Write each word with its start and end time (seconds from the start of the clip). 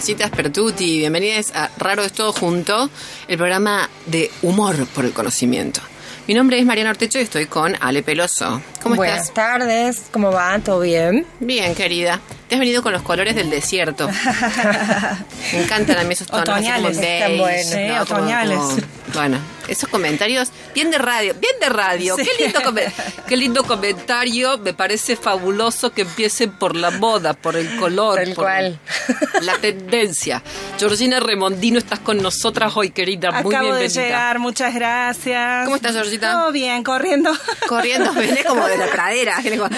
Tardecitas 0.00 0.30
Pertuti, 0.30 0.98
bienvenidos 0.98 1.52
a 1.54 1.68
Raro 1.76 2.02
es 2.02 2.12
todo 2.12 2.32
junto, 2.32 2.88
el 3.28 3.36
programa 3.36 3.86
de 4.06 4.30
humor 4.40 4.86
por 4.94 5.04
el 5.04 5.12
conocimiento. 5.12 5.82
Mi 6.26 6.32
nombre 6.32 6.58
es 6.58 6.64
Mariana 6.64 6.88
Ortecho 6.88 7.18
y 7.18 7.22
estoy 7.22 7.44
con 7.44 7.76
Ale 7.80 8.02
Peloso. 8.02 8.62
¿Cómo 8.82 8.94
Buenas 8.96 9.26
estás? 9.28 9.58
Buenas 9.58 9.68
tardes, 9.68 10.02
¿cómo 10.10 10.32
va? 10.32 10.58
¿Todo 10.60 10.80
bien? 10.80 11.26
Bien, 11.40 11.74
querida. 11.74 12.18
Te 12.48 12.54
has 12.54 12.60
venido 12.60 12.82
con 12.82 12.94
los 12.94 13.02
colores 13.02 13.34
del 13.34 13.50
desierto. 13.50 14.08
Me 15.52 15.62
encantan 15.64 15.98
a 15.98 16.04
mí 16.04 16.14
esos 16.14 16.28
tonos. 16.28 16.48
Otoñales, 16.48 16.96
así 16.96 17.06
como 17.06 17.12
están 17.12 17.28
beige, 17.28 17.40
buenos. 17.42 17.66
Sí, 17.66 17.76
¿no? 17.88 18.06
Como- 18.06 18.20
otoñales. 18.20 18.58
como- 18.58 18.76
bueno, 19.12 19.38
esos 19.68 19.88
comentarios, 19.88 20.48
bien 20.74 20.90
de 20.90 20.98
radio, 20.98 21.34
bien 21.40 21.52
de 21.60 21.68
radio. 21.68 22.16
Qué 22.16 22.28
lindo, 22.44 22.60
come- 22.62 22.92
qué 23.26 23.36
lindo 23.36 23.64
comentario. 23.64 24.58
Me 24.58 24.74
parece 24.74 25.16
fabuloso 25.16 25.92
que 25.92 26.02
empiecen 26.02 26.52
por 26.52 26.74
la 26.76 26.90
moda, 26.90 27.34
por 27.34 27.56
el 27.56 27.76
color, 27.76 28.16
Tal 28.16 28.34
por 28.34 28.44
cual. 28.44 28.78
la 29.42 29.58
tendencia. 29.58 30.42
Georgina 30.78 31.20
Remondino, 31.20 31.78
estás 31.78 31.98
con 32.00 32.22
nosotras 32.22 32.72
hoy, 32.76 32.90
querida. 32.90 33.30
Muy 33.30 33.54
Acabo 33.54 33.74
de 33.74 33.80
bienvenida. 33.82 34.02
llegar, 34.02 34.38
muchas 34.38 34.74
gracias. 34.74 35.64
¿Cómo 35.64 35.76
estás, 35.76 35.92
Georgita? 35.92 36.32
Todo 36.32 36.52
bien, 36.52 36.82
corriendo. 36.82 37.30
Corriendo, 37.68 38.12
viene 38.14 38.44
como 38.44 38.66
de 38.66 38.76
la 38.78 38.86
pradera. 38.86 39.38
viene 39.40 39.58
como- 39.58 39.70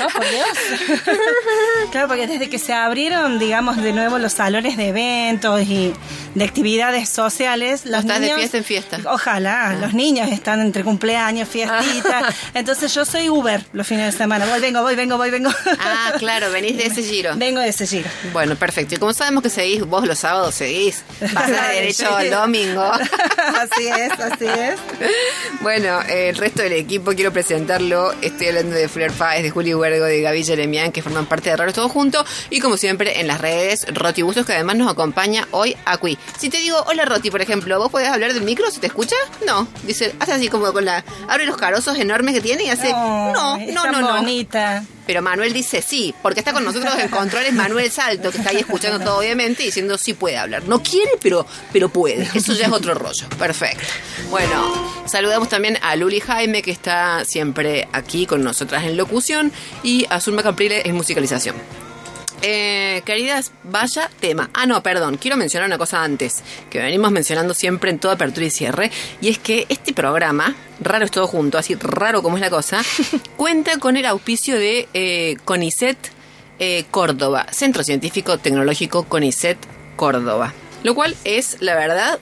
claro, 1.91 2.09
porque 2.09 2.27
desde 2.27 2.49
que 2.49 2.59
se 2.59 2.73
abrieron, 2.73 3.39
digamos, 3.39 3.77
de 3.77 3.93
nuevo 3.93 4.19
los 4.19 4.33
salones 4.35 4.77
de 4.77 4.89
eventos 4.89 5.61
y 5.63 5.93
de 6.35 6.45
actividades 6.45 7.09
sociales, 7.09 7.85
los 7.85 8.01
estás 8.01 8.21
de 8.21 8.35
fiesta 8.35 8.59
en 8.59 8.65
fiesta. 8.65 8.99
Ojalá, 9.23 9.77
los 9.81 9.95
niños 9.95 10.29
están 10.33 10.61
entre 10.61 10.83
cumpleaños, 10.83 11.49
fiestitas. 11.49 12.35
Entonces 12.55 12.93
yo 12.93 13.05
soy 13.05 13.29
Uber 13.29 13.65
los 13.73 13.87
fines 13.87 14.13
de 14.13 14.19
semana. 14.19 14.47
Voy, 14.47 14.59
vengo, 14.59 14.83
voy, 14.83 14.97
vengo, 14.97 15.17
voy, 15.17 15.31
vengo. 15.31 15.49
Ah, 15.79 16.15
claro, 16.19 16.51
venís 16.51 16.77
de 16.77 16.87
ese 16.87 17.05
giro. 17.05 17.35
Vengo 17.37 17.61
de 17.61 17.69
ese 17.69 17.87
giro. 17.87 18.11
Bueno, 18.33 18.57
perfecto. 18.57 18.97
Y 18.97 18.99
como 18.99 19.13
sabemos 19.13 19.45
que 19.45 19.49
seguís, 19.51 19.85
vos 19.87 20.09
los 20.09 20.19
sábados 20.19 20.57
seguís, 20.57 21.05
de 21.21 21.29
derecho 21.73 22.13
al 22.13 22.31
domingo. 22.31 22.83
así 22.83 23.87
es, 23.87 24.11
así 24.19 24.47
es. 24.47 24.81
Bueno, 25.61 26.01
el 26.09 26.37
resto 26.37 26.63
del 26.63 26.73
equipo 26.73 27.13
quiero 27.13 27.33
presentarlo. 27.33 28.13
Estoy 28.23 28.49
hablando 28.49 28.75
de 28.75 28.89
Fleur 28.89 29.13
Páez, 29.13 29.45
de 29.45 29.51
Juli 29.51 29.73
Huergo, 29.73 30.05
de 30.05 30.21
Gaby 30.21 30.43
Jeremian, 30.43 30.91
que 30.91 31.01
forman 31.01 31.27
parte 31.27 31.51
de 31.51 31.57
Raros 31.57 31.75
Todo 31.75 31.89
Junto. 31.89 32.25
Y 32.51 32.59
como 32.59 32.77
siempre, 32.77 33.21
en 33.21 33.29
las 33.29 33.41
redes, 33.41 33.87
Roti 33.95 34.23
Bustos, 34.23 34.45
que 34.47 34.55
además 34.55 34.75
nos 34.75 34.91
acompaña 34.91 35.47
hoy 35.53 35.77
aquí. 35.85 36.19
Si 36.37 36.51
te 36.51 36.57
digo, 36.57 36.83
hola 36.89 37.05
Roti, 37.05 37.31
por 37.31 37.41
ejemplo, 37.41 37.79
¿vos 37.79 37.89
podés 37.93 38.09
hablar 38.09 38.35
del 38.35 38.43
micro? 38.43 38.69
¿Se 38.69 38.81
te 38.81 38.89
escucha? 38.89 39.12
No. 39.47 39.67
Dice, 39.85 40.15
hace 40.19 40.33
así 40.33 40.49
como 40.49 40.73
con 40.73 40.85
la. 40.85 41.05
Abre 41.29 41.47
los 41.47 41.57
carozos 41.57 41.99
enormes 41.99 42.35
que 42.35 42.41
tiene 42.41 42.65
y 42.65 42.69
hace. 42.69 42.93
No, 42.93 43.57
es 43.57 43.73
no, 43.73 43.83
tan 43.83 43.93
no, 43.93 44.01
no. 44.01 44.13
bonita. 44.17 44.85
Pero 45.07 45.21
Manuel 45.21 45.53
dice 45.53 45.83
sí, 45.83 46.15
porque 46.23 46.41
está 46.41 46.53
con 46.53 46.65
nosotros 46.65 46.95
en 46.97 47.09
controles 47.09 47.53
Manuel 47.53 47.91
Salto, 47.91 48.31
que 48.31 48.39
está 48.39 48.51
ahí 48.51 48.59
escuchando 48.59 49.05
todo 49.05 49.19
obviamente, 49.19 49.65
diciendo 49.65 49.99
sí 49.99 50.15
puede 50.15 50.39
hablar. 50.39 50.63
No 50.65 50.81
quiere, 50.83 51.11
pero, 51.21 51.45
pero 51.73 51.89
puede. 51.89 52.29
Eso 52.35 52.53
ya 52.53 52.67
es 52.67 52.73
otro 52.73 52.95
rollo. 52.95 53.29
Perfecto. 53.39 53.85
Bueno, 54.31 55.03
saludamos 55.07 55.49
también 55.49 55.77
a 55.83 55.97
Luli 55.97 56.21
Jaime, 56.21 56.63
que 56.63 56.71
está 56.71 57.25
siempre 57.25 57.89
aquí 57.93 58.27
con 58.27 58.45
nosotras 58.45 58.85
en 58.85 58.97
locución, 58.97 59.53
y 59.83 60.07
a 60.09 60.21
Zulma 60.21 60.43
Caprile 60.43 60.83
en 60.89 60.95
musicalización. 60.95 61.57
Eh, 62.43 63.03
queridas, 63.05 63.53
vaya 63.63 64.11
tema. 64.21 64.51
Ah, 64.53 64.67
no, 64.67 64.83
perdón, 64.83 65.17
quiero 65.17 65.37
mencionar 65.37 65.69
una 65.69 65.79
cosa 65.79 66.03
antes, 66.03 66.43
que 66.71 66.81
venimos 66.81 67.13
mencionando 67.13 67.55
siempre 67.55 67.91
en 67.91 68.01
toda 68.01 68.15
apertura 68.15 68.47
y 68.47 68.51
cierre, 68.51 68.91
y 69.21 69.29
es 69.29 69.39
que 69.39 69.67
este 69.69 69.93
programa, 69.93 70.57
raro 70.81 71.05
es 71.05 71.13
todo 71.13 71.29
junto, 71.29 71.57
así 71.57 71.77
raro 71.77 72.21
como 72.21 72.37
es 72.37 72.41
la 72.41 72.51
cosa, 72.51 72.83
cuenta 73.37 73.79
con 73.79 73.97
el 73.97 74.07
auspicio 74.07 74.59
de 74.59 74.89
eh, 74.93 75.37
CONICET 75.45 75.97
eh, 76.59 76.85
Córdoba, 76.91 77.47
Centro 77.53 77.85
Científico 77.85 78.39
Tecnológico 78.39 79.05
CONICET 79.05 79.59
Córdoba. 79.95 80.53
Lo 80.83 80.97
cual 80.97 81.17
es, 81.25 81.59
la 81.61 81.77
verdad, 81.77 82.19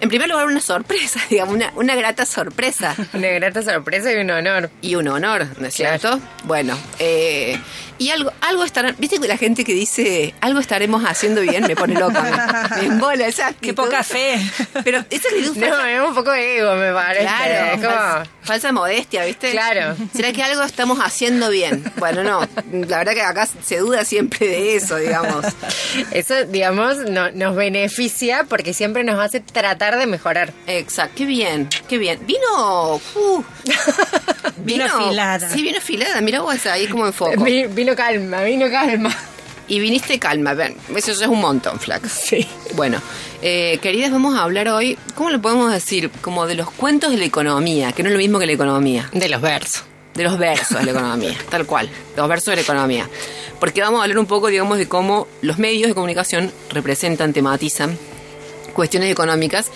en 0.00 0.08
primer 0.10 0.28
lugar, 0.28 0.46
una 0.46 0.60
sorpresa, 0.60 1.20
digamos, 1.30 1.54
una, 1.54 1.72
una 1.76 1.94
grata 1.94 2.26
sorpresa 2.26 2.94
Una 3.14 3.28
grata 3.28 3.62
sorpresa 3.62 4.12
y 4.12 4.16
un 4.16 4.30
honor. 4.30 4.70
y 4.82 4.94
un 4.94 5.08
honor, 5.08 5.46
¿no 5.58 5.66
es 5.66 5.74
cierto? 5.74 6.20
Bueno, 6.44 6.76
eh, 6.98 7.58
y 7.98 8.10
algo, 8.10 8.32
algo 8.40 8.64
estarán, 8.64 8.94
viste 8.98 9.18
que 9.18 9.28
la 9.28 9.36
gente 9.36 9.64
que 9.64 9.72
dice 9.74 10.34
algo 10.40 10.60
estaremos 10.60 11.02
haciendo 11.04 11.40
bien 11.40 11.64
me 11.66 11.74
pone 11.76 11.94
loca, 11.94 12.68
me, 12.76 12.80
me 12.82 12.86
embola 12.94 13.26
esa 13.26 13.52
Qué 13.54 13.72
poca 13.74 14.02
fe. 14.02 14.38
Pero 14.84 15.04
esa 15.10 15.28
actitud 15.28 15.56
No, 15.56 15.66
falsa, 15.68 15.90
es 15.92 16.00
un 16.00 16.14
poco 16.14 16.30
de 16.32 16.58
ego, 16.58 16.74
me 16.76 16.92
parece. 16.92 17.22
claro, 17.24 17.54
Es 17.74 17.80
como- 17.80 17.90
falsa, 17.96 18.30
falsa 18.42 18.72
modestia, 18.72 19.24
¿viste? 19.24 19.50
Claro. 19.52 19.96
¿Será 20.14 20.32
que 20.32 20.42
algo 20.42 20.62
estamos 20.62 20.98
haciendo 21.00 21.50
bien? 21.50 21.84
Bueno, 21.96 22.22
no, 22.22 22.40
la 22.72 22.98
verdad 22.98 23.14
que 23.14 23.22
acá 23.22 23.46
se 23.64 23.78
duda 23.78 24.04
siempre 24.04 24.46
de 24.46 24.76
eso, 24.76 24.96
digamos. 24.96 25.44
Eso, 26.10 26.44
digamos, 26.44 26.98
no- 27.08 27.30
nos 27.32 27.56
beneficia 27.56 28.44
porque 28.48 28.72
siempre 28.74 29.04
nos 29.04 29.18
hace 29.18 29.40
tratar 29.40 29.98
de 29.98 30.06
mejorar. 30.06 30.52
Exacto, 30.66 31.14
qué 31.16 31.24
bien, 31.26 31.68
qué 31.88 31.98
bien. 31.98 32.20
Vino, 32.26 32.96
uh, 32.96 33.42
Vino 34.58 34.84
afilada. 34.84 35.48
Sí, 35.50 35.62
vino 35.62 35.78
afilada, 35.78 36.20
mira 36.20 36.40
vos 36.40 36.64
ahí 36.66 36.86
como 36.86 37.06
en 37.06 37.12
foco. 37.12 37.42
Vi- 37.44 37.66
Vino 37.66 37.94
calma, 37.94 38.42
vino 38.42 38.70
calma. 38.70 39.14
Y 39.68 39.80
viniste 39.80 40.18
calma, 40.20 40.54
ven, 40.54 40.76
eso 40.94 41.12
ya 41.12 41.24
es 41.24 41.30
un 41.30 41.40
montón, 41.40 41.80
flaca. 41.80 42.08
Sí. 42.08 42.46
Bueno, 42.76 43.00
eh, 43.42 43.78
queridas, 43.82 44.12
vamos 44.12 44.36
a 44.38 44.42
hablar 44.44 44.68
hoy, 44.68 44.96
¿cómo 45.16 45.30
lo 45.30 45.40
podemos 45.42 45.72
decir? 45.72 46.08
Como 46.20 46.46
de 46.46 46.54
los 46.54 46.70
cuentos 46.70 47.10
de 47.10 47.16
la 47.18 47.24
economía, 47.24 47.90
que 47.92 48.04
no 48.04 48.08
es 48.08 48.12
lo 48.12 48.18
mismo 48.18 48.38
que 48.38 48.46
la 48.46 48.52
economía. 48.52 49.10
De 49.12 49.28
los 49.28 49.40
versos. 49.40 49.82
De 50.14 50.22
los 50.22 50.38
versos 50.38 50.78
de 50.78 50.84
la 50.84 50.90
economía, 50.92 51.34
tal 51.50 51.66
cual, 51.66 51.88
de 51.88 52.16
los 52.16 52.28
versos 52.28 52.52
de 52.52 52.56
la 52.56 52.62
economía. 52.62 53.08
Porque 53.58 53.80
vamos 53.82 53.98
a 54.00 54.02
hablar 54.04 54.18
un 54.18 54.26
poco, 54.26 54.46
digamos, 54.48 54.78
de 54.78 54.86
cómo 54.88 55.26
los 55.42 55.58
medios 55.58 55.88
de 55.88 55.94
comunicación 55.94 56.52
representan, 56.70 57.32
tematizan 57.32 57.98
cuestiones 58.76 59.10
económicas 59.10 59.70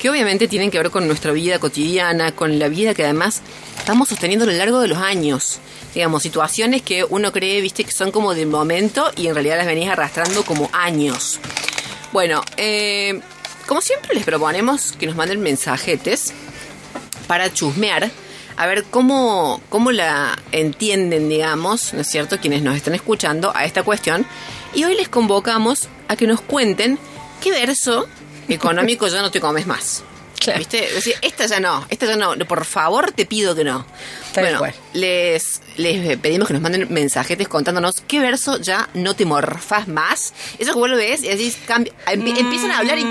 que 0.00 0.10
obviamente 0.10 0.48
tienen 0.48 0.70
que 0.70 0.78
ver 0.78 0.90
con 0.90 1.06
nuestra 1.06 1.30
vida 1.30 1.58
cotidiana, 1.58 2.32
con 2.32 2.58
la 2.58 2.68
vida 2.68 2.94
que 2.94 3.04
además 3.04 3.42
estamos 3.78 4.08
sosteniendo 4.08 4.44
a 4.44 4.48
lo 4.48 4.54
largo 4.54 4.80
de 4.80 4.88
los 4.88 4.98
años. 4.98 5.60
Digamos, 5.94 6.22
situaciones 6.22 6.82
que 6.82 7.04
uno 7.04 7.32
cree, 7.32 7.60
viste, 7.60 7.84
que 7.84 7.92
son 7.92 8.10
como 8.10 8.34
de 8.34 8.46
momento 8.46 9.12
y 9.16 9.28
en 9.28 9.34
realidad 9.34 9.58
las 9.58 9.66
venís 9.66 9.88
arrastrando 9.88 10.42
como 10.42 10.68
años. 10.72 11.38
Bueno, 12.12 12.42
eh, 12.56 13.20
como 13.66 13.80
siempre 13.80 14.14
les 14.14 14.24
proponemos 14.24 14.92
que 14.92 15.06
nos 15.06 15.16
manden 15.16 15.40
mensajetes 15.40 16.32
para 17.26 17.52
chusmear, 17.52 18.10
a 18.56 18.66
ver 18.66 18.84
cómo, 18.84 19.60
cómo 19.68 19.92
la 19.92 20.38
entienden, 20.52 21.28
digamos, 21.28 21.92
¿no 21.92 22.00
es 22.00 22.06
cierto?, 22.06 22.38
quienes 22.40 22.62
nos 22.62 22.74
están 22.76 22.94
escuchando 22.94 23.52
a 23.54 23.64
esta 23.66 23.82
cuestión. 23.82 24.24
Y 24.74 24.84
hoy 24.84 24.94
les 24.94 25.08
convocamos 25.08 25.88
a 26.08 26.16
que 26.16 26.26
nos 26.26 26.40
cuenten 26.40 26.98
qué 27.42 27.50
verso 27.50 28.08
económico 28.48 29.08
ya 29.08 29.22
no 29.22 29.30
te 29.30 29.40
comes 29.40 29.66
más. 29.66 30.04
Claro. 30.46 30.58
¿Viste? 30.58 30.80
Decir, 30.92 31.14
esta 31.22 31.46
ya 31.46 31.60
no, 31.60 31.86
esta 31.88 32.06
ya 32.06 32.16
no, 32.16 32.34
por 32.46 32.64
favor 32.64 33.12
te 33.12 33.26
pido 33.26 33.54
que 33.54 33.64
no. 33.64 33.86
Tal 34.32 34.44
bueno, 34.44 34.58
cual. 34.58 34.74
les, 34.92 35.62
les 35.76 36.18
pedimos 36.18 36.46
que 36.46 36.52
nos 36.52 36.62
manden 36.62 36.86
mensajetes 36.92 37.48
contándonos 37.48 38.02
qué 38.06 38.20
verso 38.20 38.58
ya 38.60 38.86
no 38.94 39.14
te 39.16 39.24
morfás 39.24 39.88
más. 39.88 40.34
Eso 40.58 40.72
que 40.74 40.78
vos 40.78 40.90
lo 40.90 40.96
ves 40.96 41.22
y 41.22 41.28
decís, 41.28 41.56
cambia- 41.66 41.92
empi- 42.06 42.36
empiezan 42.38 42.70
a 42.70 42.78
hablar 42.78 42.98
y 42.98 43.02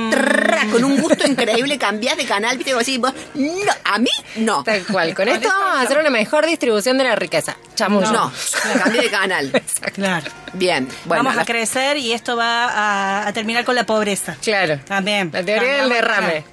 con 0.72 0.84
un 0.84 1.02
gusto 1.02 1.26
increíble 1.28 1.78
cambias 1.80 2.16
de 2.18 2.26
canal, 2.26 2.58
viste, 2.58 2.72
y 2.72 2.74
vos 2.76 2.86
decís, 2.86 3.00
vos, 3.00 3.14
no, 3.34 3.72
a 3.84 3.98
mí 3.98 4.10
no. 4.36 4.64
Tal 4.64 4.84
cual. 4.86 5.16
Con 5.16 5.28
esto 5.30 5.48
vamos 5.50 5.78
a 5.78 5.82
hacer 5.82 5.98
una 5.98 6.12
mejor 6.12 6.46
distribución 6.46 6.98
de 7.00 7.06
la 7.06 7.16
riqueza. 7.16 7.58
Chamuyo. 7.76 8.12
No, 8.12 8.32
cambié 8.84 9.02
de 9.02 9.10
canal. 9.10 9.52
Claro. 9.96 10.30
Bien, 10.54 10.88
bueno. 11.06 11.24
Vamos 11.24 11.40
a 11.42 11.46
crecer 11.46 11.98
y 11.98 12.12
esto 12.14 12.36
va 12.36 12.66
a, 12.66 13.28
a 13.28 13.34
terminar 13.34 13.64
con 13.66 13.76
la 13.76 13.86
pobreza. 13.86 14.36
Claro. 14.42 14.80
También. 14.86 15.30
La 15.34 15.44
teoría 15.44 15.70
del 15.84 15.90
Cambiamos 15.90 16.18
derrame. 16.18 16.46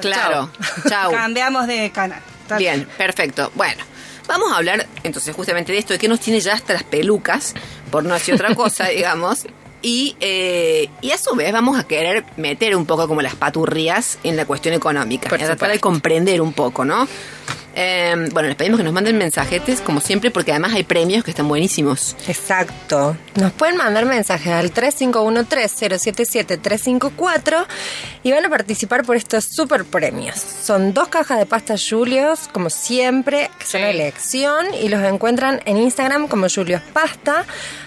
Claro, 0.00 0.50
chau. 0.88 1.10
Cambiamos 1.12 1.66
de 1.66 1.90
canal. 1.90 2.20
Bien, 2.58 2.86
perfecto. 2.98 3.50
Bueno, 3.54 3.82
Vamos 4.28 4.52
a 4.52 4.56
hablar 4.58 4.86
entonces 5.02 5.34
justamente 5.34 5.72
de 5.72 5.78
esto, 5.78 5.92
de 5.94 5.98
que 5.98 6.06
nos 6.08 6.20
tiene 6.20 6.38
ya 6.40 6.54
hasta 6.54 6.74
las 6.74 6.84
pelucas, 6.84 7.54
por 7.90 8.04
no 8.04 8.14
decir 8.14 8.34
otra 8.34 8.54
cosa, 8.54 8.86
digamos. 8.88 9.46
Y, 9.82 10.16
eh, 10.20 10.88
y 11.00 11.10
a 11.10 11.18
su 11.18 11.34
vez 11.34 11.52
vamos 11.52 11.76
a 11.76 11.82
querer 11.88 12.24
meter 12.36 12.76
un 12.76 12.86
poco 12.86 13.08
como 13.08 13.20
las 13.20 13.34
paturrías 13.34 14.18
en 14.22 14.36
la 14.36 14.44
cuestión 14.46 14.74
económica, 14.74 15.28
Por 15.28 15.40
y 15.40 15.42
a 15.42 15.46
tratar 15.46 15.70
de 15.70 15.74
supuesto. 15.74 15.88
comprender 15.88 16.40
un 16.40 16.52
poco, 16.52 16.84
¿no? 16.84 17.08
Eh, 17.74 18.28
bueno, 18.32 18.48
les 18.48 18.56
pedimos 18.56 18.76
que 18.78 18.84
nos 18.84 18.92
manden 18.92 19.16
mensajetes, 19.16 19.80
como 19.80 20.00
siempre, 20.00 20.30
porque 20.30 20.50
además 20.50 20.74
hay 20.74 20.82
premios 20.84 21.24
que 21.24 21.30
están 21.30 21.48
buenísimos. 21.48 22.14
Exacto. 22.28 23.16
Nos 23.34 23.50
pueden 23.52 23.78
mandar 23.78 24.04
mensajes 24.04 24.52
al 24.52 24.70
351-3077-354 24.74 27.66
y 28.22 28.32
van 28.32 28.44
a 28.44 28.50
participar 28.50 29.04
por 29.04 29.16
estos 29.16 29.44
super 29.44 29.84
premios. 29.84 30.36
Son 30.38 30.92
dos 30.94 31.08
cajas 31.08 31.38
de 31.38 31.46
pasta 31.46 31.74
Julios, 31.78 32.48
como 32.52 32.70
siempre, 32.70 33.50
que 33.58 33.66
son 33.66 33.80
Sí. 33.80 33.86
elección 33.86 34.66
y 34.82 34.88
los 34.88 35.02
encuentran 35.02 35.60
en 35.64 35.76
Instagram 35.78 36.28
como 36.28 36.46
Julios 36.48 36.82
Pasta. 36.92 37.44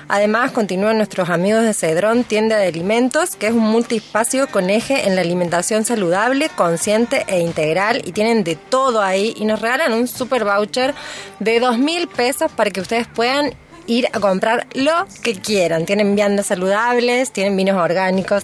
Además, 0.07 0.51
continúan 0.51 0.97
nuestros 0.97 1.29
amigos 1.31 1.63
de 1.63 1.73
Cedrón 1.73 2.23
Tienda 2.25 2.57
de 2.57 2.67
Alimentos, 2.67 3.35
que 3.35 3.47
es 3.47 3.53
un 3.53 3.59
multiespacio 3.71 4.45
con 4.47 4.69
eje 4.69 5.07
en 5.07 5.15
la 5.15 5.21
alimentación 5.21 5.83
saludable, 5.83 6.49
consciente 6.55 7.25
e 7.27 7.39
integral 7.39 8.03
y 8.05 8.11
tienen 8.11 8.43
de 8.43 8.55
todo 8.55 9.01
ahí 9.01 9.33
y 9.35 9.45
nos 9.45 9.54
regalan 9.61 9.93
un 9.93 10.07
super 10.07 10.43
voucher 10.43 10.93
de 11.39 11.59
dos 11.59 11.77
mil 11.77 12.07
pesos 12.07 12.51
para 12.51 12.71
que 12.71 12.81
ustedes 12.81 13.07
puedan 13.07 13.53
ir 13.87 14.07
a 14.13 14.19
comprar 14.19 14.67
lo 14.73 15.05
que 15.21 15.35
quieran. 15.35 15.85
Tienen 15.85 16.15
viandas 16.15 16.47
saludables, 16.47 17.31
tienen 17.31 17.55
vinos 17.55 17.77
orgánicos 17.77 18.43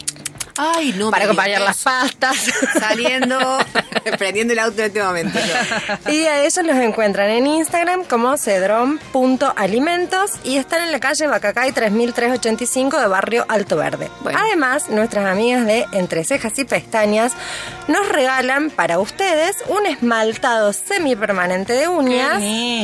Ay, 0.58 0.94
no. 0.98 1.12
para 1.12 1.26
acompañar 1.26 1.60
digas 1.60 1.64
las 1.64 1.84
pastas. 1.84 2.38
Saliendo, 2.80 3.38
prendiendo 4.18 4.54
el 4.54 4.60
auto 4.60 4.80
en 4.80 4.88
este 4.88 5.04
momento. 5.04 5.40
Y 6.10 6.26
a 6.26 6.42
ellos 6.44 6.66
los 6.66 6.76
encuentran 6.78 7.30
en 7.30 7.48
Instagram 7.48 8.04
como 8.06 8.38
cedrón.alimentos 8.38 10.32
y 10.44 10.58
están 10.58 10.84
en 10.84 10.92
la 10.92 11.00
calle 11.00 11.28
Bacacay 11.28 11.72
3385 11.72 13.00
de 13.00 13.08
Barrio 13.08 13.46
Alto 13.48 13.78
Verde. 13.78 14.10
Bueno. 14.22 14.40
Además, 14.42 14.90
nuestras 14.90 15.26
amigas 15.26 15.66
de 15.66 15.86
Entre 15.92 16.24
Cejas 16.24 16.58
y 16.60 16.66
Pestañas 16.66 17.34
nos 17.88 18.08
regalan 18.10 18.70
para 18.70 19.00
ustedes 19.00 19.58
un 19.68 19.86
esmaltado 19.86 20.74
semipermanente 20.74 21.74
de 21.74 21.88
uñas. 21.88 22.42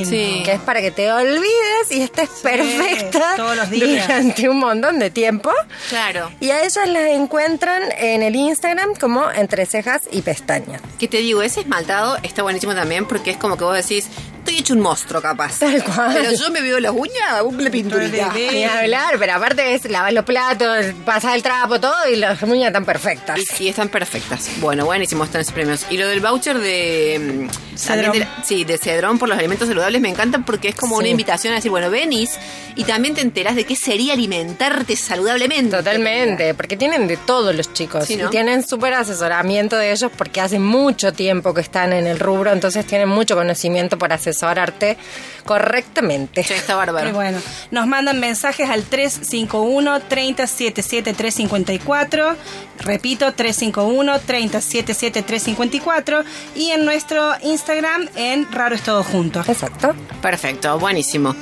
Sí. 0.08 0.42
Que 0.46 0.54
es 0.54 0.62
para 0.62 0.82
que 0.82 0.92
te 0.92 1.12
olvides 1.12 1.92
y 1.92 2.02
estés 2.02 2.30
perfecta 2.42 3.36
todos 3.36 3.56
los 3.56 3.70
días. 3.70 4.08
durante 4.08 4.50
un 4.50 4.60
montón 4.60 5.00
de 5.00 5.10
tiempo. 5.10 5.52
Claro. 5.90 6.32
Y 6.40 6.52
a 6.52 6.62
ellas 6.64 6.88
las 6.88 7.08
encuentran 7.10 7.57
en 7.98 8.24
el 8.24 8.36
Instagram 8.36 8.96
como 8.96 9.30
Entre 9.32 9.66
Cejas 9.66 10.04
y 10.12 10.22
Pestañas. 10.22 10.82
Que 11.00 11.08
te 11.08 11.18
digo, 11.18 11.42
ese 11.42 11.62
esmaltado 11.62 12.18
está 12.24 12.44
buenísimo 12.44 12.76
también 12.76 13.06
porque 13.06 13.32
es 13.32 13.38
como 13.38 13.58
que 13.58 13.64
vos 13.64 13.76
decís, 13.76 14.08
estoy 14.48 14.60
hecho 14.62 14.74
un 14.74 14.80
monstruo 14.82 15.22
capaz. 15.22 15.60
Tal 15.60 15.84
cual. 15.84 16.14
Pero 16.14 16.32
yo 16.32 16.50
me 16.52 16.62
veo 16.62 16.80
las 16.80 16.94
uñas, 16.94 17.42
una 17.44 17.70
pinturita. 17.70 18.32
Ni 18.34 18.64
hablar, 18.64 19.16
pero 19.20 19.34
aparte 19.34 19.74
es 19.76 19.90
lavar 19.90 20.14
los 20.14 20.24
platos, 20.24 20.86
pasar 21.06 21.36
el 21.36 21.44
trapo, 21.44 21.80
todo 21.80 21.96
y 22.12 22.16
las 22.16 22.42
uñas 22.44 22.68
están 22.68 22.86
perfectas. 22.86 23.38
Y 23.40 23.46
sí, 23.46 23.68
están 23.68 23.90
perfectas. 23.90 24.50
Bueno, 24.60 24.86
buenísimo 24.86 25.26
están 25.26 25.42
esos 25.42 25.54
premios. 25.54 25.86
Y 25.90 25.98
lo 25.98 26.08
del 26.08 26.22
voucher 26.22 26.60
de... 26.60 27.48
mm, 27.50 27.78
Cedrón. 27.78 28.12
de 28.14 28.28
sí, 28.44 28.64
de 28.64 28.78
Cedrón 28.78 29.20
por 29.20 29.30
los 29.30 29.38
alimentos 29.38 29.68
saludables 29.68 30.02
me 30.02 30.10
encanta 30.10 30.40
porque 30.40 30.70
es 30.70 30.76
como 30.76 30.96
una 30.96 31.10
invitación 31.10 31.54
a 31.54 31.58
decir, 31.58 31.70
bueno, 31.70 31.92
venís 31.92 32.32
y 32.76 32.84
también 32.86 33.14
te 33.16 33.22
enterás 33.22 33.56
de 33.56 33.66
qué 33.66 33.76
sería 33.76 34.14
alimentarte 34.14 34.96
saludablemente. 34.96 35.78
Totalmente, 35.78 36.54
porque 36.54 36.78
tienen 36.78 37.08
de 37.08 37.18
todos 37.18 37.54
los 37.56 37.74
chicos 37.74 38.06
Sí, 38.06 38.16
¿no? 38.16 38.28
y 38.28 38.30
tienen 38.30 38.66
súper 38.66 38.94
asesoramiento 38.94 39.78
de 39.78 39.92
ellos 39.92 40.12
porque 40.18 40.42
hace 40.42 40.58
mucho 40.60 41.12
tiempo 41.14 41.54
que 41.54 41.62
están 41.62 41.94
en 41.94 42.08
el 42.08 42.20
rubro, 42.20 42.52
entonces 42.52 42.86
tienen 42.86 43.10
mucho 43.10 43.36
conocimiento 43.36 43.98
para 43.98 44.16
asesorarte 44.38 44.98
correctamente. 45.44 46.44
Che, 46.44 46.56
está 46.56 46.76
bárbaro. 46.76 47.08
Qué 47.08 47.14
bueno. 47.14 47.40
Nos 47.72 47.88
mandan 47.88 48.20
mensajes 48.20 48.70
al 48.70 48.84
351 48.84 50.02
3077 50.02 51.14
354. 51.14 52.36
Repito, 52.80 53.34
351 53.34 54.20
3077 54.20 55.22
354. 55.24 56.24
Y 56.56 56.72
en 56.72 56.86
nuestro 56.86 57.34
Instagram 57.42 58.08
en 58.16 58.52
Raro 58.52 58.76
es 58.76 58.84
Todo 58.84 59.04
Junto. 59.04 59.40
Exacto. 59.48 59.96
Perfecto, 60.22 60.78
buenísimo. 60.80 61.36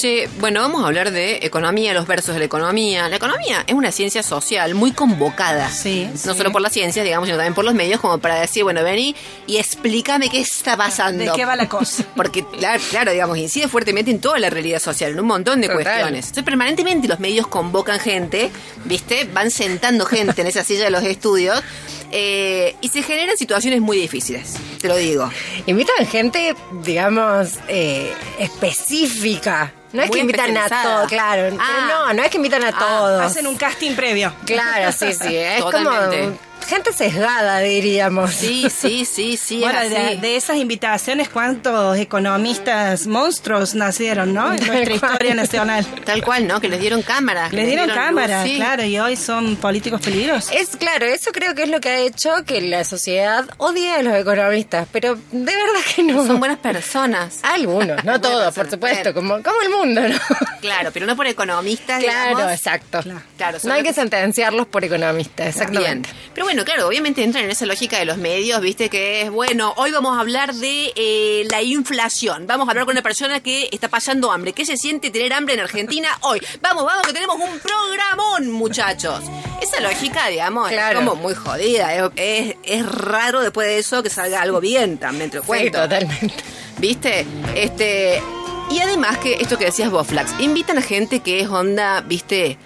Che, 0.00 0.30
bueno, 0.38 0.62
vamos 0.62 0.82
a 0.82 0.86
hablar 0.86 1.10
de 1.10 1.40
economía, 1.42 1.92
los 1.92 2.06
versos 2.06 2.32
de 2.32 2.38
la 2.38 2.46
economía. 2.46 3.06
La 3.10 3.16
economía 3.16 3.64
es 3.66 3.74
una 3.74 3.92
ciencia 3.92 4.22
social 4.22 4.74
muy 4.74 4.92
convocada. 4.92 5.68
Sí, 5.70 6.08
No 6.24 6.32
sí. 6.32 6.38
solo 6.38 6.50
por 6.52 6.62
la 6.62 6.70
ciencia, 6.70 7.02
digamos, 7.02 7.26
sino 7.26 7.36
también 7.36 7.52
por 7.52 7.66
los 7.66 7.74
medios, 7.74 8.00
como 8.00 8.16
para 8.16 8.40
decir, 8.40 8.62
bueno, 8.62 8.82
vení 8.82 9.14
y 9.46 9.58
explícame 9.58 10.30
qué 10.30 10.40
está 10.40 10.74
pasando. 10.74 11.22
¿De 11.22 11.30
qué 11.36 11.44
va 11.44 11.54
la 11.54 11.68
cosa? 11.68 12.02
Porque, 12.16 12.46
claro, 12.46 12.82
claro, 12.88 13.12
digamos, 13.12 13.36
incide 13.36 13.68
fuertemente 13.68 14.10
en 14.10 14.22
toda 14.22 14.38
la 14.38 14.48
realidad 14.48 14.78
social, 14.80 15.12
en 15.12 15.20
un 15.20 15.26
montón 15.26 15.60
de 15.60 15.66
Total. 15.68 15.82
cuestiones. 15.82 16.24
Entonces, 16.28 16.44
permanentemente 16.44 17.06
los 17.06 17.20
medios 17.20 17.46
convocan 17.46 18.00
gente, 18.00 18.50
¿viste? 18.86 19.24
Van 19.34 19.50
sentando 19.50 20.06
gente 20.06 20.40
en 20.40 20.46
esa 20.46 20.64
silla 20.64 20.84
de 20.84 20.90
los 20.92 21.02
estudios 21.02 21.62
eh, 22.10 22.74
y 22.80 22.88
se 22.88 23.02
generan 23.02 23.36
situaciones 23.36 23.80
muy 23.80 23.96
difíciles, 23.98 24.54
te 24.80 24.88
lo 24.88 24.96
digo. 24.96 25.30
Invitan 25.66 26.06
gente, 26.06 26.54
digamos, 26.82 27.58
eh, 27.68 28.12
específica. 28.38 29.72
No 29.92 30.02
es 30.02 30.08
Muy 30.08 30.16
que 30.18 30.20
invitan 30.22 30.56
a 30.56 30.68
todos, 30.68 31.08
claro. 31.08 31.42
Pero 31.50 31.56
Ah. 31.60 31.86
no, 32.08 32.14
no 32.14 32.22
es 32.22 32.30
que 32.30 32.36
invitan 32.36 32.62
a 32.64 32.68
Ah, 32.68 32.78
todos. 32.78 33.22
Hacen 33.22 33.46
un 33.46 33.56
casting 33.56 33.94
previo. 33.94 34.32
Claro, 34.46 34.92
sí, 34.92 35.12
sí. 35.12 35.36
Es 35.36 35.58
Totalmente. 35.60 36.20
como 36.24 36.49
gente 36.68 36.92
sesgada, 36.92 37.58
diríamos. 37.60 38.32
Sí, 38.32 38.68
sí, 38.70 39.04
sí, 39.04 39.36
sí. 39.36 39.60
Bueno, 39.60 39.80
de, 39.80 40.16
de 40.16 40.36
esas 40.36 40.56
invitaciones, 40.56 41.28
¿cuántos 41.28 41.96
economistas 41.98 43.06
monstruos 43.06 43.74
nacieron, 43.74 44.32
no? 44.34 44.52
En 44.52 44.58
Tal 44.58 44.66
nuestra 44.68 44.98
cual. 44.98 45.12
historia 45.12 45.34
nacional. 45.34 45.86
Tal 46.04 46.22
cual, 46.22 46.46
¿no? 46.46 46.60
Que 46.60 46.68
les 46.68 46.80
dieron 46.80 47.02
cámara. 47.02 47.48
que 47.50 47.56
Les 47.56 47.66
dieron 47.66 47.88
luz, 47.88 47.96
cámara, 47.96 48.44
sí. 48.44 48.56
claro, 48.56 48.84
y 48.84 48.98
hoy 48.98 49.16
son 49.16 49.56
políticos 49.56 50.00
peligrosos. 50.00 50.50
Es 50.52 50.76
claro, 50.76 51.06
eso 51.06 51.32
creo 51.32 51.54
que 51.54 51.64
es 51.64 51.68
lo 51.68 51.80
que 51.80 51.88
ha 51.88 51.98
hecho 51.98 52.30
que 52.46 52.60
la 52.60 52.84
sociedad 52.84 53.44
odie 53.58 53.92
a 53.92 54.02
los 54.02 54.14
economistas, 54.14 54.86
pero 54.92 55.16
de 55.32 55.44
verdad 55.44 55.80
que 55.94 56.02
no. 56.02 56.26
Son 56.26 56.38
buenas 56.38 56.58
personas. 56.58 57.40
Algunos, 57.42 58.04
no 58.04 58.20
todos, 58.20 58.54
por 58.54 58.70
supuesto, 58.70 59.12
bien. 59.12 59.14
como, 59.14 59.42
como 59.42 59.60
el 59.62 59.70
mundo, 59.70 60.00
¿no? 60.08 60.18
Claro, 60.60 60.90
pero 60.92 61.06
no 61.06 61.16
por 61.16 61.26
economistas, 61.26 62.02
Claro, 62.02 62.36
digamos. 62.36 62.52
exacto. 62.52 63.00
Claro, 63.36 63.58
no 63.64 63.72
hay 63.74 63.82
que 63.82 63.92
sentenciarlos 63.92 64.66
por 64.66 64.84
economistas, 64.84 65.36
Bien. 65.46 65.48
exactamente. 65.48 66.10
Pero 66.34 66.44
bueno, 66.46 66.49
claro, 66.64 66.88
obviamente 66.88 67.22
entran 67.22 67.44
en 67.44 67.50
esa 67.50 67.64
lógica 67.66 67.98
de 67.98 68.04
los 68.04 68.16
medios, 68.18 68.60
viste, 68.60 68.88
que 68.90 69.22
es, 69.22 69.30
bueno, 69.30 69.72
hoy 69.76 69.90
vamos 69.92 70.16
a 70.16 70.20
hablar 70.20 70.52
de 70.54 70.92
eh, 70.96 71.46
la 71.50 71.62
inflación. 71.62 72.46
Vamos 72.46 72.66
a 72.68 72.72
hablar 72.72 72.84
con 72.86 72.92
una 72.92 73.02
persona 73.02 73.40
que 73.40 73.68
está 73.72 73.88
pasando 73.88 74.30
hambre. 74.32 74.52
¿Qué 74.52 74.66
se 74.66 74.76
siente 74.76 75.10
tener 75.10 75.32
hambre 75.32 75.54
en 75.54 75.60
Argentina 75.60 76.08
hoy? 76.22 76.40
Vamos, 76.60 76.84
vamos, 76.84 77.06
que 77.06 77.12
tenemos 77.12 77.36
un 77.36 77.58
programón, 77.60 78.50
muchachos. 78.50 79.22
Esa 79.62 79.80
lógica, 79.80 80.26
digamos, 80.28 80.68
Claro. 80.70 80.98
es 81.00 81.04
como 81.06 81.20
muy 81.20 81.34
jodida. 81.34 81.94
Es, 81.94 82.10
es- 82.16 82.56
es 82.64 82.86
raro 82.86 83.40
después 83.40 83.66
de 83.68 83.78
eso 83.78 84.02
que 84.02 84.10
salga 84.10 84.42
algo 84.42 84.60
bien, 84.60 84.98
también 84.98 85.30
te 85.30 85.36
lo 85.36 85.42
Sí, 85.42 85.46
cuento. 85.48 85.80
totalmente. 85.82 86.34
¿Viste? 86.78 87.26
Este. 87.54 88.22
Y 88.70 88.78
además 88.80 89.18
que 89.18 89.34
esto 89.34 89.58
que 89.58 89.64
decías 89.66 89.90
vos, 89.90 90.06
Flax, 90.06 90.32
invitan 90.38 90.78
a 90.78 90.82
gente 90.82 91.20
que 91.20 91.40
es 91.40 91.48
onda, 91.48 92.00
¿viste? 92.02 92.56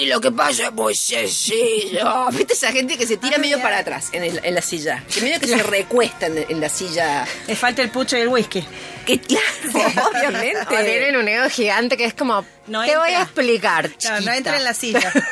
Y 0.00 0.06
lo 0.06 0.20
que 0.20 0.30
pasa 0.30 0.66
es 0.66 0.72
muy 0.72 0.94
sencillo. 0.94 2.26
¿Viste 2.32 2.52
esa 2.54 2.72
gente 2.72 2.96
que 2.96 3.06
se 3.06 3.16
tira 3.16 3.36
Ah, 3.36 3.40
medio 3.40 3.60
para 3.60 3.78
atrás 3.78 4.08
en, 4.12 4.24
el- 4.24 4.40
en 4.44 4.54
la 4.54 4.62
silla? 4.62 5.04
Que 5.12 5.20
medio 5.20 5.40
que 5.40 5.46
se 5.48 5.62
recuesta 5.62 6.26
en, 6.26 6.44
en 6.48 6.60
la 6.60 6.68
silla. 6.68 7.26
Le 7.46 7.56
falta 7.56 7.82
el 7.82 7.90
pucho 7.90 8.16
y 8.16 8.20
el 8.20 8.28
whisky. 8.28 8.64
Que 9.04 9.18
claro, 9.20 10.10
obviamente. 10.12 10.60
O 10.60 10.66
tienen 10.68 11.16
un 11.16 11.26
ego 11.28 11.48
gigante 11.48 11.96
que 11.96 12.04
es 12.04 12.14
como, 12.14 12.44
No 12.66 12.84
te 12.84 12.96
voy 12.96 13.10
a 13.10 13.22
explicar, 13.22 13.88
no 13.88 13.96
chiquita. 13.96 14.36
entra 14.36 14.56
en 14.58 14.64
la 14.64 14.74
silla. 14.74 15.12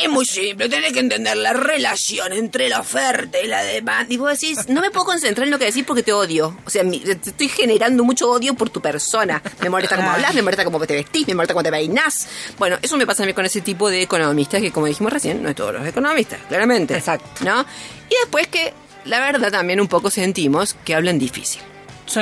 Es 0.00 0.08
muy 0.08 0.26
simple, 0.26 0.68
tenés 0.68 0.92
que 0.92 0.98
entender 0.98 1.36
la 1.36 1.52
relación 1.52 2.32
entre 2.32 2.68
la 2.68 2.80
oferta 2.80 3.38
y 3.40 3.46
la 3.46 3.62
demanda. 3.62 4.12
Y 4.12 4.16
vos 4.16 4.28
decís, 4.38 4.68
no 4.68 4.80
me 4.80 4.90
puedo 4.90 5.06
concentrar 5.06 5.46
en 5.46 5.52
lo 5.52 5.58
que 5.58 5.66
decís 5.66 5.84
porque 5.86 6.02
te 6.02 6.12
odio. 6.12 6.56
O 6.66 6.70
sea, 6.70 6.82
te 6.82 7.12
estoy 7.30 7.48
generando 7.48 8.02
mucho 8.02 8.28
odio 8.30 8.54
por 8.54 8.70
tu 8.70 8.80
persona. 8.80 9.40
Me 9.62 9.70
molesta 9.70 9.94
cómo 9.96 10.10
hablas, 10.10 10.34
me 10.34 10.42
molesta 10.42 10.64
cómo 10.64 10.84
te 10.84 10.94
vestís, 10.94 11.26
me 11.28 11.34
molesta 11.34 11.54
cómo 11.54 11.62
te 11.62 11.70
peinás. 11.70 12.26
Bueno, 12.58 12.76
eso 12.82 12.96
me 12.96 13.06
pasa 13.06 13.22
a 13.22 13.26
mí 13.26 13.32
con 13.34 13.46
ese 13.46 13.60
tipo 13.60 13.88
de 13.88 14.06
economistas 14.14 14.60
que, 14.60 14.70
como 14.70 14.86
dijimos 14.86 15.12
recién, 15.12 15.42
no 15.42 15.48
es 15.48 15.54
todos 15.54 15.72
los 15.74 15.86
economistas, 15.86 16.38
claramente. 16.48 16.94
Exacto. 16.96 17.44
¿No? 17.44 17.62
Y 17.62 18.14
después 18.22 18.46
que, 18.48 18.72
la 19.04 19.20
verdad, 19.20 19.50
también 19.50 19.80
un 19.80 19.88
poco 19.88 20.10
sentimos 20.10 20.74
que 20.84 20.94
hablan 20.94 21.18
difícil. 21.18 21.60
Sí. 22.06 22.20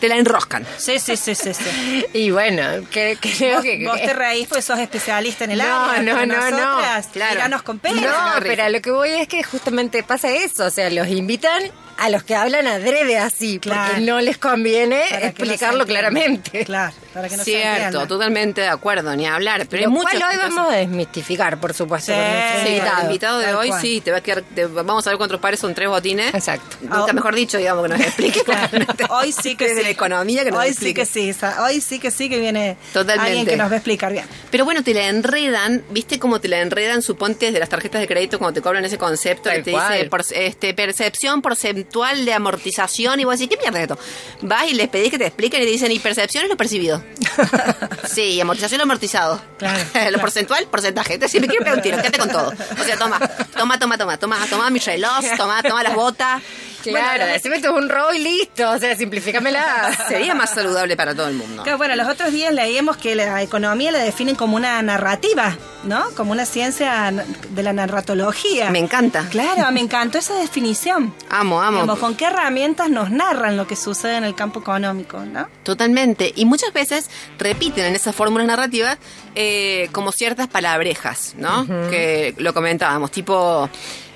Te 0.00 0.08
la 0.08 0.16
enroscan. 0.16 0.66
Sí, 0.76 0.98
sí, 0.98 1.16
sí, 1.16 1.36
sí, 1.36 1.54
sí. 1.54 2.04
Y 2.12 2.30
bueno, 2.32 2.62
que, 2.90 3.16
creo 3.20 3.56
Vos, 3.56 3.62
que... 3.64 3.84
vos 3.86 3.96
te 4.02 4.12
reís 4.12 4.48
pues 4.48 4.64
sos 4.64 4.78
especialista 4.80 5.44
en 5.44 5.52
el 5.52 5.58
No, 5.58 5.84
área. 5.84 6.02
no, 6.02 6.26
no, 6.26 6.50
no. 6.50 6.80
Claro. 7.12 7.62
con 7.64 7.76
No, 7.76 7.82
pena. 7.82 8.00
No, 8.00 8.40
pero 8.42 8.64
a 8.64 8.68
lo 8.70 8.80
que 8.82 8.90
voy 8.90 9.10
es 9.10 9.28
que 9.28 9.42
justamente 9.44 10.02
pasa 10.02 10.30
eso, 10.30 10.64
o 10.66 10.70
sea, 10.70 10.90
los 10.90 11.06
invitan 11.06 11.62
a 11.96 12.10
los 12.10 12.24
que 12.24 12.34
hablan 12.34 12.66
adrede 12.66 13.16
así, 13.18 13.60
Claro. 13.60 13.92
porque 13.92 14.00
no 14.04 14.20
les 14.20 14.36
conviene 14.36 15.04
Para 15.08 15.26
explicarlo 15.28 15.86
claramente. 15.86 16.64
Claro. 16.64 16.92
Para 17.14 17.28
que 17.28 17.36
no 17.36 17.44
se 17.44 17.50
Cierto, 17.52 18.06
totalmente 18.06 18.60
de 18.62 18.68
acuerdo, 18.68 19.14
ni 19.16 19.26
hablar. 19.26 19.66
Pero 19.70 19.88
Lo 19.88 19.94
cual 20.02 20.16
hoy 20.16 20.36
vamos 20.36 20.70
a 20.72 20.74
desmistificar, 20.76 21.58
por 21.58 21.72
supuesto, 21.72 22.12
Sí, 22.12 22.18
Sí, 22.64 22.68
invitado. 22.72 22.98
el 23.00 23.06
invitado 23.06 23.38
de 23.38 23.44
Tal 23.46 23.54
hoy 23.56 23.68
cual. 23.68 23.80
sí, 23.80 24.00
te 24.00 24.10
va 24.10 24.16
a 24.18 24.20
quedar, 24.20 24.42
te- 24.42 24.66
vamos 24.66 25.06
a 25.06 25.10
ver 25.10 25.16
cuántos 25.16 25.38
pares 25.40 25.60
son 25.60 25.74
tres 25.74 25.88
botines. 25.88 26.34
Exacto. 26.34 26.76
Nunca 26.82 27.06
Ah, 27.08 27.12
mejor 27.12 27.34
dicho, 27.34 27.56
digamos, 27.58 27.84
que 27.84 27.88
nos 27.90 28.00
explique. 28.06 28.40
Hoy 29.10 29.32
sí 29.32 29.56
que 29.56 29.74
sí. 29.76 29.82
la 29.82 29.88
economía 29.90 30.44
que 30.44 30.50
nos 30.50 30.60
Hoy 30.60 30.68
explique. 30.68 31.06
sí 31.06 31.26
que 31.28 31.32
sí. 31.32 31.46
Hoy 31.60 31.80
sí 31.80 31.98
que 32.00 32.10
sí 32.10 32.28
que 32.28 32.38
viene 32.40 32.76
Totalmente. 32.92 33.28
alguien 33.30 33.46
que 33.46 33.56
nos 33.56 33.70
va 33.70 33.74
a 33.74 33.76
explicar 33.78 34.12
bien. 34.12 34.24
Pero 34.50 34.64
bueno, 34.64 34.82
te 34.82 34.92
la 34.94 35.06
enredan, 35.08 35.84
¿viste 35.90 36.18
cómo 36.18 36.40
te 36.40 36.48
la 36.48 36.60
enredan, 36.60 37.00
suponte, 37.02 37.46
desde 37.46 37.60
las 37.60 37.68
tarjetas 37.68 38.00
de 38.00 38.08
crédito 38.08 38.38
cuando 38.38 38.54
te 38.54 38.62
cobran 38.62 38.84
ese 38.84 38.98
concepto 38.98 39.44
Tal 39.50 39.58
que 39.58 39.62
te 39.62 39.70
cual. 39.72 39.92
dice 39.92 40.04
por- 40.10 40.24
este, 40.34 40.74
percepción 40.74 41.42
porcentual 41.42 42.24
de 42.24 42.32
amortización 42.32 43.20
y 43.20 43.24
vos 43.24 43.38
decís, 43.38 43.54
¿qué 43.56 43.60
mierda 43.62 43.78
es 43.78 43.82
esto? 43.90 43.98
Vas 44.42 44.68
y 44.70 44.74
les 44.74 44.88
pedís 44.88 45.10
que 45.10 45.18
te 45.18 45.26
expliquen 45.26 45.62
y 45.62 45.64
te 45.66 45.70
dicen, 45.70 45.92
y 45.92 45.98
percepción 46.00 46.44
es 46.44 46.50
lo 46.50 46.56
percibido. 46.56 47.03
sí, 48.08 48.40
amortización 48.40 48.80
amortizado. 48.80 49.40
Claro, 49.58 49.78
lo 49.94 50.00
claro. 50.00 50.20
porcentual, 50.20 50.66
porcentaje. 50.66 51.14
Entonces, 51.14 51.32
si 51.32 51.40
me 51.40 51.46
quiero 51.46 51.64
pegar 51.64 51.78
un 51.78 51.82
tiro, 51.82 51.96
quédate 51.98 52.18
con 52.18 52.28
todo. 52.28 52.52
O 52.80 52.84
sea, 52.84 52.96
toma, 52.98 53.18
toma, 53.56 53.78
toma, 53.78 53.98
toma, 53.98 54.16
toma, 54.18 54.38
toma 54.48 54.70
mi 54.70 54.78
reloj, 54.78 55.24
toma, 55.36 55.62
toma 55.62 55.82
las 55.82 55.94
botas. 55.94 56.42
Claro, 56.90 57.18
Bueno, 57.18 57.32
decime 57.32 57.60
tú 57.60 57.74
un 57.74 57.88
robo 57.88 58.12
y 58.12 58.18
listo. 58.18 58.70
O 58.70 58.78
sea, 58.78 58.96
simplifícamela. 58.96 59.90
sería 60.08 60.34
más 60.34 60.50
saludable 60.50 60.96
para 60.96 61.14
todo 61.14 61.28
el 61.28 61.34
mundo. 61.34 61.62
Claro, 61.62 61.78
bueno, 61.78 61.96
los 61.96 62.08
otros 62.08 62.32
días 62.32 62.52
leíamos 62.52 62.96
que 62.96 63.14
la 63.14 63.42
economía 63.42 63.92
la 63.92 63.98
definen 63.98 64.36
como 64.36 64.56
una 64.56 64.80
narrativa, 64.82 65.56
¿no? 65.84 66.10
Como 66.16 66.32
una 66.32 66.46
ciencia 66.46 67.12
de 67.50 67.62
la 67.62 67.72
narratología. 67.72 68.70
Me 68.70 68.78
encanta. 68.78 69.26
Claro, 69.30 69.70
me 69.72 69.80
encantó 69.80 70.18
esa 70.18 70.34
definición. 70.34 71.14
Amo, 71.30 71.60
amo. 71.60 71.78
Digamos, 71.82 71.98
con 71.98 72.14
qué 72.14 72.26
herramientas 72.26 72.90
nos 72.90 73.10
narran 73.10 73.56
lo 73.56 73.66
que 73.66 73.76
sucede 73.76 74.16
en 74.16 74.24
el 74.24 74.34
campo 74.34 74.60
económico, 74.60 75.18
¿no? 75.24 75.48
Totalmente. 75.62 76.32
Y 76.36 76.44
muchas 76.44 76.72
veces 76.72 77.10
repiten 77.38 77.86
en 77.86 77.94
esas 77.94 78.14
fórmulas 78.14 78.46
narrativas 78.46 78.98
eh, 79.34 79.88
como 79.92 80.12
ciertas 80.12 80.48
palabrejas, 80.48 81.34
¿no? 81.36 81.66
Que 81.90 82.34
lo 82.38 82.54
comentábamos, 82.54 83.10
tipo 83.10 83.68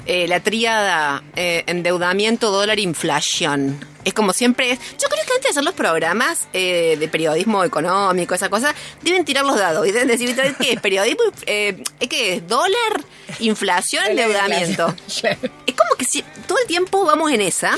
eh, 0.08 0.26
la 0.26 0.40
tríada 0.40 1.22
eh, 1.36 1.64
endeudamiento, 1.66 2.50
dólar, 2.50 2.78
inflación. 2.78 3.78
Es 4.06 4.14
como 4.14 4.32
siempre 4.32 4.70
es. 4.70 4.78
Yo 4.98 5.06
creo 5.06 5.22
que 5.26 5.32
antes 5.34 5.42
de 5.42 5.48
hacer 5.50 5.64
los 5.64 5.74
programas 5.74 6.48
eh, 6.54 6.96
de 6.98 7.08
periodismo 7.08 7.62
económico, 7.62 8.34
esa 8.34 8.48
cosa, 8.48 8.74
deben 9.02 9.26
tirar 9.26 9.44
los 9.44 9.58
dados 9.58 9.86
y 9.86 9.92
deben 9.92 10.08
decir, 10.08 10.34
¿qué 10.58 10.72
es? 10.72 10.80
¿Periodismo? 10.80 11.24
Eh, 11.44 11.84
¿Qué 12.08 12.36
es? 12.36 12.48
¿Dólar? 12.48 13.04
¿Inflación? 13.40 14.06
¿Endeudamiento? 14.06 14.94
Es 15.66 15.74
como 15.74 15.94
que 15.98 16.06
si, 16.06 16.24
todo 16.46 16.58
el 16.58 16.66
tiempo 16.66 17.04
vamos 17.04 17.30
en 17.30 17.42
esa. 17.42 17.76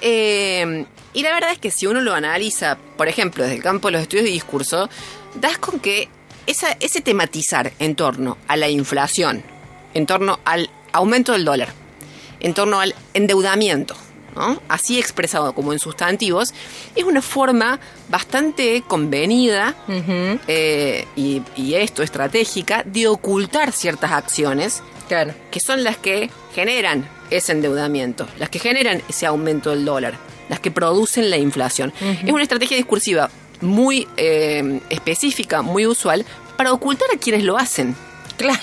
Y 0.00 1.22
la 1.22 1.32
verdad 1.32 1.50
es 1.50 1.58
que 1.58 1.72
si 1.72 1.88
uno 1.88 2.00
lo 2.00 2.14
analiza, 2.14 2.78
por 2.96 3.08
ejemplo, 3.08 3.42
desde 3.42 3.56
el 3.56 3.62
campo 3.62 3.88
de 3.88 3.92
los 3.92 4.02
estudios 4.02 4.26
de 4.26 4.30
discurso, 4.30 4.88
das 5.34 5.58
con 5.58 5.80
que 5.80 6.08
esa, 6.46 6.68
ese 6.78 7.00
tematizar 7.00 7.72
en 7.80 7.96
torno 7.96 8.38
a 8.46 8.56
la 8.56 8.68
inflación, 8.68 9.42
en 9.92 10.06
torno 10.06 10.38
al 10.44 10.70
aumento 10.94 11.32
del 11.32 11.44
dólar, 11.44 11.68
en 12.40 12.54
torno 12.54 12.80
al 12.80 12.94
endeudamiento, 13.12 13.94
¿no? 14.34 14.60
así 14.68 14.98
expresado 14.98 15.52
como 15.54 15.72
en 15.72 15.78
sustantivos, 15.78 16.54
es 16.96 17.04
una 17.04 17.20
forma 17.22 17.78
bastante 18.08 18.82
convenida 18.86 19.74
eh, 20.48 21.06
y, 21.16 21.42
y 21.56 21.74
esto 21.74 22.02
estratégica 22.02 22.82
de 22.84 23.06
ocultar 23.08 23.72
ciertas 23.72 24.12
acciones 24.12 24.82
Claro. 25.08 25.34
que 25.50 25.60
son 25.60 25.84
las 25.84 25.98
que 25.98 26.30
generan 26.54 27.06
ese 27.30 27.52
endeudamiento, 27.52 28.26
las 28.38 28.48
que 28.48 28.58
generan 28.58 29.02
ese 29.08 29.26
aumento 29.26 29.68
del 29.70 29.84
dólar, 29.84 30.14
las 30.48 30.60
que 30.60 30.70
producen 30.70 31.28
la 31.30 31.36
inflación. 31.36 31.92
Es 32.24 32.30
una 32.32 32.42
estrategia 32.42 32.76
discursiva 32.78 33.28
muy 33.60 34.08
eh, 34.16 34.80
específica, 34.88 35.60
muy 35.62 35.86
usual, 35.86 36.24
para 36.56 36.72
ocultar 36.72 37.08
a 37.14 37.18
quienes 37.18 37.44
lo 37.44 37.58
hacen, 37.58 37.94
Claro. 38.38 38.60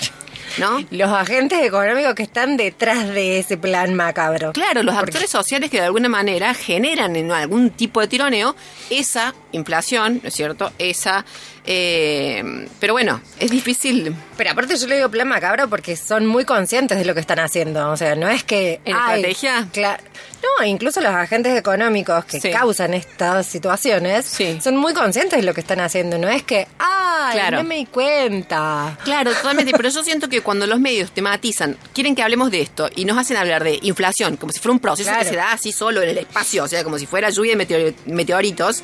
¿No? 0.58 0.84
Los 0.90 1.10
agentes 1.10 1.62
económicos 1.62 2.14
que 2.14 2.22
están 2.22 2.56
detrás 2.56 3.08
de 3.08 3.38
ese 3.38 3.56
plan 3.56 3.94
macabro. 3.94 4.52
Claro, 4.52 4.82
los 4.82 4.94
actores 4.94 5.30
sociales 5.30 5.70
que 5.70 5.78
de 5.78 5.86
alguna 5.86 6.08
manera 6.08 6.54
generan 6.54 7.16
en 7.16 7.30
algún 7.30 7.70
tipo 7.70 8.00
de 8.00 8.08
tironeo 8.08 8.54
esa 8.90 9.34
inflación, 9.52 10.20
¿no 10.22 10.28
es 10.28 10.34
cierto? 10.34 10.72
Esa... 10.78 11.24
eh, 11.64 12.66
pero 12.80 12.92
bueno, 12.92 13.20
es 13.38 13.50
difícil 13.50 14.14
Pero 14.36 14.50
aparte 14.50 14.76
yo 14.76 14.86
le 14.88 14.96
digo 14.96 15.08
plan 15.10 15.28
macabro 15.28 15.68
porque 15.68 15.94
son 15.96 16.26
muy 16.26 16.44
conscientes 16.44 16.98
de 16.98 17.04
lo 17.04 17.14
que 17.14 17.20
están 17.20 17.38
haciendo. 17.38 17.90
O 17.90 17.96
sea, 17.96 18.16
no 18.16 18.28
es 18.28 18.42
que... 18.44 18.80
¿En 18.84 18.96
ay, 18.96 19.24
estrategia? 19.24 19.68
no, 20.58 20.66
incluso 20.66 21.00
los 21.00 21.12
agentes 21.14 21.56
económicos 21.56 22.24
que 22.24 22.40
Sí. 22.40 22.50
causan 22.50 22.94
estas 22.94 23.46
situaciones 23.46 24.26
Sí. 24.26 24.58
son 24.60 24.76
muy 24.76 24.92
conscientes 24.92 25.38
de 25.38 25.44
lo 25.44 25.54
que 25.54 25.60
están 25.60 25.80
haciendo. 25.80 26.18
No 26.18 26.28
es 26.28 26.42
que, 26.42 26.66
ay, 26.78 27.34
Claro. 27.34 27.58
no 27.58 27.64
me 27.64 27.76
di 27.76 27.86
cuenta. 27.86 28.98
Claro, 29.04 29.32
totalmente. 29.32 29.72
Pero 29.76 29.88
yo 29.90 30.02
siento 30.02 30.28
que 30.28 30.40
cuando 30.40 30.66
los 30.66 30.80
medios 30.80 31.12
tematizan, 31.12 31.76
quieren 31.94 32.14
que 32.16 32.22
hablemos 32.22 32.50
de 32.50 32.62
esto 32.62 32.88
y 32.96 33.04
nos 33.04 33.16
hacen 33.18 33.36
hablar 33.36 33.62
de 33.62 33.78
inflación, 33.82 34.36
como 34.36 34.52
si 34.52 34.58
fuera 34.58 34.72
un 34.72 34.80
proceso 34.80 35.08
Claro. 35.10 35.22
que 35.24 35.28
se 35.30 35.36
da 35.36 35.52
así 35.52 35.70
solo 35.72 36.02
en 36.02 36.08
el 36.10 36.18
espacio, 36.18 36.64
o 36.64 36.68
sea, 36.68 36.82
como 36.82 36.98
si 36.98 37.06
fuera 37.06 37.30
lluvia 37.30 37.56
de 37.56 37.64
meteor- 37.66 37.94
meteoritos. 38.06 38.82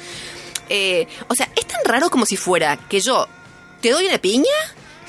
Eh, 0.68 1.06
o 1.28 1.34
sea, 1.34 1.48
es 1.56 1.66
tan 1.66 1.80
raro 1.84 2.10
como 2.10 2.26
si 2.26 2.36
fuera 2.36 2.76
que 2.88 3.00
yo 3.00 3.26
te 3.80 3.90
doy 3.90 4.06
una 4.06 4.18
piña 4.18 4.44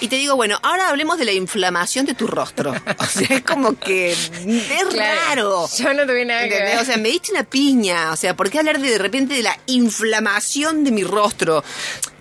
y 0.01 0.07
te 0.07 0.15
digo, 0.15 0.37
bueno, 0.37 0.57
ahora 0.63 0.87
hablemos 0.87 1.17
de 1.17 1.25
la 1.25 1.33
inflamación 1.33 2.05
de 2.05 2.13
tu 2.13 2.25
rostro. 2.25 2.73
O 2.99 3.05
sea, 3.05 3.27
es 3.37 3.41
como 3.43 3.77
que 3.77 4.11
es 4.13 4.95
raro. 4.95 5.67
Yo 5.77 5.93
no 5.93 6.03
tuve 6.05 6.23
nada 6.23 6.43
que 6.47 6.55
ver. 6.55 6.79
O 6.79 6.85
sea, 6.85 6.95
me 6.97 7.09
diste 7.09 7.31
una 7.33 7.43
piña. 7.43 8.11
O 8.13 8.15
sea, 8.15 8.33
¿por 8.35 8.49
qué 8.49 8.59
hablar 8.59 8.79
de, 8.79 8.89
de 8.91 8.97
repente 8.97 9.33
de 9.33 9.43
la 9.43 9.57
inflamación 9.65 10.83
de 10.85 10.91
mi 10.91 11.03
rostro? 11.03 11.63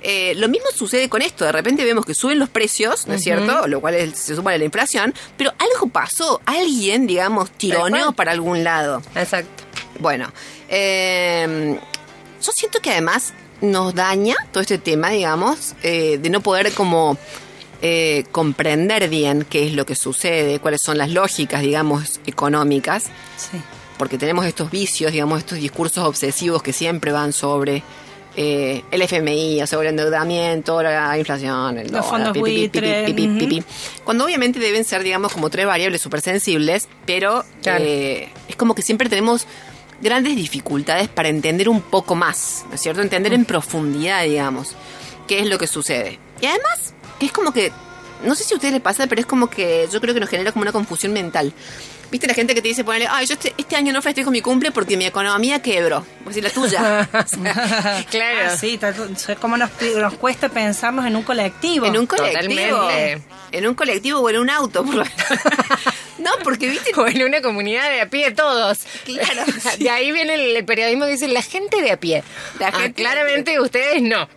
Eh, 0.00 0.34
lo 0.36 0.48
mismo 0.48 0.66
sucede 0.74 1.08
con 1.08 1.22
esto. 1.22 1.44
De 1.44 1.52
repente 1.52 1.84
vemos 1.84 2.04
que 2.04 2.14
suben 2.14 2.38
los 2.40 2.48
precios, 2.48 3.06
¿no 3.06 3.14
es 3.14 3.22
cierto? 3.22 3.68
Lo 3.68 3.80
cual 3.80 3.94
es- 3.94 4.18
se 4.18 4.34
suma 4.34 4.52
a 4.52 4.58
la 4.58 4.64
inflación. 4.64 5.14
Pero 5.36 5.52
algo 5.58 5.88
pasó. 5.88 6.40
Alguien, 6.46 7.06
digamos, 7.06 7.50
tironeó 7.52 8.10
para 8.12 8.32
algún 8.32 8.64
lado. 8.64 9.02
Exacto. 9.14 9.64
Bueno, 10.00 10.32
eh, 10.68 11.78
yo 12.42 12.52
siento 12.52 12.80
que 12.80 12.90
además 12.90 13.32
nos 13.60 13.94
daña 13.94 14.36
todo 14.52 14.60
este 14.60 14.78
tema, 14.78 15.10
digamos, 15.10 15.74
eh, 15.82 16.18
de 16.20 16.30
no 16.30 16.40
poder 16.40 16.72
como 16.72 17.18
eh, 17.82 18.24
comprender 18.32 19.08
bien 19.08 19.46
qué 19.48 19.66
es 19.66 19.72
lo 19.74 19.86
que 19.86 19.94
sucede, 19.94 20.58
cuáles 20.60 20.80
son 20.82 20.98
las 20.98 21.10
lógicas, 21.10 21.62
digamos, 21.62 22.20
económicas 22.26 23.04
Sí. 23.36 23.60
porque 23.98 24.18
tenemos 24.18 24.46
estos 24.46 24.70
vicios, 24.70 25.12
digamos, 25.12 25.38
estos 25.40 25.58
discursos 25.58 26.04
obsesivos 26.04 26.62
que 26.62 26.72
siempre 26.72 27.12
van 27.12 27.32
sobre 27.32 27.82
eh, 28.40 28.84
el 28.92 29.02
FMI, 29.02 29.66
sobre 29.66 29.88
el 29.88 29.94
endeudamiento, 29.98 30.80
la 30.82 31.18
inflación, 31.18 31.78
el 31.78 31.84
Los 31.90 31.92
dólar, 31.92 32.04
fondos 32.08 32.32
pi, 32.32 32.40
pi, 32.40 32.44
pi, 32.44 32.68
pi, 32.68 32.78
buitre, 32.80 33.04
pi, 33.06 33.12
pi, 33.12 33.26
pi, 33.28 33.46
pi. 33.46 33.58
ujú. 33.60 33.66
Cuando 34.04 34.24
obviamente 34.24 34.60
deben 34.60 34.84
ser, 34.84 35.02
digamos, 35.02 35.32
como 35.32 35.50
tres 35.50 35.66
variables 35.66 36.00
súper 36.00 36.20
sensibles, 36.20 36.88
pero 37.04 37.44
Claro. 37.62 37.82
eh, 37.84 38.28
es 38.48 38.54
como 38.54 38.76
que 38.76 38.82
siempre 38.82 39.08
tenemos 39.08 39.46
grandes 40.00 40.36
dificultades 40.36 41.08
para 41.08 41.28
entender 41.28 41.68
un 41.68 41.80
poco 41.80 42.14
más, 42.14 42.64
¿no 42.68 42.74
es 42.74 42.80
cierto? 42.80 43.02
Entender 43.02 43.32
en 43.32 43.44
profundidad, 43.44 44.24
digamos, 44.24 44.74
qué 45.26 45.40
es 45.40 45.48
lo 45.48 45.58
que 45.58 45.66
sucede. 45.66 46.18
Y 46.40 46.46
además, 46.46 46.94
que 47.18 47.26
es 47.26 47.32
como 47.32 47.52
que, 47.52 47.72
no 48.24 48.34
sé 48.34 48.44
si 48.44 48.54
a 48.54 48.56
ustedes 48.56 48.74
les 48.74 48.82
pasa, 48.82 49.06
pero 49.06 49.20
es 49.20 49.26
como 49.26 49.48
que 49.48 49.88
yo 49.92 50.00
creo 50.00 50.14
que 50.14 50.20
nos 50.20 50.28
genera 50.28 50.52
como 50.52 50.62
una 50.62 50.72
confusión 50.72 51.12
mental. 51.12 51.52
¿Viste 52.10 52.26
la 52.26 52.34
gente 52.34 52.54
que 52.54 52.62
te 52.62 52.68
dice, 52.68 52.84
ponele, 52.84 53.06
ay, 53.10 53.26
yo 53.26 53.34
este, 53.34 53.52
este 53.58 53.76
año 53.76 53.92
no 53.92 54.00
festejo 54.00 54.30
mi 54.30 54.40
cumple 54.40 54.70
porque 54.70 54.96
mi 54.96 55.04
economía 55.04 55.60
quebró? 55.60 56.06
Pues 56.24 56.36
si 56.36 56.40
la 56.42 56.50
tuya. 56.50 57.08
Claro. 58.10 58.38
Ah, 58.50 58.56
sí, 58.56 58.78
como 59.40 59.56
nos, 59.56 59.70
nos 59.96 60.14
cuesta 60.14 60.48
pensarnos 60.48 61.04
en 61.06 61.16
un 61.16 61.22
colectivo. 61.22 61.84
en 61.86 61.98
un 61.98 62.06
colectivo. 62.06 62.36
Totalmente. 62.78 63.22
En 63.52 63.66
un 63.66 63.74
colectivo 63.74 64.20
o 64.20 64.30
en 64.30 64.38
un 64.38 64.50
auto. 64.50 64.84
por- 64.84 64.96
no, 66.18 66.30
porque, 66.44 66.68
viste, 66.68 66.92
O 66.96 67.06
en 67.06 67.22
una 67.22 67.40
comunidad 67.42 67.90
de 67.90 68.00
a 68.02 68.08
pie 68.08 68.30
todos. 68.30 68.78
Claro, 69.04 69.44
sí. 69.76 69.84
De 69.84 69.90
ahí 69.90 70.10
viene 70.12 70.34
el, 70.56 70.64
periodismo 70.64 71.04
que 71.04 71.12
dice 71.12 71.28
la 71.28 71.42
gente 71.42 71.80
de 71.82 71.92
a 71.92 71.96
pie. 72.00 72.22
La 72.58 72.68
Ah, 72.68 72.72
gente 72.80 73.02
claramente 73.02 73.60
ustedes 73.60 74.02
no. 74.02 74.28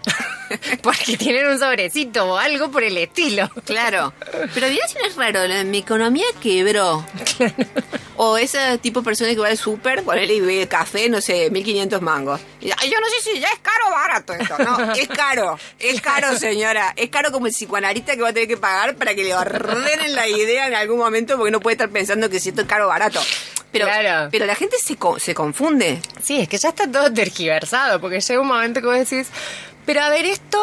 Porque 0.82 1.18
tienen 1.18 1.48
un 1.48 1.60
sobrecito 1.60 2.26
o 2.26 2.38
algo 2.38 2.72
por 2.72 2.84
el 2.84 2.98
estilo. 2.98 3.50
Claro. 3.66 4.14
Pero 4.54 4.68
dirás 4.70 4.92
si 4.92 4.98
no 5.00 5.06
es 5.06 5.16
raro, 5.16 5.48
la- 5.48 5.64
mi 5.64 5.80
economía 5.80 6.26
quebró. 6.42 7.06
O 8.18 8.38
ese 8.38 8.78
tipo 8.78 9.00
de 9.02 9.06
persona 9.06 9.32
que 9.32 9.40
va 9.40 9.48
al 9.48 9.58
súper, 9.58 10.04
ponele 10.04 10.36
y 10.36 10.40
ve 10.42 10.68
café, 10.68 11.10
no 11.10 11.22
sé, 11.22 11.50
1500 11.50 12.02
mangos. 12.02 12.40
Y 12.60 12.66
dice, 12.66 12.76
"Ay, 12.80 12.92
yo 12.92 13.00
no 13.00 13.08
sé 13.10 13.22
si 13.32 13.40
ya 13.40 13.48
es 13.48 13.60
caro 13.60 13.88
o 13.88 13.92
barato 13.92 14.34
esto. 14.34 14.58
No, 14.60 14.94
es 14.94 15.08
caro. 15.08 15.58
Es 15.80 16.02
caro, 16.02 16.38
señora. 16.38 16.94
Es 16.96 17.10
caro 17.10 17.32
como 17.32 17.48
el 17.48 17.52
psicoanalista 17.54 18.16
que 18.16 18.22
va 18.22 18.30
a 18.30 18.34
tener 18.34 18.48
que 18.48 18.58
pagar 18.58 18.96
para 18.96 19.16
que 19.16 19.24
le 19.24 19.34
ordenen 19.34 20.14
la 20.16 20.28
idea 20.28 20.68
en 20.68 20.76
algún 20.76 21.00
momento 21.00 21.36
porque 21.38 21.52
no 21.52 21.60
puede 21.62 21.74
estar 21.76 21.90
pensando 21.90 22.30
que 22.30 22.40
si 22.40 22.50
esto 22.50 22.62
es 22.62 22.68
caro 22.68 22.86
o 22.86 22.90
barato. 22.90 23.20
Pero, 23.72 23.86
Claro. 23.86 24.30
pero 24.32 24.46
la 24.46 24.54
gente 24.56 24.76
se, 24.84 24.98
co- 24.98 25.18
se 25.18 25.34
confunde. 25.34 26.00
Sí, 26.22 26.42
es 26.42 26.50
que 26.50 26.58
ya 26.58 26.70
está 26.70 26.92
todo 26.92 27.12
tergiversado, 27.12 28.02
porque 28.02 28.20
llega 28.20 28.42
un 28.42 28.48
momento 28.48 28.82
que 28.82 28.86
vos 28.88 28.98
decís, 28.98 29.28
pero 29.86 30.02
a 30.02 30.10
ver, 30.10 30.26
esto 30.26 30.58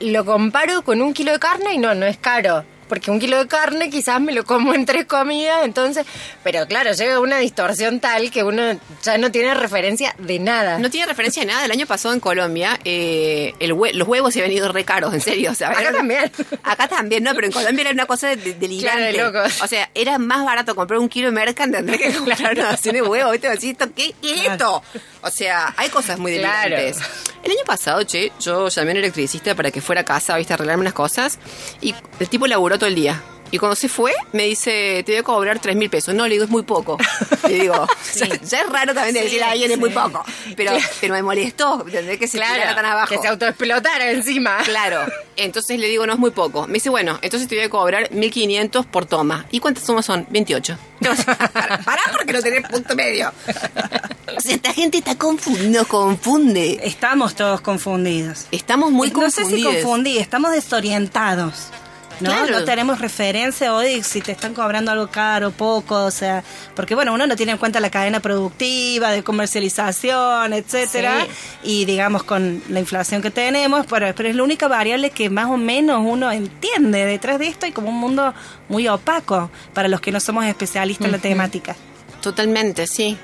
lo 0.00 0.24
comparo 0.24 0.82
con 0.82 1.02
un 1.02 1.14
kilo 1.14 1.32
de 1.32 1.38
carne 1.38 1.74
y 1.74 1.78
no, 1.78 1.94
no 1.94 2.06
es 2.06 2.18
caro. 2.18 2.64
Porque 2.88 3.10
un 3.10 3.18
kilo 3.20 3.38
de 3.38 3.46
carne 3.46 3.90
quizás 3.90 4.20
me 4.20 4.32
lo 4.32 4.44
como 4.44 4.74
en 4.74 4.84
tres 4.86 5.04
comidas, 5.06 5.64
entonces, 5.64 6.06
pero 6.42 6.66
claro, 6.66 6.92
llega 6.92 7.20
una 7.20 7.38
distorsión 7.38 8.00
tal 8.00 8.30
que 8.30 8.42
uno 8.44 8.78
ya 9.02 9.18
no 9.18 9.30
tiene 9.30 9.54
referencia 9.54 10.14
de 10.18 10.38
nada. 10.38 10.78
No 10.78 10.90
tiene 10.90 11.06
referencia 11.06 11.42
de 11.42 11.46
nada. 11.46 11.64
El 11.64 11.70
año 11.70 11.86
pasado 11.86 12.14
en 12.14 12.20
Colombia, 12.20 12.78
eh, 12.84 13.54
el 13.60 13.72
hue- 13.74 13.92
los 13.92 14.08
huevos 14.08 14.32
se 14.34 14.40
habían 14.40 14.56
ido 14.56 14.72
re 14.72 14.84
caros, 14.84 15.12
en 15.14 15.20
serio. 15.20 15.50
O 15.52 15.54
sea, 15.54 15.70
Acá 15.70 15.82
era- 15.82 15.92
también. 15.92 16.30
Acá 16.62 16.88
también, 16.88 17.22
no, 17.24 17.34
pero 17.34 17.46
en 17.46 17.52
Colombia 17.52 17.82
era 17.82 17.90
una 17.92 18.06
cosa 18.06 18.28
de- 18.28 18.54
delirante. 18.54 19.12
Claro, 19.12 19.32
de 19.32 19.40
locos. 19.42 19.62
O 19.62 19.66
sea, 19.66 19.90
era 19.94 20.18
más 20.18 20.44
barato 20.44 20.74
comprar 20.74 20.98
un 20.98 21.08
kilo 21.08 21.26
de 21.28 21.32
merca 21.32 21.64
tendré 21.70 21.98
que 21.98 22.12
comprar 22.14 22.52
una 22.54 22.70
de 23.02 23.02
huevos. 23.02 23.32
¿Viste? 23.32 23.52
¿esto 23.70 23.86
¿Qué, 23.94 24.14
qué 24.22 24.34
es 24.34 24.46
esto? 24.52 24.82
O 25.22 25.30
sea, 25.30 25.74
hay 25.76 25.88
cosas 25.90 26.18
muy 26.18 26.38
Claro. 26.38 26.70
delirantes. 26.76 27.02
El 27.42 27.52
año 27.52 27.60
pasado, 27.66 28.02
che, 28.02 28.32
yo 28.40 28.68
llamé 28.68 28.90
a 28.90 28.92
un 28.94 28.98
electricista 28.98 29.54
para 29.54 29.70
que 29.70 29.80
fuera 29.80 30.00
a 30.00 30.04
casa, 30.04 30.36
viste, 30.36 30.52
a 30.52 30.56
arreglarme 30.56 30.82
unas 30.82 30.92
cosas. 30.92 31.38
Y 31.80 31.94
el 32.18 32.28
tipo 32.28 32.46
laburó 32.46 32.77
todo 32.78 32.88
el 32.88 32.94
día. 32.94 33.22
Y 33.50 33.56
cuando 33.56 33.76
se 33.76 33.88
fue, 33.88 34.12
me 34.34 34.42
dice, 34.44 35.02
te 35.06 35.12
voy 35.12 35.20
a 35.20 35.22
cobrar 35.22 35.58
tres 35.58 35.74
mil 35.74 35.88
pesos. 35.88 36.14
No, 36.14 36.24
le 36.28 36.32
digo, 36.34 36.44
es 36.44 36.50
muy 36.50 36.64
poco. 36.64 36.98
Le 37.48 37.60
digo, 37.60 37.86
ya, 38.14 38.26
ya 38.42 38.60
es 38.60 38.68
raro 38.68 38.92
también 38.92 39.14
de 39.14 39.22
decir 39.22 39.42
a 39.42 39.52
alguien 39.52 39.70
es 39.70 39.78
muy 39.78 39.88
poco. 39.88 40.22
Pero, 40.54 40.72
pero 41.00 41.14
me 41.14 41.22
molestó. 41.22 41.82
Que 41.86 42.26
se 42.28 42.36
tirara 42.38 42.74
tan 42.74 42.84
abajo. 42.84 43.08
que 43.08 43.16
se 43.16 43.26
autoexplotara 43.26 44.10
encima. 44.10 44.58
Claro. 44.64 45.00
Entonces 45.36 45.78
le 45.80 45.88
digo, 45.88 46.06
no 46.06 46.12
es 46.12 46.18
muy 46.18 46.30
poco. 46.30 46.66
Me 46.66 46.74
dice, 46.74 46.90
bueno, 46.90 47.18
entonces 47.22 47.48
te 47.48 47.54
voy 47.54 47.64
a 47.64 47.70
cobrar 47.70 48.10
1500 48.12 48.84
por 48.84 49.06
toma. 49.06 49.46
¿Y 49.50 49.60
cuántas 49.60 49.84
tomas 49.84 50.04
son? 50.04 50.26
28. 50.28 50.76
Pará, 51.54 51.78
pará 51.82 52.02
porque 52.12 52.34
no 52.34 52.42
tenés 52.42 52.68
punto 52.68 52.94
medio. 52.94 53.32
O 54.36 54.40
sea, 54.40 54.54
esta 54.54 54.72
gente 54.74 54.98
está 54.98 55.16
confu- 55.18 55.58
nos 55.70 55.86
confunde. 55.86 56.78
Estamos 56.84 57.34
todos 57.34 57.60
confundidos. 57.62 58.44
Estamos 58.52 58.92
muy 58.92 59.10
no 59.10 59.22
sé 59.30 59.36
si 59.36 59.40
confundidos. 59.42 59.74
confundí, 59.76 60.18
estamos 60.18 60.52
desorientados. 60.52 61.54
¿No? 62.20 62.30
Claro. 62.30 62.60
no 62.60 62.64
tenemos 62.64 63.00
referencia 63.00 63.74
hoy 63.74 64.02
si 64.02 64.20
te 64.20 64.32
están 64.32 64.54
cobrando 64.54 64.90
algo 64.90 65.08
caro, 65.08 65.50
poco, 65.50 66.04
o 66.04 66.10
sea, 66.10 66.42
porque 66.74 66.94
bueno, 66.94 67.14
uno 67.14 67.26
no 67.26 67.36
tiene 67.36 67.52
en 67.52 67.58
cuenta 67.58 67.80
la 67.80 67.90
cadena 67.90 68.20
productiva, 68.20 69.10
de 69.10 69.22
comercialización, 69.22 70.52
etcétera, 70.52 71.26
y 71.62 71.84
digamos 71.84 72.22
con 72.22 72.62
la 72.68 72.80
inflación 72.80 73.22
que 73.22 73.30
tenemos, 73.30 73.86
pero, 73.86 74.12
pero 74.14 74.28
es 74.28 74.36
la 74.36 74.42
única 74.42 74.68
variable 74.68 75.10
que 75.10 75.30
más 75.30 75.46
o 75.46 75.56
menos 75.56 76.02
uno 76.04 76.30
entiende 76.32 77.04
detrás 77.04 77.38
de 77.38 77.48
esto 77.48 77.66
y 77.66 77.72
como 77.72 77.90
un 77.90 77.98
mundo 77.98 78.34
muy 78.68 78.88
opaco 78.88 79.50
para 79.72 79.88
los 79.88 80.00
que 80.00 80.12
no 80.12 80.20
somos 80.20 80.44
especialistas 80.44 81.06
en 81.06 81.12
la 81.12 81.18
temática. 81.18 81.76
Totalmente, 82.20 82.86
sí. 82.86 83.16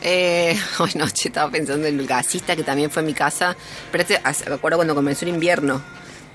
Eh, 0.00 0.56
ay, 0.78 0.92
no, 0.94 1.08
che, 1.10 1.28
estaba 1.28 1.50
pensando 1.50 1.86
en 1.86 1.98
el 1.98 2.06
gasista 2.06 2.56
que 2.56 2.62
también 2.62 2.90
fue 2.90 3.02
a 3.02 3.04
mi 3.04 3.14
casa. 3.14 3.56
Pero 3.90 4.02
este, 4.02 4.20
me 4.48 4.54
acuerdo 4.54 4.78
cuando 4.78 4.94
comenzó 4.94 5.24
el 5.24 5.32
invierno. 5.34 5.82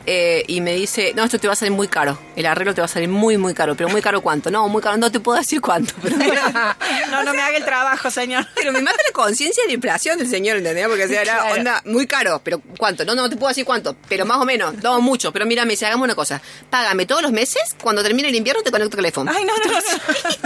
Eh, 0.05 0.43
y 0.47 0.59
me 0.61 0.73
dice, 0.73 1.13
no, 1.15 1.23
esto 1.23 1.39
te 1.39 1.47
va 1.47 1.53
a 1.53 1.55
salir 1.55 1.71
muy 1.73 1.87
caro. 1.87 2.17
El 2.35 2.45
arreglo 2.45 2.73
te 2.73 2.81
va 2.81 2.85
a 2.85 2.89
salir 2.89 3.07
muy, 3.09 3.37
muy 3.37 3.53
caro. 3.53 3.75
¿Pero 3.75 3.89
muy 3.89 4.01
caro 4.01 4.21
cuánto? 4.21 4.51
No, 4.51 4.67
muy 4.67 4.81
caro. 4.81 4.97
No 4.97 5.11
te 5.11 5.19
puedo 5.19 5.37
decir 5.39 5.61
cuánto. 5.61 5.93
Pero, 6.01 6.41
No, 7.11 7.23
no 7.23 7.33
me 7.33 7.41
haga 7.41 7.57
el 7.57 7.63
trabajo, 7.65 8.09
señor. 8.11 8.45
pero 8.55 8.71
me 8.71 8.81
mata 8.81 8.97
la 9.05 9.13
conciencia 9.13 9.63
de 9.63 9.67
la 9.67 9.73
inflación 9.75 10.17
del 10.17 10.27
señor, 10.27 10.57
¿entendés? 10.57 10.87
Porque 10.87 11.03
o 11.05 11.07
sea, 11.07 11.21
era 11.21 11.33
Claro. 11.39 11.53
onda 11.55 11.81
muy 11.85 12.07
caro. 12.07 12.41
¿Pero 12.43 12.59
cuánto? 12.77 13.05
No, 13.05 13.13
no 13.15 13.29
te 13.29 13.35
puedo 13.37 13.49
decir 13.49 13.65
cuánto. 13.65 13.95
Pero 14.09 14.25
más 14.25 14.37
o 14.39 14.45
menos. 14.45 14.73
No, 14.83 14.99
mucho. 14.99 15.31
Pero 15.31 15.45
mira, 15.45 15.63
me 15.65 15.71
dice, 15.71 15.85
hagamos 15.85 16.05
una 16.05 16.15
cosa. 16.15 16.41
Págame 16.69 17.05
todos 17.05 17.21
los 17.21 17.31
meses. 17.31 17.61
Cuando 17.81 18.01
termine 18.03 18.29
el 18.29 18.35
invierno 18.35 18.63
te 18.63 18.71
conecto 18.71 18.95
el 18.97 18.97
teléfono. 18.97 19.31
Ay, 19.35 19.45
no, 19.45 19.53
no, 19.57 19.71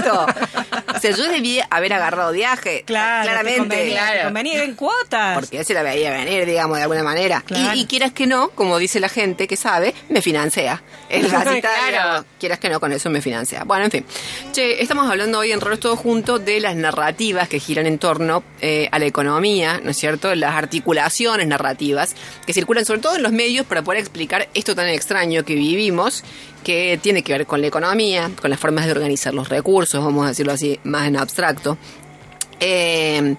no. 0.06 0.26
O 0.98 1.00
sea, 1.00 1.12
yo 1.12 1.28
debí 1.28 1.60
haber 1.70 1.94
agarrado 1.94 2.32
viaje. 2.32 2.84
Claro, 2.86 3.24
te 3.24 3.30
claramente. 3.30 3.96
convenía, 4.26 4.64
en 4.64 4.74
cuotas. 4.76 5.36
Porque 5.36 5.60
él 5.60 5.66
se 5.66 5.74
la 5.74 5.84
veía 5.84 6.12
venir, 6.12 6.46
digamos, 6.46 6.78
de 6.78 6.84
alguna 6.84 7.04
manera. 7.04 7.42
Claro. 7.46 7.76
Y, 7.76 7.82
y 7.82 7.86
quieras 7.86 8.12
que 8.14 8.26
no, 8.26 8.50
como 8.50 8.78
dice 8.80 9.00
la 9.00 9.10
gente 9.10 9.47
que 9.48 9.56
sabe, 9.56 9.94
me 10.10 10.22
financia. 10.22 10.82
El 11.10 11.28
Claro. 11.38 12.26
quieras 12.40 12.60
que 12.60 12.70
no, 12.70 12.80
con 12.80 12.92
eso 12.92 13.10
me 13.10 13.22
financia. 13.22 13.64
Bueno, 13.64 13.86
en 13.86 13.92
fin. 13.92 14.06
Che, 14.52 14.82
estamos 14.82 15.10
hablando 15.10 15.40
hoy 15.40 15.52
en 15.52 15.62
Roles 15.62 15.80
Todo 15.80 15.96
Junto 15.96 16.40
de 16.40 16.60
las 16.60 16.76
narrativas 16.76 17.48
que 17.48 17.60
giran 17.60 17.86
en 17.86 17.98
torno 18.00 18.44
eh, 18.62 18.88
a 18.92 19.00
la 19.00 19.06
economía, 19.06 19.80
¿no 19.84 19.92
es 19.92 19.98
cierto? 19.98 20.34
Las 20.36 20.56
articulaciones 20.56 21.48
narrativas 21.48 22.16
que 22.46 22.54
circulan 22.54 22.86
sobre 22.86 23.02
todo 23.02 23.16
en 23.16 23.24
los 23.24 23.32
medios 23.32 23.66
para 23.66 23.82
poder 23.82 24.00
explicar 24.00 24.50
esto 24.54 24.76
tan 24.76 24.88
extraño 24.88 25.44
que 25.44 25.56
vivimos, 25.56 26.24
que 26.64 27.00
tiene 27.02 27.24
que 27.24 27.34
ver 27.34 27.46
con 27.46 27.62
la 27.62 27.68
economía, 27.68 28.30
con 28.42 28.50
las 28.50 28.60
formas 28.60 28.86
de 28.86 28.92
organizar 28.92 29.34
los 29.34 29.50
recursos, 29.50 30.04
vamos 30.04 30.26
a 30.26 30.30
decirlo 30.30 30.54
así, 30.54 30.80
más 30.84 31.08
en 31.08 31.18
abstracto. 31.18 31.78
Eh, 32.60 33.36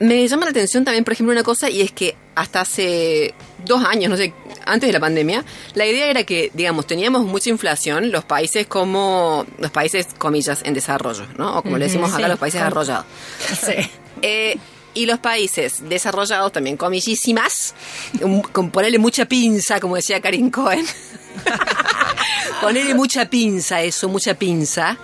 me 0.00 0.26
llama 0.26 0.44
la 0.44 0.50
atención 0.50 0.84
también, 0.84 1.04
por 1.04 1.12
ejemplo, 1.12 1.32
una 1.32 1.42
cosa, 1.42 1.70
y 1.70 1.80
es 1.80 1.92
que 1.92 2.16
hasta 2.34 2.60
hace 2.60 3.34
dos 3.64 3.84
años, 3.84 4.10
no 4.10 4.16
sé, 4.16 4.32
antes 4.66 4.88
de 4.88 4.92
la 4.92 5.00
pandemia, 5.00 5.44
la 5.74 5.86
idea 5.86 6.06
era 6.06 6.24
que, 6.24 6.50
digamos, 6.54 6.86
teníamos 6.86 7.24
mucha 7.24 7.50
inflación 7.50 8.10
los 8.10 8.24
países 8.24 8.66
como, 8.66 9.46
los 9.58 9.70
países, 9.70 10.08
comillas, 10.18 10.62
en 10.64 10.74
desarrollo, 10.74 11.26
¿no? 11.36 11.58
O 11.58 11.62
como 11.62 11.78
le 11.78 11.86
decimos 11.86 12.12
acá, 12.12 12.28
los 12.28 12.38
países 12.38 12.60
desarrollados. 12.60 13.06
Sí. 13.60 13.90
Eh, 14.22 14.58
y 14.94 15.06
los 15.06 15.18
países 15.18 15.88
desarrollados 15.88 16.52
también, 16.52 16.76
comillísimas, 16.76 17.74
con 18.52 18.70
ponerle 18.70 18.98
mucha 18.98 19.26
pinza, 19.26 19.80
como 19.80 19.96
decía 19.96 20.20
Karin 20.20 20.50
Cohen. 20.50 20.86
ponerle 22.60 22.94
mucha 22.94 23.28
pinza, 23.28 23.82
eso, 23.82 24.08
mucha 24.08 24.34
pinza. 24.34 24.96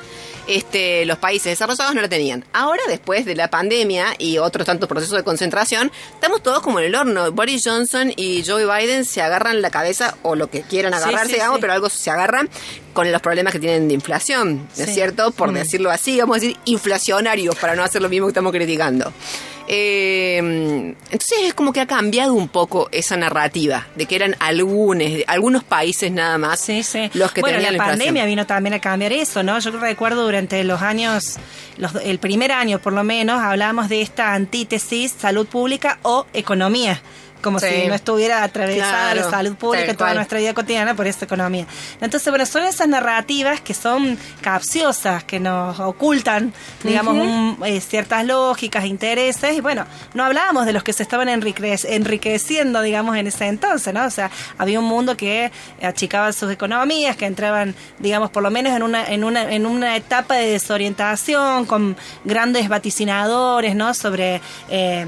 Este, 0.47 1.05
los 1.07 1.19
países 1.19 1.53
desarrollados 1.53 1.95
no 1.95 2.01
la 2.01 2.09
tenían. 2.09 2.45
Ahora, 2.53 2.83
después 2.89 3.25
de 3.25 3.35
la 3.35 3.49
pandemia 3.51 4.15
y 4.19 4.39
otros 4.39 4.67
tantos 4.67 4.89
procesos 4.89 5.17
de 5.17 5.25
concentración, 5.25 5.93
estamos 6.15 6.43
todos 6.43 6.61
como 6.61 6.81
en 6.81 6.87
el 6.87 6.95
horno. 6.95 7.31
Boris 7.33 7.63
Johnson 7.65 8.13
y 8.17 8.45
Joe 8.47 8.65
Biden 8.65 9.05
se 9.05 9.23
agarran 9.23 9.63
la 9.63 9.71
cabeza, 9.71 10.17
o 10.23 10.35
lo 10.35 10.51
que 10.51 10.63
quieran 10.63 10.95
agarrarse, 10.95 11.27
sí, 11.29 11.33
digamos, 11.35 11.57
sí. 11.57 11.61
pero 11.61 11.73
algo 11.73 11.89
se 11.89 12.11
agarran 12.11 12.49
con 12.93 13.11
los 13.13 13.23
problemas 13.23 13.53
que 13.53 13.61
tienen 13.61 13.89
de 13.89 13.95
inflación, 13.95 14.69
¿no 14.77 14.85
es 14.85 14.93
cierto? 14.93 15.31
Por 15.31 15.53
decirlo 15.53 15.91
así, 15.91 16.19
vamos 16.19 16.39
a 16.39 16.41
decir 16.41 16.57
inflacionarios, 16.65 17.55
para 17.57 17.77
no 17.77 17.85
hacer 17.85 18.03
lo 18.03 18.09
mismo 18.09 18.27
que 18.27 18.31
estamos 18.31 18.53
criticando. 18.53 19.13
Eh, 19.73 20.39
entonces 20.39 21.39
es 21.45 21.55
como 21.55 21.73
que 21.73 21.81
ha 21.81 21.87
cambiado 21.87 22.35
un 22.35 22.49
poco 22.49 22.89
esa 22.91 23.17
narrativa 23.17 23.87
de 23.95 24.07
que 24.07 24.17
eran 24.17 24.35
algunos, 24.41 25.07
algunos 25.29 25.63
países 25.63 26.11
nada 26.11 26.39
más 26.39 26.59
Sí, 26.59 26.83
sí. 26.83 27.09
los 27.15 27.31
que 27.31 27.41
bueno, 27.41 27.59
tenían 27.59 27.77
la 27.77 27.85
la, 27.85 27.91
pandemia 27.91 28.25
vino 28.25 28.47
también 28.47 28.75
a 28.75 28.81
cambiar 28.81 29.13
eso, 29.13 29.45
¿no? 29.45 29.59
Yo 29.61 29.71
recuerdo 29.79 30.25
durante 30.25 30.65
los 30.65 30.83
años, 30.83 31.37
los- 31.77 31.95
el 32.05 32.19
primer 32.19 32.51
año 32.51 32.81
por 32.81 32.93
lo 32.93 33.05
menos, 33.05 33.41
hablábamos 33.41 33.89
de 33.89 34.03
esta 34.03 34.35
antítesis 34.35 35.15
salud 35.17 35.47
pública 35.47 35.99
o 36.03 36.27
economía. 36.33 37.01
Como 37.43 37.59
Sí. 37.59 37.67
si 37.83 37.89
no 37.89 37.95
estuviera 37.95 38.43
atravesada 38.43 39.13
Claro, 39.13 39.25
la 39.25 39.31
salud 39.31 39.55
pública 39.57 39.87
tal 39.89 39.97
toda 39.97 40.15
nuestra 40.15 40.39
vida 40.39 40.53
cotidiana 40.55 40.95
por 40.95 41.07
esta 41.07 41.25
economía. 41.25 41.67
Entonces, 42.01 42.29
bueno, 42.31 42.45
son 42.47 42.65
esas 42.65 42.87
narrativas 42.89 43.61
que 43.61 43.75
son 43.75 44.19
capciosas, 44.41 45.25
que 45.25 45.41
nos 45.41 45.79
ocultan, 45.81 46.53
digamos, 46.83 47.15
un- 47.15 47.59
eh, 47.65 47.81
ciertas 47.81 48.25
lógicas, 48.27 48.85
intereses. 48.85 49.57
Y 49.57 49.61
bueno, 49.61 49.87
no 50.15 50.25
hablábamos 50.25 50.67
de 50.67 50.73
los 50.73 50.83
que 50.83 50.93
se 50.93 51.03
estaban 51.03 51.29
enrique- 51.29 51.79
enriqueciendo, 51.89 52.83
digamos, 52.83 53.17
en 53.17 53.27
ese 53.27 53.47
entonces, 53.47 53.93
¿no? 53.95 54.05
O 54.05 54.11
sea, 54.11 54.31
había 54.59 54.79
un 54.81 54.87
mundo 54.87 55.17
que 55.17 55.51
achicaba 55.83 56.33
sus 56.33 56.51
economías, 56.53 57.17
que 57.17 57.27
entraban, 57.27 57.75
digamos, 57.99 58.31
por 58.31 58.43
lo 58.43 58.51
menos 58.51 58.75
en 58.77 58.83
una, 58.83 59.07
en 59.11 59.25
una, 59.25 59.51
en 59.53 59.67
una 59.67 59.97
etapa 59.97 60.35
de 60.35 60.51
desorientación, 60.51 61.67
con 61.67 61.97
grandes 62.25 62.69
vaticinadores, 62.69 63.75
¿no? 63.75 63.95
Sobre 63.95 64.41
eh, 64.69 65.07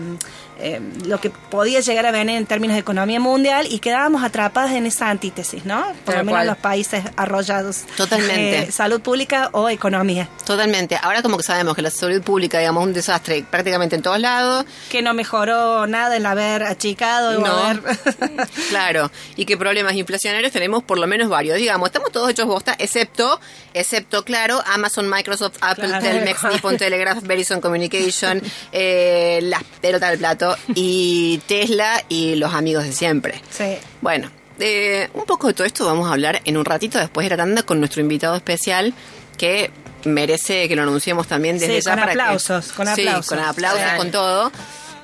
eh, 0.63 0.81
lo 1.07 1.21
que 1.21 1.31
podía 1.31 1.81
llegar 1.81 2.07
a 2.07 2.11
venir 2.13 2.37
en 2.37 2.47
términos 2.47 2.75
de 2.75 2.81
economía 2.81 3.21
mundial 3.21 3.67
y 3.71 3.79
quedábamos 3.81 4.23
atrapadas 4.25 4.73
en 4.73 4.87
esa 4.87 5.11
antítesis, 5.11 5.65
¿no? 5.65 5.83
Por 6.05 6.15
Tal 6.15 6.19
lo 6.19 6.25
menos 6.25 6.39
cual. 6.39 6.47
los 6.47 6.57
países 6.59 7.05
arrollados. 7.17 7.83
Totalmente. 7.97 8.59
Eh, 8.69 8.73
salud 8.73 9.01
pública 9.01 9.51
o 9.53 9.69
economía. 9.69 10.29
Totalmente. 10.47 10.99
Ahora 11.03 11.23
como 11.23 11.37
que 11.37 11.43
sabemos 11.43 11.75
que 11.75 11.83
la 11.83 11.91
salud 11.91 12.23
pública, 12.23 12.59
digamos, 12.59 12.83
es 12.83 12.87
un 12.89 12.95
desastre 12.95 13.45
prácticamente 13.51 13.97
en 13.97 14.03
todos 14.03 14.19
lados. 14.19 14.65
Que 14.91 15.03
no 15.03 15.13
mejoró 15.15 15.87
nada 15.87 16.17
el 16.17 16.25
haber 16.27 16.63
achicado 16.63 17.39
No. 17.41 17.47
haber... 17.47 17.83
claro, 18.69 19.11
y 19.37 19.45
que 19.45 19.57
problemas 19.57 19.95
inflacionarios 19.95 20.53
tenemos 20.53 20.83
por 20.83 20.99
lo 20.99 21.07
menos 21.07 21.29
varios. 21.29 21.57
Digamos, 21.59 21.89
estamos 21.89 22.13
todos 22.13 22.31
hechos 22.31 22.47
bosta, 22.47 22.75
excepto, 22.79 23.41
excepto, 23.75 24.25
claro, 24.25 24.63
Amazon, 24.67 25.09
Microsoft, 25.09 25.57
Apple, 25.61 25.89
Claro. 25.89 26.05
Telmex, 26.05 26.45
Nippon 26.45 26.77
Telegraph, 26.77 27.23
Verizon 27.23 27.61
Communication, 27.61 28.41
eh, 28.73 29.41
la 29.43 29.61
pelota 29.81 30.09
del 30.11 30.19
plato, 30.19 30.52
y 30.75 31.39
Tesla 31.47 32.03
y 32.09 32.35
los 32.37 32.53
amigos 32.55 32.85
de 32.85 32.93
siempre. 32.93 33.41
sí. 33.51 33.77
Bueno, 34.01 34.31
eh, 34.59 35.09
un 35.15 35.25
poco 35.25 35.49
de 35.49 35.55
todo 35.55 35.67
esto 35.67 35.85
vamos 35.87 36.09
a 36.09 36.13
hablar 36.13 36.41
en 36.45 36.57
un 36.57 36.65
ratito 36.65 36.99
después 36.99 37.25
de 37.25 37.31
la 37.31 37.37
tanda 37.37 37.63
con 37.63 37.79
nuestro 37.81 38.01
invitado 38.01 38.37
especial 38.37 38.93
que 39.39 39.71
merece 40.05 40.69
que 40.69 40.77
lo 40.77 40.83
anunciemos 40.83 41.27
también 41.27 41.59
desde 41.59 41.77
Sí, 41.81 41.85
ya 41.87 41.93
con 41.93 42.01
para 42.01 42.13
que- 42.13 42.21
aplausos, 42.21 42.73
con 42.73 42.87
Sí, 42.95 43.03
aplausos. 43.07 43.27
con 43.29 43.39
aplausos, 43.41 43.81
Sí. 43.91 43.97
con 43.97 44.11
todo. 44.11 44.53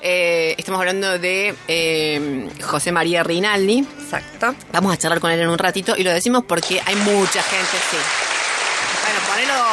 Eh, 0.01 0.55
estamos 0.57 0.79
hablando 0.79 1.19
de 1.19 1.53
eh, 1.67 2.47
José 2.63 2.91
María 2.93 3.21
Rinaldi. 3.23 3.79
Exacto. 4.01 4.55
Vamos 4.71 4.93
a 4.93 4.97
charlar 4.97 5.19
con 5.19 5.31
él 5.31 5.41
en 5.41 5.49
un 5.49 5.57
ratito 5.57 5.95
y 5.97 6.03
lo 6.03 6.11
decimos 6.11 6.43
porque 6.47 6.81
hay 6.85 6.95
mucha 6.95 7.41
gente, 7.43 7.77
sí. 7.91 7.97
Bueno, 9.03 9.19
ponelo. 9.29 9.63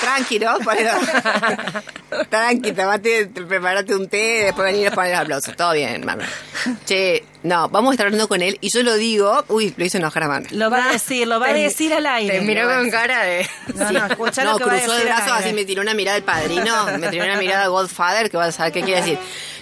Tranqui, 0.00 0.38
¿no? 0.38 0.56
Tranqui, 2.30 2.72
tomate, 2.72 3.26
prepárate 3.26 3.94
un 3.94 4.08
té, 4.08 4.44
después 4.44 4.72
venir 4.72 4.88
a 4.88 4.90
poner 4.92 5.12
los 5.12 5.20
aplausos. 5.20 5.56
Todo 5.56 5.72
bien, 5.72 6.04
Manuel. 6.04 6.28
Che, 6.86 7.24
no, 7.42 7.68
vamos 7.68 7.90
a 7.90 7.92
estar 7.94 8.06
hablando 8.06 8.28
con 8.28 8.42
él 8.42 8.58
y 8.60 8.70
yo 8.70 8.82
lo 8.82 8.94
digo. 8.96 9.44
Uy, 9.48 9.74
lo 9.76 9.84
hice 9.84 9.98
enojar 9.98 10.24
a 10.24 10.28
Manuel. 10.28 10.58
Lo 10.58 10.70
va 10.70 10.88
a 10.88 10.92
decir, 10.92 11.26
lo 11.26 11.40
va 11.40 11.48
a 11.48 11.52
decir 11.52 11.92
al 11.92 12.06
aire. 12.06 12.38
Te 12.38 12.44
miró 12.44 12.68
con 12.68 12.90
cara 12.90 13.22
de. 13.24 13.48
No, 13.74 13.90
no, 13.92 14.08
lo 14.08 14.16
que 14.16 14.22
va 14.22 14.28
a 14.28 14.56
cruzó 14.56 14.72
decir 14.72 14.90
el 15.00 15.04
brazo 15.04 15.34
así, 15.34 15.52
me 15.52 15.64
tiró 15.64 15.82
una 15.82 15.94
mirada 15.94 16.14
del 16.14 16.24
padrino, 16.24 16.86
me 16.98 17.08
tiró 17.08 17.24
una 17.24 17.36
mirada 17.36 17.66
Godfather, 17.68 18.30
que 18.30 18.36
vas 18.36 18.48
a 18.48 18.52
saber 18.52 18.72
qué 18.72 18.82
quiere 18.82 19.00
decir. 19.00 19.18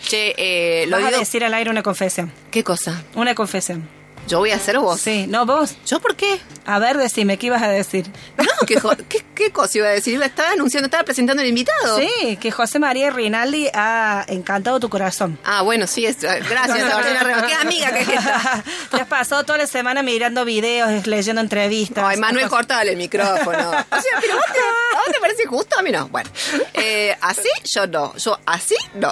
Che, 0.06 0.34
eh, 0.36 0.86
lo 0.86 0.96
Vas 0.96 1.04
a 1.04 1.08
digo. 1.08 1.20
decir 1.20 1.44
al 1.44 1.54
aire 1.54 1.68
una 1.70 1.82
confesión. 1.82 2.32
¿Qué 2.50 2.62
cosa? 2.62 3.02
Una 3.14 3.34
confesión. 3.34 3.88
¿Yo 4.26 4.40
voy 4.40 4.50
a 4.50 4.56
hacer 4.56 4.78
vos? 4.78 5.00
Sí, 5.00 5.26
no 5.28 5.46
vos. 5.46 5.76
¿Yo 5.86 6.00
por 6.00 6.16
qué? 6.16 6.40
A 6.64 6.80
ver, 6.80 6.98
decime, 6.98 7.38
¿qué 7.38 7.46
ibas 7.46 7.62
a 7.62 7.68
decir? 7.68 8.10
No, 8.36 8.44
¿qué, 8.66 8.74
qué, 9.08 9.24
qué 9.36 9.52
cosa 9.52 9.78
iba 9.78 9.86
a 9.86 9.90
decir? 9.90 10.20
Estaba 10.20 10.50
anunciando, 10.50 10.86
estaba 10.86 11.04
presentando 11.04 11.42
al 11.42 11.48
invitado. 11.48 11.96
Sí, 12.00 12.36
que 12.40 12.50
José 12.50 12.80
María 12.80 13.10
Rinaldi 13.10 13.68
ha 13.72 14.24
encantado 14.26 14.80
tu 14.80 14.88
corazón. 14.88 15.38
Ah, 15.44 15.62
bueno, 15.62 15.86
sí, 15.86 16.06
es- 16.06 16.18
gracias, 16.20 17.22
Remo. 17.22 17.46
Qué 17.46 17.54
amiga 17.54 17.92
que 17.92 18.00
es 18.00 18.08
esta. 18.08 18.64
Te 18.90 18.96
has 19.00 19.06
pasado 19.06 19.44
toda 19.44 19.58
la 19.58 19.68
semana 19.68 20.02
mirando 20.02 20.44
videos, 20.44 21.06
leyendo 21.06 21.40
entrevistas. 21.40 22.04
Ay, 22.04 22.16
Manuel, 22.16 22.48
cortale 22.48 22.90
el 22.90 22.96
micrófono. 22.96 23.70
O 23.70 23.72
sea, 24.00 24.18
pero 24.20 24.34
vos 24.34 24.44
te, 24.52 24.58
¿a 24.58 24.98
vos 24.98 25.12
te 25.14 25.20
parece 25.20 25.46
justo? 25.46 25.78
A 25.78 25.82
mí 25.82 25.92
no. 25.92 26.08
Bueno, 26.08 26.28
eh, 26.74 27.16
así 27.20 27.48
yo 27.64 27.86
no. 27.86 28.12
Yo 28.16 28.36
así 28.44 28.74
no. 28.94 29.10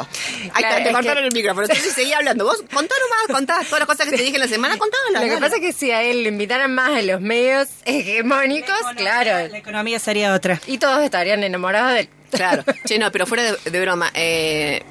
Ahí 0.55 0.65
Claro, 0.65 0.85
te, 0.85 0.93
cortaron 0.93 1.23
que- 1.23 1.29
el 1.29 1.33
micrófono. 1.33 1.67
Entonces 1.69 1.93
seguí 1.95 2.13
hablando. 2.13 2.45
Vos 2.47 2.57
contá 2.73 2.95
nomás, 3.01 3.37
contá 3.39 3.59
todas 3.65 3.79
las 3.79 3.87
cosas 3.87 4.07
que 4.09 4.17
te 4.17 4.23
dije 4.25 4.35
en 4.35 4.41
la 4.41 4.49
semana, 4.49 4.77
contálas. 4.77 5.04
Lo 5.13 5.21
que 5.21 5.39
pasa 5.39 5.57
es 5.57 5.61
que 5.61 5.73
si 5.73 5.91
a 5.91 6.03
él 6.03 6.23
le 6.23 6.29
invitaran 6.29 6.75
más 6.75 6.91
a 6.99 7.03
los 7.03 7.21
medios 7.21 7.69
hegemónicos, 7.85 8.81
La 8.83 8.95
claro. 8.95 9.55
economía 9.55 9.99
sería 9.99 10.35
otra. 10.35 10.61
Y 10.67 10.79
todos 10.79 11.03
estarían 11.03 11.43
enamorados 11.45 11.93
de 11.93 12.01
él. 12.01 12.09
Claro, 12.31 12.65
che, 12.85 12.99
no, 12.99 13.13
pero 13.13 13.27
fuera 13.27 13.45
de, 13.45 13.71
de 13.71 13.81
broma, 13.81 14.11
eh, 14.15 14.83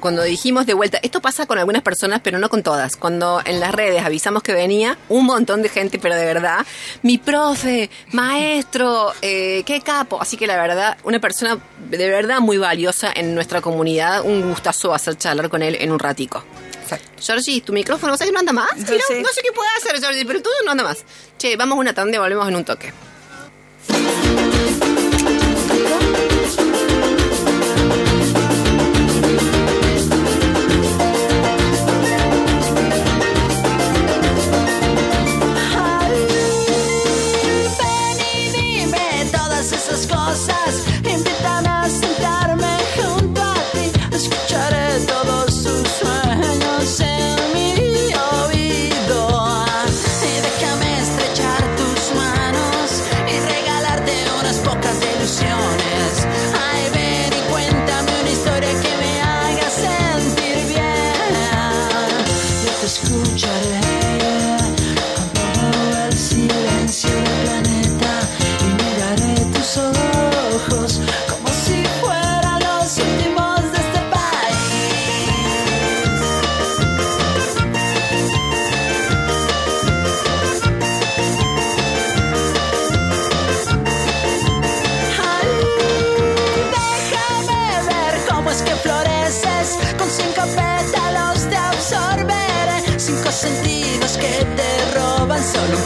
cuando 0.00 0.24
dijimos 0.24 0.66
de 0.66 0.74
vuelta, 0.74 0.98
esto 1.02 1.20
pasa 1.20 1.46
con 1.46 1.56
algunas 1.56 1.82
personas, 1.82 2.20
pero 2.20 2.38
no 2.40 2.48
con 2.48 2.64
todas. 2.64 2.96
Cuando 2.96 3.40
en 3.44 3.60
las 3.60 3.72
redes 3.72 4.04
avisamos 4.04 4.42
que 4.42 4.52
venía, 4.52 4.98
un 5.08 5.24
montón 5.24 5.62
de 5.62 5.68
gente, 5.68 6.00
pero 6.00 6.16
de 6.16 6.24
verdad, 6.24 6.66
mi 7.02 7.18
profe, 7.18 7.90
maestro, 8.12 9.12
eh, 9.22 9.62
qué 9.66 9.80
capo. 9.82 10.20
Así 10.20 10.36
que 10.36 10.48
la 10.48 10.56
verdad, 10.56 10.96
una 11.04 11.20
persona 11.20 11.58
de 11.90 12.08
verdad 12.10 12.40
muy 12.40 12.58
valiosa 12.58 13.12
en 13.14 13.36
nuestra 13.36 13.60
comunidad, 13.60 14.22
un 14.24 14.42
gustazo 14.48 14.92
hacer 14.92 15.16
charlar 15.16 15.48
con 15.48 15.62
él 15.62 15.76
en 15.80 15.92
un 15.92 15.98
ratico. 16.00 16.44
Georgie, 17.20 17.60
tu 17.60 17.72
micrófono, 17.72 18.16
¿sabes 18.16 18.28
que 18.28 18.32
no 18.32 18.40
anda 18.40 18.52
más? 18.52 18.70
Yo 18.76 18.92
Mira, 18.92 19.04
sé. 19.06 19.20
no 19.22 19.28
sé 19.28 19.42
qué 19.42 19.52
puede 19.52 19.68
hacer, 19.78 20.00
Georgie, 20.00 20.24
pero 20.24 20.40
tuyo 20.42 20.54
no 20.64 20.70
anda 20.72 20.84
más. 20.84 21.04
Che, 21.38 21.56
vamos 21.56 21.76
a 21.76 21.80
una 21.80 21.94
tanda 21.94 22.16
y 22.16 22.20
volvemos 22.20 22.48
en 22.48 22.56
un 22.56 22.64
toque. 22.64 22.92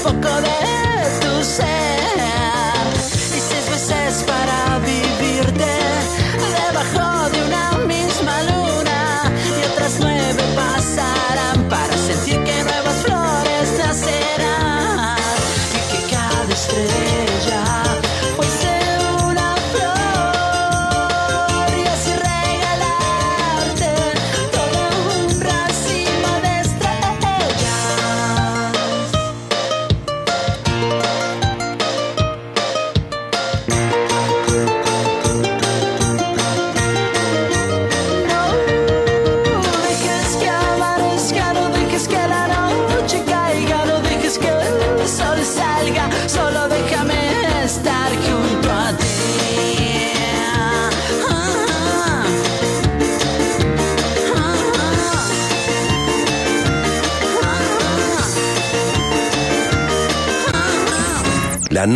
Roban 0.05 0.23
solo 0.23 0.47
un 0.47 0.84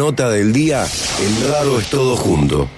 nota 0.08 0.30
del 0.30 0.54
día, 0.54 0.86
el 1.20 1.50
raro 1.50 1.78
es 1.78 1.90
todo 1.90 2.16
junto. 2.16 2.77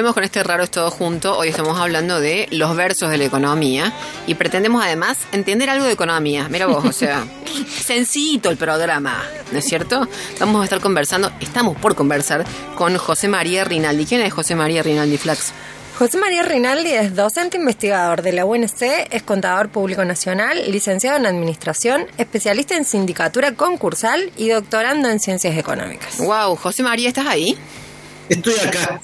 Volvemos 0.00 0.14
con 0.14 0.24
este 0.24 0.42
raro 0.42 0.62
es 0.62 0.70
todo 0.70 0.90
junto. 0.90 1.36
Hoy 1.36 1.48
estamos 1.48 1.78
hablando 1.78 2.20
de 2.20 2.48
los 2.52 2.74
versos 2.74 3.10
de 3.10 3.18
la 3.18 3.24
economía 3.24 3.92
y 4.26 4.34
pretendemos 4.34 4.82
además 4.82 5.18
entender 5.30 5.68
algo 5.68 5.84
de 5.84 5.92
economía. 5.92 6.48
Mira 6.48 6.64
vos, 6.64 6.82
o 6.86 6.92
sea, 6.92 7.26
sencillito 7.84 8.48
el 8.48 8.56
programa, 8.56 9.22
¿no 9.52 9.58
es 9.58 9.66
cierto? 9.66 10.08
Vamos 10.38 10.62
a 10.62 10.64
estar 10.64 10.80
conversando, 10.80 11.30
estamos 11.40 11.76
por 11.76 11.96
conversar 11.96 12.46
con 12.76 12.96
José 12.96 13.28
María 13.28 13.64
Rinaldi. 13.64 14.06
¿Quién 14.06 14.22
es 14.22 14.32
José 14.32 14.54
María 14.54 14.82
Rinaldi 14.82 15.18
Flax? 15.18 15.52
José 15.98 16.16
María 16.16 16.44
Rinaldi 16.44 16.92
es 16.92 17.14
docente 17.14 17.58
investigador 17.58 18.22
de 18.22 18.32
la 18.32 18.46
UNC, 18.46 18.80
es 19.10 19.22
contador 19.22 19.68
público 19.68 20.02
nacional, 20.06 20.62
licenciado 20.72 21.18
en 21.18 21.26
administración, 21.26 22.06
especialista 22.16 22.74
en 22.74 22.86
sindicatura 22.86 23.52
concursal 23.54 24.32
y 24.38 24.48
doctorando 24.48 25.10
en 25.10 25.20
ciencias 25.20 25.58
económicas. 25.58 26.16
Wow, 26.16 26.56
José 26.56 26.82
María, 26.84 27.08
¿estás 27.08 27.26
ahí? 27.26 27.58
Estoy 28.30 28.54
acá. 28.66 29.00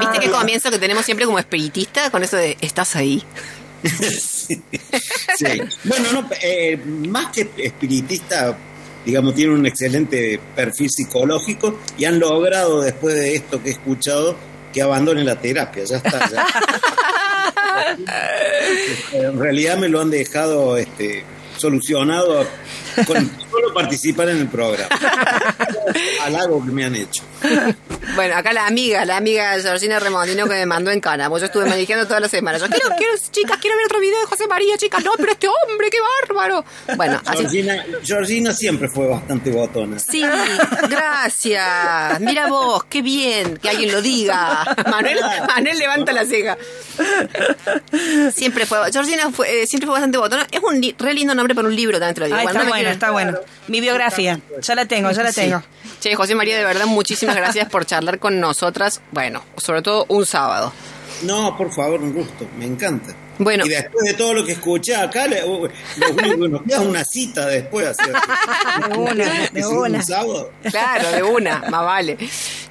¿Viste 0.00 0.18
qué 0.20 0.30
comienzo 0.30 0.70
que 0.70 0.78
tenemos 0.78 1.04
siempre 1.04 1.26
como 1.26 1.38
espiritista 1.38 2.10
con 2.10 2.24
eso 2.24 2.36
de 2.36 2.56
estás 2.60 2.96
ahí? 2.96 3.22
sí. 3.84 4.62
Sí. 5.36 5.46
Bueno, 5.84 6.12
no, 6.12 6.28
eh, 6.40 6.76
más 7.08 7.26
que 7.32 7.50
espiritista, 7.58 8.56
digamos, 9.04 9.34
tiene 9.34 9.54
un 9.54 9.66
excelente 9.66 10.40
perfil 10.56 10.88
psicológico 10.90 11.78
y 11.98 12.06
han 12.06 12.18
logrado, 12.18 12.80
después 12.80 13.14
de 13.14 13.36
esto 13.36 13.62
que 13.62 13.68
he 13.68 13.72
escuchado, 13.72 14.36
que 14.72 14.82
abandone 14.82 15.22
la 15.22 15.36
terapia. 15.36 15.84
Ya 15.84 15.96
está. 15.98 16.30
ya. 16.30 16.46
En 19.12 19.38
realidad 19.38 19.76
me 19.76 19.88
lo 19.88 20.00
han 20.00 20.10
dejado 20.10 20.76
este, 20.76 21.24
solucionado 21.56 22.46
con 23.06 23.30
solo 23.50 23.74
participar 23.74 24.28
en 24.30 24.38
el 24.38 24.48
programa. 24.48 24.88
Halago 26.24 26.64
que 26.64 26.70
me 26.70 26.84
han 26.84 26.94
hecho. 26.94 27.22
Bueno, 28.14 28.36
acá 28.36 28.52
la 28.52 28.66
amiga, 28.66 29.04
la 29.04 29.16
amiga 29.16 29.58
Georgina 29.60 29.98
Remondino 29.98 30.44
que 30.44 30.54
me 30.54 30.66
mandó 30.66 30.90
en 30.90 31.00
cana. 31.00 31.28
Pues 31.28 31.40
yo 31.40 31.46
estuve 31.46 31.64
manejando 31.66 32.06
toda 32.06 32.20
la 32.20 32.28
semana. 32.28 32.58
Yo 32.58 32.66
quiero, 32.66 32.88
quiero, 32.96 33.12
chicas, 33.30 33.58
quiero 33.60 33.76
ver 33.76 33.86
otro 33.86 34.00
video 34.00 34.20
de 34.20 34.26
José 34.26 34.46
María, 34.46 34.76
chicas. 34.76 35.04
No, 35.04 35.12
pero 35.16 35.32
este 35.32 35.48
hombre, 35.48 35.88
qué 35.90 35.98
bárbaro. 36.28 36.64
Bueno, 36.96 37.20
así. 37.24 37.38
Georgina, 37.38 37.84
Georgina 38.02 38.52
siempre 38.52 38.88
fue 38.88 39.06
bastante 39.06 39.50
botona. 39.50 39.98
Sí, 39.98 40.22
gracias. 40.88 42.20
Mira 42.20 42.48
vos, 42.48 42.84
qué 42.84 43.02
bien 43.02 43.56
que 43.56 43.68
alguien 43.70 43.92
lo 43.92 44.02
diga. 44.02 44.64
Manuel, 44.90 45.18
Manuel 45.48 45.78
levanta 45.78 46.12
la 46.12 46.24
ceja. 46.24 46.58
Siempre 48.34 48.66
fue, 48.66 48.78
Georgina 48.92 49.30
fue, 49.30 49.62
eh, 49.62 49.66
siempre 49.66 49.86
fue 49.86 49.94
bastante 49.94 50.18
botona. 50.18 50.46
Es 50.50 50.60
un 50.62 50.82
re 50.98 51.14
lindo 51.14 51.34
nombre 51.34 51.54
para 51.54 51.68
un 51.68 51.74
libro, 51.74 51.98
también 51.98 52.14
te 52.14 52.20
lo 52.20 52.26
digo. 52.26 52.36
Me 52.36 52.81
bueno, 52.82 52.90
está 52.94 53.10
bueno. 53.10 53.38
Mi 53.68 53.80
biografía. 53.80 54.40
Ya 54.60 54.74
la 54.74 54.86
tengo, 54.86 55.10
ya 55.10 55.22
la 55.22 55.32
tengo. 55.32 55.62
Che, 56.00 56.14
José 56.14 56.34
María, 56.34 56.56
de 56.58 56.64
verdad, 56.64 56.86
muchísimas 56.86 57.36
gracias 57.36 57.68
por 57.68 57.86
charlar 57.86 58.18
con 58.18 58.40
nosotras. 58.40 59.00
Bueno, 59.12 59.42
sobre 59.56 59.82
todo 59.82 60.04
un 60.08 60.26
sábado. 60.26 60.72
No, 61.22 61.56
por 61.56 61.72
favor, 61.72 62.00
un 62.02 62.12
gusto, 62.12 62.46
me 62.58 62.64
encanta. 62.66 63.14
Bueno. 63.38 63.64
Y 63.64 63.68
después 63.70 64.04
de 64.04 64.14
todo 64.14 64.34
lo 64.34 64.44
que 64.44 64.52
escuché 64.52 64.94
acá, 64.94 65.26
le- 65.26 65.44
uh, 65.44 65.68
lo 65.96 66.10
único 66.10 66.42
que 66.42 66.48
nos 66.48 66.62
queda 66.62 66.76
es 66.80 66.86
una 66.86 67.04
cita 67.04 67.46
después. 67.46 67.86
Hacer. 67.86 68.12
De 68.88 68.98
una, 68.98 69.48
de 69.52 69.66
una. 69.66 69.98
Un 69.98 70.04
sábado. 70.04 70.52
Claro, 70.70 71.10
de 71.12 71.22
una, 71.22 71.58
más 71.70 71.84
vale. 71.84 72.18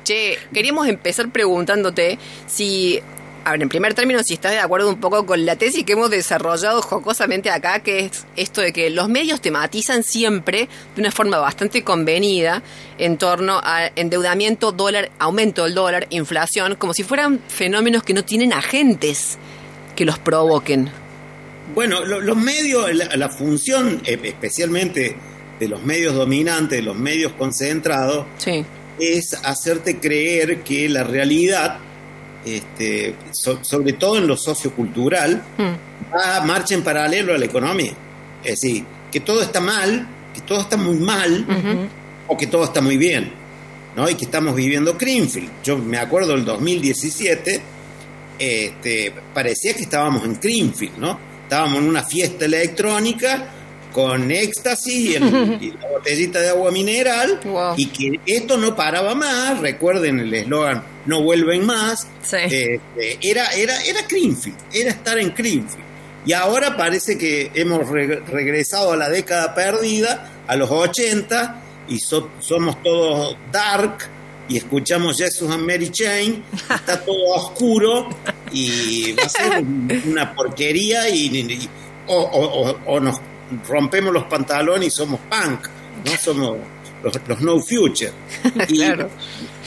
Che, 0.03 0.37
queríamos 0.53 0.87
empezar 0.87 1.29
preguntándote 1.29 2.19
si, 2.47 3.01
a 3.43 3.51
ver, 3.51 3.61
en 3.63 3.69
primer 3.69 3.93
término, 3.93 4.21
si 4.23 4.35
estás 4.35 4.51
de 4.51 4.59
acuerdo 4.59 4.87
un 4.89 4.99
poco 4.99 5.25
con 5.25 5.45
la 5.45 5.55
tesis 5.55 5.83
que 5.83 5.93
hemos 5.93 6.09
desarrollado 6.09 6.81
jocosamente 6.81 7.49
acá, 7.49 7.79
que 7.79 7.99
es 8.05 8.25
esto 8.35 8.61
de 8.61 8.71
que 8.71 8.89
los 8.89 9.09
medios 9.09 9.41
tematizan 9.41 10.03
siempre 10.03 10.69
de 10.95 11.01
una 11.01 11.11
forma 11.11 11.37
bastante 11.39 11.83
convenida 11.83 12.61
en 12.97 13.17
torno 13.17 13.59
a 13.63 13.87
endeudamiento, 13.95 14.71
dólar, 14.71 15.09
aumento 15.19 15.63
del 15.63 15.73
dólar, 15.73 16.07
inflación, 16.11 16.75
como 16.75 16.93
si 16.93 17.03
fueran 17.03 17.39
fenómenos 17.47 18.03
que 18.03 18.13
no 18.13 18.23
tienen 18.23 18.53
agentes 18.53 19.37
que 19.95 20.05
los 20.05 20.19
provoquen. 20.19 20.89
Bueno, 21.73 22.03
lo- 22.05 22.19
los 22.19 22.37
medios, 22.37 22.93
la, 22.93 23.15
la 23.15 23.29
función 23.29 24.01
eh, 24.05 24.19
especialmente 24.23 25.15
de 25.59 25.67
los 25.67 25.83
medios 25.83 26.13
dominantes, 26.15 26.77
de 26.79 26.83
los 26.83 26.95
medios 26.97 27.33
concentrados, 27.33 28.25
Sí. 28.37 28.65
es 28.99 29.33
hacerte 29.43 29.99
creer 29.99 30.61
que 30.63 30.89
la 30.89 31.03
realidad, 31.03 31.77
este, 32.45 33.15
so- 33.31 33.63
sobre 33.63 33.93
todo 33.93 34.17
en 34.17 34.27
lo 34.27 34.35
sociocultural, 34.37 35.41
Mm. 35.57 36.13
va, 36.13 36.41
marcha 36.45 36.73
en 36.75 36.83
paralelo 36.83 37.33
a 37.33 37.37
la 37.37 37.45
economía. 37.45 37.93
Es 38.43 38.61
decir, 38.61 38.83
que 39.11 39.19
todo 39.19 39.41
está 39.41 39.59
mal, 39.59 40.07
que 40.33 40.41
todo 40.41 40.61
está 40.61 40.77
muy 40.77 40.95
mal, 40.97 41.45
o 42.27 42.37
que 42.37 42.47
todo 42.47 42.63
está 42.63 42.81
muy 42.81 42.97
bien, 42.97 43.31
¿no? 43.95 44.09
Y 44.09 44.15
que 44.15 44.25
estamos 44.25 44.55
viviendo 44.55 44.95
Greenfield. 44.97 45.49
Yo 45.63 45.77
me 45.77 45.97
acuerdo 45.97 46.29
del 46.33 46.45
2017, 46.45 47.61
este, 48.39 49.13
parecía 49.33 49.73
que 49.73 49.83
estábamos 49.83 50.23
en 50.23 50.39
Greenfield, 50.41 50.97
¿no? 50.97 51.19
Estábamos 51.43 51.79
en 51.79 51.89
una 51.89 52.03
fiesta 52.03 52.45
electrónica 52.45 53.60
con 53.91 54.31
éxtasis 54.31 55.15
y, 55.61 55.71
la 55.71 55.87
botellita 55.91 56.39
de 56.39 56.49
agua 56.49 56.71
mineral 56.71 57.39
Wow. 57.43 57.73
y 57.77 57.85
que 57.87 58.19
esto 58.25 58.57
no 58.57 58.75
paraba 58.75 59.15
más, 59.15 59.59
recuerden 59.59 60.19
el 60.19 60.33
eslogan 60.33 60.83
no 61.05 61.21
vuelven 61.23 61.65
más, 61.65 62.07
Sí. 62.21 62.37
este, 62.43 62.79
era, 63.21 63.47
era, 63.53 63.81
era 63.83 64.01
Greenfield, 64.07 64.57
era 64.71 64.91
estar 64.91 65.17
en 65.17 65.33
Greenfield. 65.35 65.85
Y 66.25 66.33
ahora 66.33 66.77
parece 66.77 67.17
que 67.17 67.49
hemos 67.55 67.89
re- 67.89 68.19
regresado 68.27 68.91
a 68.91 68.95
la 68.97 69.09
década 69.09 69.55
perdida, 69.55 70.29
a 70.47 70.55
los 70.55 70.69
80, 70.69 71.61
y 71.89 71.97
so- 71.99 72.29
somos 72.39 72.81
todos 72.83 73.35
dark, 73.51 73.97
y 74.47 74.57
escuchamos 74.57 75.17
Jesus 75.17 75.49
and 75.49 75.65
Mary 75.65 75.89
Chain, 75.89 76.43
está 76.69 76.99
todo 77.03 77.23
oscuro, 77.35 78.09
y 78.51 79.13
va 79.13 79.23
a 79.23 79.29
ser 79.29 79.59
un- 79.63 80.01
una 80.11 80.35
porquería, 80.35 81.09
y, 81.09 81.25
y- 81.35 81.69
o- 82.07 82.15
o- 82.21 82.79
o 82.85 82.99
nos 82.99 83.19
rompemos 83.67 84.13
los 84.13 84.23
pantalones 84.25 84.87
y 84.87 84.91
somos 84.91 85.19
punk, 85.21 85.67
no 86.05 86.11
somos 86.17 86.57
los, 87.03 87.13
los 87.27 87.41
no 87.41 87.59
future. 87.59 88.11
Y, 88.69 88.75
Claro. 88.77 89.09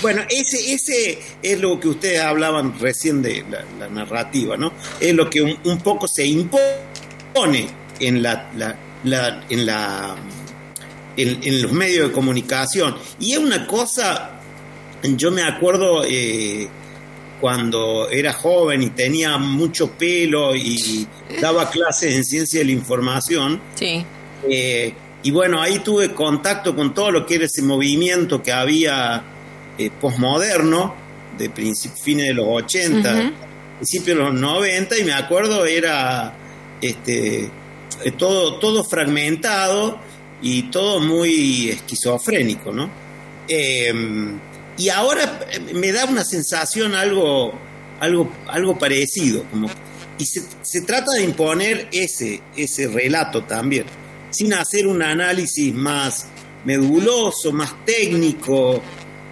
bueno, 0.03 0.23
ese, 0.31 0.73
ese 0.75 1.19
es 1.43 1.61
lo 1.61 1.79
que 1.81 1.89
ustedes 1.89 2.21
hablaban 2.21 2.79
recién 2.79 3.23
de 3.23 3.45
la, 3.51 3.65
la 3.79 3.89
narrativa, 3.89 4.57
¿no? 4.57 4.73
Es 5.01 5.15
lo 5.15 5.29
que 5.31 5.43
un, 5.43 5.59
un 5.65 5.79
poco 5.79 6.07
se 6.09 6.27
impone 6.27 7.67
en 8.01 8.23
la, 8.23 8.51
la- 8.57 8.77
la- 9.05 9.45
en 9.51 9.67
la 9.67 10.17
en, 11.17 11.39
en 11.45 11.63
los 11.63 11.71
medios 11.73 12.09
de 12.09 12.13
comunicación. 12.13 12.97
Y 13.21 13.33
es 13.35 13.39
una 13.39 13.67
cosa, 13.69 14.41
yo 15.03 15.31
me 15.31 15.43
acuerdo 15.45 16.03
eh, 16.05 16.69
cuando 17.45 18.09
era 18.09 18.33
joven 18.33 18.83
y 18.83 18.89
tenía 18.89 19.37
mucho 19.37 19.91
pelo 19.99 20.57
y 20.57 21.07
daba 21.43 21.69
clases 21.69 22.15
en 22.15 22.25
ciencia 22.25 22.61
de 22.61 22.65
la 22.65 22.73
información. 22.73 23.61
Sí. 23.75 24.03
Eh, 24.49 24.95
y 25.23 25.31
bueno, 25.31 25.61
ahí 25.61 25.81
tuve 25.81 26.15
contacto 26.15 26.75
con 26.75 26.95
todo 26.95 27.11
lo 27.11 27.27
que 27.27 27.35
era 27.35 27.45
ese 27.45 27.61
movimiento 27.61 28.43
que 28.43 28.51
había 28.51 29.23
eh, 29.77 29.91
posmoderno, 30.01 30.95
de 31.37 31.51
fines 31.51 32.29
de 32.29 32.33
los 32.33 32.47
80, 32.49 33.33
principios 33.77 34.17
de 34.17 34.25
los 34.25 34.33
90, 34.33 34.97
y 35.01 35.05
me 35.05 35.13
acuerdo 35.13 35.67
era 35.67 36.35
este, 36.81 37.45
eh, 37.45 38.11
todo, 38.17 38.59
todo 38.59 38.85
fragmentado 38.85 39.99
y 40.41 40.71
todo 40.71 40.99
muy 40.99 41.69
esquizofrénico, 41.69 42.73
¿no? 42.73 42.89
Eh, 43.47 43.93
y 44.77 44.89
ahora 44.89 45.47
eh, 45.51 45.61
me 45.75 45.93
da 45.93 46.05
una 46.05 46.25
sensación 46.25 46.95
algo, 46.95 47.53
algo, 48.01 48.33
algo 48.49 48.79
parecido, 48.79 49.45
como, 49.51 49.69
y 50.19 50.27
se, 50.27 50.43
se 50.63 50.81
trata 50.83 51.13
de 51.13 51.25
imponer 51.25 51.89
ese, 51.93 52.43
ese 52.57 52.89
relato 52.89 53.45
también, 53.45 53.87
sin 54.31 54.55
hacer 54.55 54.87
un 54.87 55.03
análisis 55.03 55.73
más 55.73 56.27
meduloso, 56.65 57.53
más 57.53 57.85
técnico, 57.85 58.83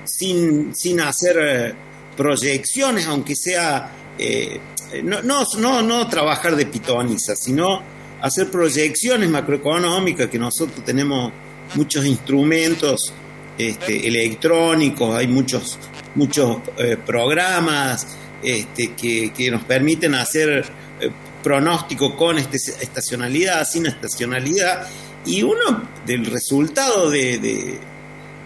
sin, 0.05 0.75
sin 0.75 1.01
hacer 1.01 1.37
eh, 1.41 1.75
proyecciones, 2.17 3.07
aunque 3.07 3.35
sea, 3.35 3.91
eh, 4.19 4.61
no, 5.03 5.23
no, 5.23 5.45
no, 5.59 5.83
no 5.83 6.09
trabajar 6.09 6.55
de 6.57 6.67
pitoniza, 6.67 7.35
sino 7.35 7.83
hacer 8.21 8.51
proyecciones 8.51 9.29
macroeconómicas, 9.29 10.29
que 10.29 10.39
nosotros 10.39 10.85
tenemos 10.85 11.33
muchos 11.75 12.05
instrumentos 12.05 13.13
este, 13.59 14.07
electrónicos, 14.09 15.15
hay 15.15 15.27
muchos, 15.29 15.79
muchos 16.15 16.59
eh, 16.79 16.97
programas 17.05 18.07
este, 18.43 18.93
que, 18.95 19.33
que 19.33 19.51
nos 19.51 19.63
permiten 19.65 20.15
hacer 20.15 20.65
eh, 21.01 21.11
pronóstico 21.43 22.17
con 22.17 22.39
este- 22.39 22.57
estacionalidad, 22.57 23.67
sin 23.69 23.87
estacionalidad, 23.87 24.87
y 25.25 25.43
uno 25.43 25.83
del 26.07 26.27
resultado 26.27 27.11
de, 27.11 27.39
de- 27.39 27.79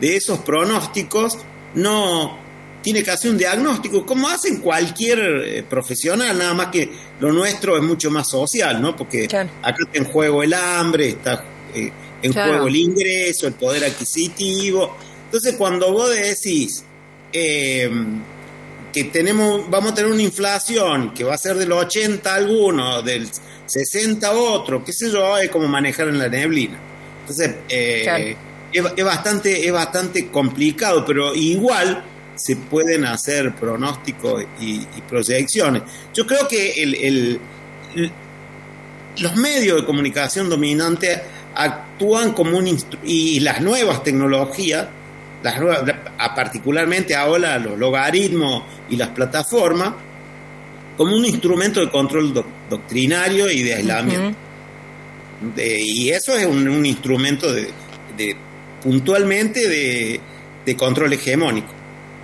de 0.00 0.16
esos 0.16 0.40
pronósticos 0.40 1.38
no 1.74 2.38
tiene 2.82 3.02
que 3.02 3.10
hacer 3.10 3.30
un 3.32 3.38
diagnóstico, 3.38 4.04
como 4.06 4.28
hacen 4.28 4.60
cualquier 4.60 5.18
eh, 5.18 5.62
profesional, 5.68 6.36
nada 6.38 6.54
más 6.54 6.68
que 6.68 6.88
lo 7.18 7.32
nuestro 7.32 7.76
es 7.76 7.82
mucho 7.82 8.10
más 8.10 8.28
social, 8.28 8.80
¿no? 8.80 8.94
Porque 8.94 9.26
Claro. 9.26 9.48
acá 9.62 9.76
está 9.84 9.98
en 9.98 10.04
juego 10.04 10.42
el 10.42 10.52
hambre, 10.54 11.08
está 11.08 11.42
eh, 11.74 11.90
en 12.22 12.32
Claro. 12.32 12.52
juego 12.52 12.68
el 12.68 12.76
ingreso, 12.76 13.46
el 13.46 13.54
poder 13.54 13.84
adquisitivo. 13.84 14.96
Entonces, 15.26 15.54
cuando 15.56 15.92
vos 15.92 16.10
decís 16.14 16.84
eh, 17.32 17.90
que 18.92 19.04
tenemos, 19.04 19.68
vamos 19.68 19.92
a 19.92 19.94
tener 19.94 20.10
una 20.10 20.22
inflación 20.22 21.12
que 21.12 21.24
va 21.24 21.34
a 21.34 21.38
ser 21.38 21.56
del 21.56 21.72
80 21.72 22.34
alguno, 22.34 23.02
del 23.02 23.28
60 23.66 24.32
otro, 24.32 24.82
qué 24.84 24.92
sé 24.92 25.10
yo, 25.10 25.36
es 25.38 25.50
como 25.50 25.66
manejar 25.68 26.08
en 26.08 26.18
la 26.18 26.28
neblina. 26.28 26.78
Entonces, 27.20 27.56
eh, 27.68 28.00
Claro. 28.04 28.24
es, 28.72 28.98
es 28.98 29.04
bastante, 29.04 29.66
es 29.66 29.72
bastante 29.72 30.28
complicado, 30.28 31.04
pero 31.04 31.34
igual 31.34 32.04
se 32.36 32.56
pueden 32.56 33.04
hacer 33.04 33.54
pronósticos 33.54 34.44
y, 34.60 34.76
y 34.76 35.02
proyecciones. 35.08 35.82
Yo 36.14 36.26
creo 36.26 36.46
que 36.48 36.72
el, 36.82 36.94
el- 36.94 37.40
el- 37.96 38.12
los 39.18 39.34
medios 39.36 39.80
de 39.80 39.86
comunicación 39.86 40.48
dominantes 40.50 41.20
actúan 41.56 42.32
como 42.32 42.58
un 42.58 42.78
y 43.04 43.40
las 43.40 43.60
nuevas 43.60 44.02
tecnologías, 44.02 44.86
las 45.42 45.58
nuevas, 45.60 45.82
a- 46.18 46.34
particularmente 46.34 47.14
ahora 47.14 47.58
los 47.58 47.78
logaritmos 47.78 48.62
y 48.90 48.96
las 48.96 49.08
plataformas, 49.10 49.92
como 50.96 51.14
un 51.16 51.24
instrumento 51.24 51.80
de 51.80 51.90
control 51.90 52.32
doc- 52.32 52.46
doctrinario 52.70 53.50
y 53.50 53.62
de 53.62 53.74
aislamiento. 53.74 54.36
De- 55.54 55.82
y 55.82 56.10
eso 56.10 56.34
es 56.36 56.46
un, 56.46 56.66
un 56.68 56.86
instrumento 56.86 57.52
de, 57.52 57.68
de- 58.16 58.36
puntualmente 58.82 59.68
de, 59.68 60.20
de 60.64 60.76
control 60.76 61.12
hegemónico. 61.12 61.72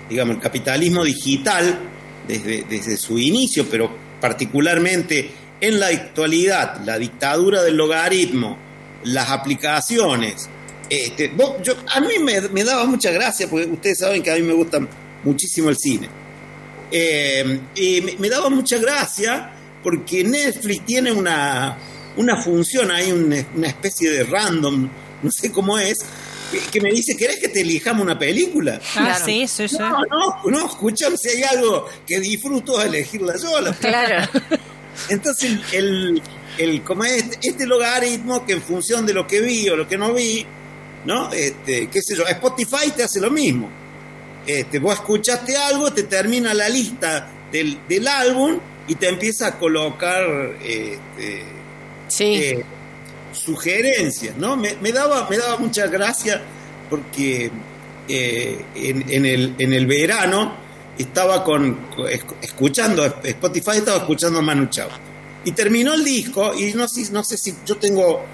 Digamos, 0.09 0.37
el 0.37 0.43
capitalismo 0.43 1.05
digital, 1.05 1.79
desde, 2.27 2.65
desde 2.69 2.97
su 2.97 3.19
inicio, 3.19 3.67
pero 3.71 3.91
particularmente 4.21 5.31
en 5.61 5.79
la 5.81 5.89
actualidad, 5.89 6.81
la 6.85 6.99
dictadura 6.99 7.63
del 7.63 7.77
logaritmo, 7.77 8.59
las 9.05 9.31
aplicaciones. 9.31 10.49
Este, 10.91 11.29
vos- 11.29 11.57
yo, 11.63 11.75
a 11.95 12.01
mí 12.01 12.19
me, 12.21 12.41
me 12.49 12.65
daba 12.65 12.85
mucha 12.85 13.11
gracia, 13.11 13.49
porque 13.49 13.67
ustedes 13.67 13.99
saben 13.99 14.23
que 14.23 14.31
a 14.31 14.35
mí 14.37 14.43
me 14.43 14.53
gusta 14.53 14.81
muchísimo 15.25 15.69
el 15.71 15.77
cine. 15.79 16.09
Eh, 16.91 17.61
y 17.77 18.01
me, 18.03 18.17
me 18.19 18.29
daba 18.29 18.51
mucha 18.51 18.77
gracia 18.79 19.53
porque 19.83 20.23
Netflix 20.25 20.85
tiene 20.85 21.11
una, 21.13 21.79
una 22.17 22.37
función 22.43 22.91
ahí, 22.91 23.11
una, 23.11 23.45
una 23.57 23.67
especie 23.69 24.11
de 24.11 24.25
random, 24.25 24.89
no 25.23 25.31
sé 25.31 25.51
cómo 25.51 25.79
es, 25.79 25.99
que, 26.51 26.59
que 26.71 26.81
me 26.83 26.91
dice, 26.91 27.17
¿querés 27.17 27.39
que 27.39 27.49
te 27.49 27.63
elijamos 27.63 28.03
una 28.05 28.19
película? 28.19 28.79
Ah, 28.95 29.05
Claro. 29.07 29.25
sí, 29.25 29.49
sí, 29.49 29.69
sí. 29.69 29.77
No, 29.79 29.91
no, 30.11 30.43
no, 30.51 30.67
escuchame, 30.67 31.17
si 31.17 31.31
hay 31.31 31.43
algo 31.45 31.89
que 32.07 32.21
disfruto 32.21 32.79
es 32.81 32.87
elegirla 32.89 33.35
yo. 33.43 33.59
la 33.61 33.73
Claro. 33.73 34.29
entonces, 35.09 35.59
el, 35.73 36.21
el, 36.59 36.83
como 36.83 37.05
es 37.05 37.23
este, 37.25 37.39
este 37.49 37.67
logaritmo 37.67 38.45
que 38.45 38.53
en 38.55 38.63
función 38.63 39.07
de 39.07 39.15
lo 39.15 39.27
que 39.27 39.41
vi 39.41 39.69
o 39.69 39.77
lo 39.77 39.87
que 39.89 39.97
no 39.99 40.13
vi, 40.13 40.47
¿no? 41.05 41.33
Este, 41.33 41.89
qué 41.89 42.03
sé 42.03 42.15
yo, 42.17 42.27
Spotify 42.27 42.91
te 42.95 43.03
hace 43.05 43.21
lo 43.21 43.31
mismo. 43.31 43.71
Este, 44.47 44.79
vos 44.79 44.95
escuchaste 44.95 45.57
algo, 45.57 45.93
te 45.93 46.03
termina 46.05 46.53
la 46.55 46.69
lista 46.69 47.31
del, 47.51 47.79
del 47.89 48.07
álbum 48.09 48.59
y 48.89 48.95
te 48.97 49.09
empieza 49.09 49.47
a 49.49 49.59
colocar 49.59 50.25
este, 50.63 51.45
Sí. 52.09 52.25
eh, 52.35 52.65
sugerencias, 53.33 54.37
¿no? 54.37 54.57
Me, 54.57 54.75
me 54.81 54.93
daba, 54.93 55.29
me 55.31 55.39
daba 55.39 55.57
mucha 55.59 55.87
gracia 55.87 56.41
porque 56.91 57.51
eh, 58.09 58.65
en, 58.75 59.11
en 59.11 59.27
el, 59.27 59.55
en 59.59 59.73
el 59.73 59.87
verano 59.87 60.55
estaba 60.99 61.43
con, 61.43 61.75
con- 61.95 62.07
esc- 62.07 62.35
escuchando 62.43 63.05
Spotify, 63.05 63.79
estaba 63.79 63.99
escuchando 63.99 64.41
a 64.41 64.43
Manu 64.43 64.67
Chao. 64.67 64.89
Y 65.45 65.53
terminó 65.53 65.95
el 65.95 66.05
disco 66.05 66.55
y 66.55 66.73
no 66.75 66.87
sé, 66.89 67.37
si 67.37 67.55
yo 67.67 67.77
tengo, 67.77 68.25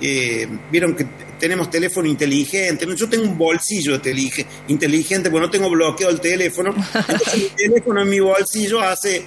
eh, 0.00 0.48
vieron 0.70 0.94
que 0.96 1.06
tenemos 1.38 1.70
teléfono 1.70 2.08
inteligente, 2.08 2.86
yo 2.96 3.08
tengo 3.08 3.24
un 3.24 3.36
bolsillo 3.38 3.94
intelige- 3.96 4.46
inteligente, 4.68 5.30
porque 5.30 5.46
no 5.46 5.50
tengo 5.50 5.70
bloqueado 5.70 6.12
el 6.12 6.20
teléfono. 6.20 6.74
Entonces 6.74 7.34
el 7.34 7.50
teléfono 7.50 8.02
en 8.02 8.08
mi 8.08 8.20
bolsillo 8.20 8.80
hace 8.80 9.22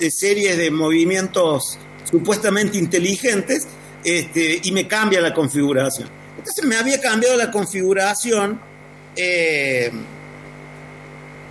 eh, 0.00 0.10
series 0.10 0.58
de 0.58 0.70
movimientos 0.70 1.78
supuestamente 2.10 2.76
inteligentes 2.78 3.66
este, 4.04 4.60
y 4.62 4.72
me 4.72 4.86
cambia 4.86 5.20
la 5.20 5.32
configuración. 5.32 6.08
Entonces 6.36 6.64
me 6.64 6.76
había 6.76 7.00
cambiado 7.00 7.36
la 7.36 7.50
configuración, 7.50 8.60
eh, 9.16 9.90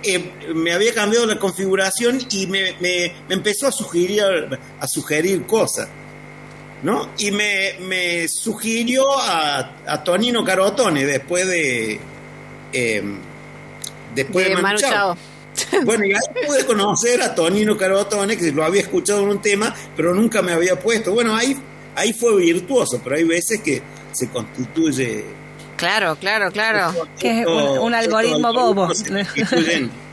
eh, 0.04 0.32
me 0.54 0.72
había 0.72 0.92
cambiado 0.94 1.26
la 1.26 1.38
configuración 1.38 2.18
y 2.30 2.46
me, 2.46 2.72
me- 2.80 3.12
me 3.28 3.34
empezó 3.34 3.66
a 3.68 3.72
sugerir, 3.72 4.22
a 4.80 4.86
sugerir 4.88 5.44
cosas. 5.46 5.88
¿no? 6.82 7.10
Y 7.18 7.30
me, 7.30 7.74
me 7.80 8.26
sugirió 8.28 9.04
a, 9.20 9.76
a 9.86 10.02
Tonino 10.04 10.44
Carotone 10.44 11.06
después 11.06 11.46
de. 11.46 12.00
eh, 12.72 13.02
después 14.14 14.44
de, 14.46 14.56
de 14.56 14.62
Manu 14.62 14.78
Chao. 14.78 15.16
Bueno, 15.84 16.04
y 16.04 16.12
ahí 16.12 16.46
pude 16.46 16.64
conocer 16.66 17.22
a 17.22 17.34
Tonino 17.34 17.76
Carotone, 17.76 18.36
que 18.36 18.50
lo 18.52 18.64
había 18.64 18.80
escuchado 18.80 19.22
en 19.22 19.28
un 19.28 19.42
tema, 19.42 19.72
pero 19.96 20.12
nunca 20.14 20.42
me 20.42 20.52
había 20.52 20.78
puesto. 20.80 21.12
Bueno, 21.12 21.36
ahí, 21.36 21.56
ahí 21.94 22.12
fue 22.12 22.34
virtuoso, 22.36 23.00
pero 23.04 23.16
hay 23.16 23.24
veces 23.24 23.60
que 23.60 23.80
se 24.12 24.28
constituye. 24.30 25.24
Claro, 25.76 26.16
claro, 26.16 26.50
claro. 26.52 26.92
Que 27.18 27.40
es 27.40 27.46
un- 27.46 27.78
un 27.78 27.94
algoritmo 27.94 28.52
bobo. 28.52 28.88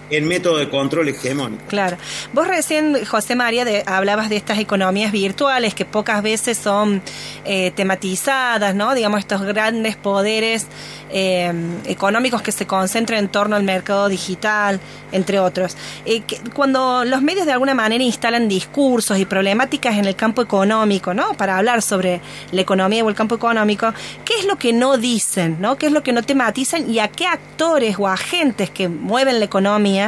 En 0.10 0.28
método 0.28 0.58
de 0.58 0.70
control 0.70 1.10
hegemónico. 1.10 1.64
Claro. 1.68 1.98
Vos 2.34 2.48
recién, 2.48 3.06
José 3.06 3.36
María, 3.36 3.66
hablabas 3.86 4.30
de 4.30 4.38
estas 4.38 4.60
economías 4.60 5.12
virtuales 5.12 5.74
que 5.74 5.86
pocas 5.86 6.22
veces 6.24 6.58
son 6.58 7.02
eh, 7.46 7.72
tematizadas, 7.72 8.76
¿no? 8.76 8.94
Digamos, 8.96 9.20
estos 9.20 9.42
grandes 9.42 9.96
poderes 9.96 10.68
eh, 11.12 11.52
económicos 11.86 12.42
que 12.42 12.52
se 12.52 12.68
concentran 12.68 13.20
en 13.20 13.30
torno 13.30 13.56
al 13.56 13.64
mercado 13.64 14.10
digital, 14.10 14.80
entre 15.12 15.40
otros. 15.40 15.76
Eh, 16.06 16.24
cuando 16.54 17.04
los 17.06 17.22
medios 17.22 17.46
de 17.46 17.52
alguna 17.52 17.74
manera 17.74 18.04
instalan 18.04 18.48
discursos 18.48 19.18
y 19.18 19.26
problemáticas 19.26 19.98
en 19.98 20.06
el 20.06 20.16
campo 20.16 20.42
económico, 20.42 21.14
¿no? 21.14 21.34
Para 21.34 21.58
hablar 21.58 21.82
sobre 21.82 22.22
la 22.52 22.62
economía 22.62 23.04
o 23.04 23.10
el 23.10 23.16
campo 23.16 23.36
económico, 23.36 23.94
¿qué 24.26 24.34
es 24.40 24.46
lo 24.46 24.58
que 24.58 24.74
no 24.74 24.98
dicen, 24.98 25.58
¿no? 25.60 25.78
¿Qué 25.78 25.88
es 25.88 25.92
lo 25.92 26.04
que 26.04 26.14
no 26.14 26.24
tematizan 26.24 26.90
y 26.90 27.00
a 27.00 27.08
qué 27.08 27.26
actores 27.26 27.98
o 27.98 28.08
agentes 28.08 28.70
que 28.70 28.88
mueven 28.88 29.40
la 29.40 29.46
economía 29.46 29.99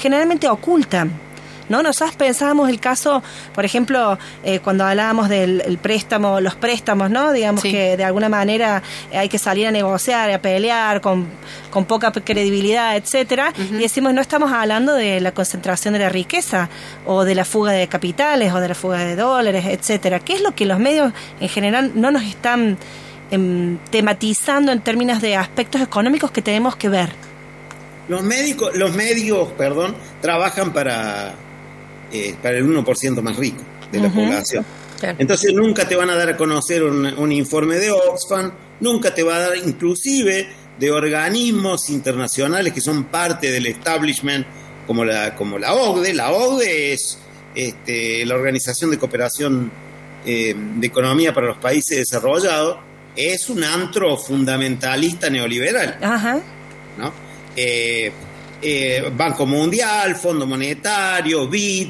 generalmente 0.00 0.48
ocultan? 0.48 1.10
¿No? 1.68 1.84
Nosotros 1.84 2.16
pensábamos 2.16 2.68
el 2.68 2.80
caso, 2.80 3.22
por 3.54 3.64
ejemplo, 3.64 4.18
eh, 4.42 4.58
cuando 4.58 4.84
hablábamos 4.84 5.28
del 5.28 5.60
el 5.64 5.78
préstamo, 5.78 6.40
los 6.40 6.56
préstamos, 6.56 7.10
¿no? 7.10 7.30
Digamos 7.32 7.62
Sí. 7.62 7.70
que 7.70 7.96
de 7.96 8.02
alguna 8.02 8.28
manera 8.28 8.82
hay 9.14 9.28
que 9.28 9.38
salir 9.38 9.68
a 9.68 9.70
negociar, 9.70 10.32
a 10.32 10.42
pelear 10.42 11.00
con, 11.00 11.28
con 11.70 11.84
poca 11.84 12.10
credibilidad, 12.10 12.96
etcétera, 12.96 13.52
y 13.56 13.74
decimos 13.74 14.12
no 14.12 14.20
estamos 14.20 14.50
hablando 14.52 14.94
de 14.94 15.20
la 15.20 15.30
concentración 15.30 15.94
de 15.94 16.00
la 16.00 16.08
riqueza 16.08 16.68
o 17.06 17.22
de 17.24 17.36
la 17.36 17.44
fuga 17.44 17.70
de 17.70 17.86
capitales 17.86 18.52
o 18.52 18.58
de 18.58 18.66
la 18.66 18.74
fuga 18.74 18.98
de 19.04 19.14
dólares, 19.14 19.64
etcétera. 19.66 20.18
¿Qué 20.18 20.34
es 20.34 20.40
lo 20.42 20.56
que 20.56 20.66
los 20.66 20.80
medios 20.80 21.12
en 21.40 21.48
general 21.48 21.92
no 21.94 22.10
nos 22.10 22.24
están 22.24 22.78
em, 23.30 23.78
tematizando 23.90 24.72
en 24.72 24.80
términos 24.80 25.20
de 25.20 25.36
aspectos 25.36 25.80
económicos 25.80 26.32
que 26.32 26.42
tenemos 26.42 26.74
que 26.74 26.88
ver? 26.88 27.29
Los 28.10 28.24
médicos, 28.24 28.76
los 28.76 28.92
medios, 28.94 29.52
perdón, 29.52 29.94
trabajan 30.20 30.72
para, 30.72 31.32
eh, 32.12 32.34
para 32.42 32.58
el 32.58 32.66
1% 32.66 33.22
más 33.22 33.36
rico 33.36 33.62
de 33.92 34.00
la 34.00 34.08
población. 34.10 34.66
Claro. 34.98 35.16
Entonces 35.20 35.54
nunca 35.54 35.86
te 35.86 35.94
van 35.94 36.10
a 36.10 36.16
dar 36.16 36.30
a 36.30 36.36
conocer 36.36 36.82
un, 36.82 37.06
un 37.06 37.30
informe 37.30 37.76
de 37.76 37.92
Oxfam, 37.92 38.50
nunca 38.80 39.14
te 39.14 39.22
va 39.22 39.36
a 39.36 39.38
dar 39.38 39.56
inclusive 39.56 40.48
de 40.80 40.90
organismos 40.90 41.88
internacionales 41.88 42.72
que 42.72 42.80
son 42.80 43.04
parte 43.04 43.52
del 43.52 43.66
establishment, 43.66 44.44
como 44.88 45.04
la, 45.04 45.36
como 45.36 45.56
la 45.56 45.72
OCDE. 45.72 46.12
La 46.12 46.32
OCDE 46.32 46.94
es 46.94 47.16
este, 47.54 48.26
la 48.26 48.34
Organización 48.34 48.90
de 48.90 48.98
Cooperación 48.98 49.70
eh, 50.26 50.52
de 50.56 50.86
Economía 50.86 51.32
para 51.32 51.46
los 51.46 51.58
Países 51.58 51.98
Desarrollados, 51.98 52.78
es 53.14 53.48
un 53.50 53.62
antro 53.62 54.16
fundamentalista 54.16 55.30
neoliberal. 55.30 55.96
Ajá. 56.02 56.40
¿no? 56.98 57.29
Eh, 57.62 58.12
eh, 58.62 59.10
Banco 59.14 59.44
Mundial, 59.46 60.16
Fondo 60.16 60.46
Monetario, 60.46 61.46
BID, 61.46 61.88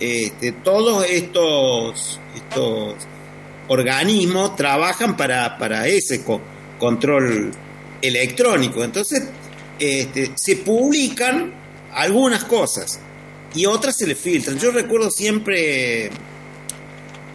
este, 0.00 0.52
todos 0.52 1.04
estos, 1.08 2.18
estos 2.34 2.94
organismos 3.68 4.56
trabajan 4.56 5.16
para, 5.16 5.58
para 5.58 5.86
ese 5.86 6.22
co- 6.24 6.40
control 6.78 7.50
electrónico. 8.00 8.82
Entonces, 8.84 9.22
este, 9.78 10.32
se 10.34 10.56
publican 10.56 11.52
algunas 11.92 12.44
cosas 12.44 12.98
y 13.54 13.66
otras 13.66 13.96
se 13.96 14.06
le 14.06 14.14
filtran. 14.14 14.58
Yo 14.58 14.70
recuerdo 14.70 15.10
siempre 15.10 16.10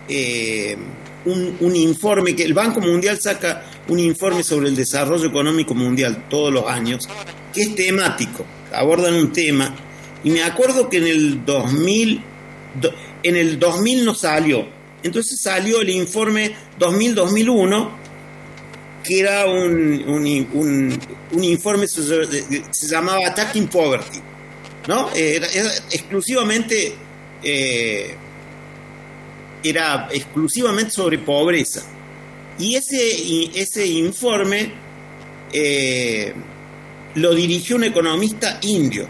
eh, 0.10 0.78
un 1.26 1.76
informe 1.76 2.36
que 2.36 2.44
el 2.44 2.54
Banco 2.54 2.80
Mundial 2.80 3.20
saca 3.22 3.64
un 3.90 4.00
informe 4.00 4.44
sobre 4.44 4.68
el 4.70 4.76
desarrollo 4.76 5.28
económico 5.28 5.74
mundial 5.74 6.26
todos 6.30 6.52
los 6.54 6.66
años, 6.68 7.08
que 7.54 7.62
es 7.64 7.76
temático, 7.76 8.46
abordan 8.74 9.14
un 9.16 9.32
tema, 9.32 9.74
y 10.24 10.30
me 10.30 10.44
acuerdo 10.44 10.90
que 10.90 10.98
en 10.98 11.08
el 11.08 11.46
2000, 11.46 12.22
do- 12.82 12.94
en 13.24 13.36
el 13.36 13.60
2000 13.60 14.06
no 14.06 14.14
salió, 14.16 14.68
entonces 15.04 15.40
salió 15.42 15.82
el 15.82 15.90
informe 15.90 16.56
2000-2001, 16.80 17.90
que 19.04 19.20
era 19.22 19.46
un, 19.46 20.04
un, 20.08 20.48
un- 20.54 21.00
un 21.32 21.44
informe, 21.44 21.88
sobre- 21.88 22.28
se 22.72 22.88
llamaba 22.88 23.20
Attacking 23.28 23.68
Poverty, 23.68 24.20
¿no? 24.88 25.10
Era, 25.14 25.48
era 25.48 25.70
exclusivamente... 25.92 26.94
eh, 27.44 28.16
era 29.64 30.08
exclusivamente 30.12 30.92
sobre 30.92 31.18
pobreza. 31.20 31.84
Y 32.60 32.76
ese, 32.76 33.60
ese 33.60 33.86
informe 33.86 34.72
eh, 35.54 36.34
lo 37.16 37.34
dirigió 37.36 37.76
un 37.76 37.84
economista 37.86 38.60
indio. 38.64 39.08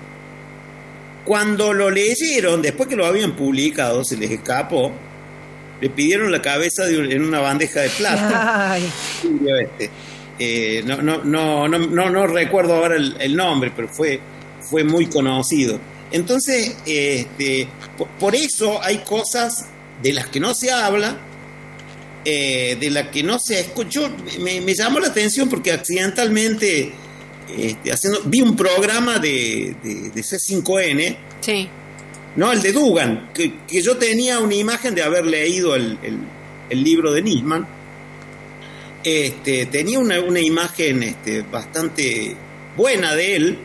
Cuando 1.25 1.73
lo 1.73 1.89
leyeron, 1.89 2.62
después 2.62 2.88
que 2.88 2.95
lo 2.95 3.05
habían 3.05 3.36
publicado, 3.36 4.03
se 4.03 4.15
les 4.17 4.31
escapó, 4.31 4.91
le 5.81 5.89
pidieron 5.89 6.31
la 6.31 6.41
cabeza 6.41 6.86
de 6.86 6.97
un- 6.99 7.12
en 7.12 7.21
una 7.23 7.39
bandeja 7.41 7.81
de 7.81 7.89
plata. 7.89 8.71
Ay, 8.73 8.89
este. 9.62 9.89
Eh, 10.39 10.83
no, 10.86 11.01
no, 11.01 11.23
no, 11.23 11.67
no, 11.67 11.79
no, 11.79 12.10
no 12.10 12.27
recuerdo 12.27 12.75
ahora 12.75 12.95
el, 12.95 13.15
el 13.19 13.36
nombre, 13.36 13.71
pero 13.75 13.88
fue, 13.89 14.19
fue 14.62 14.83
muy 14.83 15.07
conocido. 15.07 15.79
Entonces, 16.12 16.77
este, 16.86 17.67
por, 17.97 18.07
por 18.19 18.36
eso 18.36 18.81
hay 18.81 18.99
cosas 18.99 19.65
de 20.01 20.13
las 20.13 20.27
que 20.27 20.39
no 20.39 20.53
se 20.53 20.71
habla, 20.71 21.17
eh, 22.29 22.75
de 22.77 22.89
las 22.89 23.07
que 23.07 23.23
no 23.23 23.39
se 23.39 23.57
escuchó. 23.61 24.09
Me, 24.41 24.59
me 24.59 24.73
llamó 24.75 24.99
la 24.99 25.07
atención 25.07 25.47
porque 25.47 25.71
accidentalmente 25.71 26.91
este, 27.57 27.91
haciendo, 27.93 28.21
vi 28.25 28.41
un 28.41 28.57
programa 28.57 29.17
de, 29.19 29.73
de, 29.82 30.09
de 30.11 30.21
C5N 30.21 31.17
Sí. 31.39 31.69
¿no? 32.36 32.51
El 32.51 32.61
de 32.61 32.73
Dugan, 32.73 33.30
que, 33.34 33.59
que 33.65 33.82
yo 33.82 33.95
tenía 33.95 34.39
una 34.39 34.55
imagen 34.55 34.93
de 34.93 35.03
haber 35.03 35.25
leído 35.25 35.73
el, 35.75 35.97
el- 36.03 36.19
el 36.69 36.84
libro 36.84 37.13
de 37.13 37.21
Nisman. 37.21 37.65
Este, 39.03 39.67
tenía 39.67 39.99
una, 39.99 40.19
una 40.19 40.41
imagen 40.41 41.01
este, 41.03 41.43
bastante 41.43 42.36
buena 42.75 43.15
de 43.15 43.36
él 43.38 43.57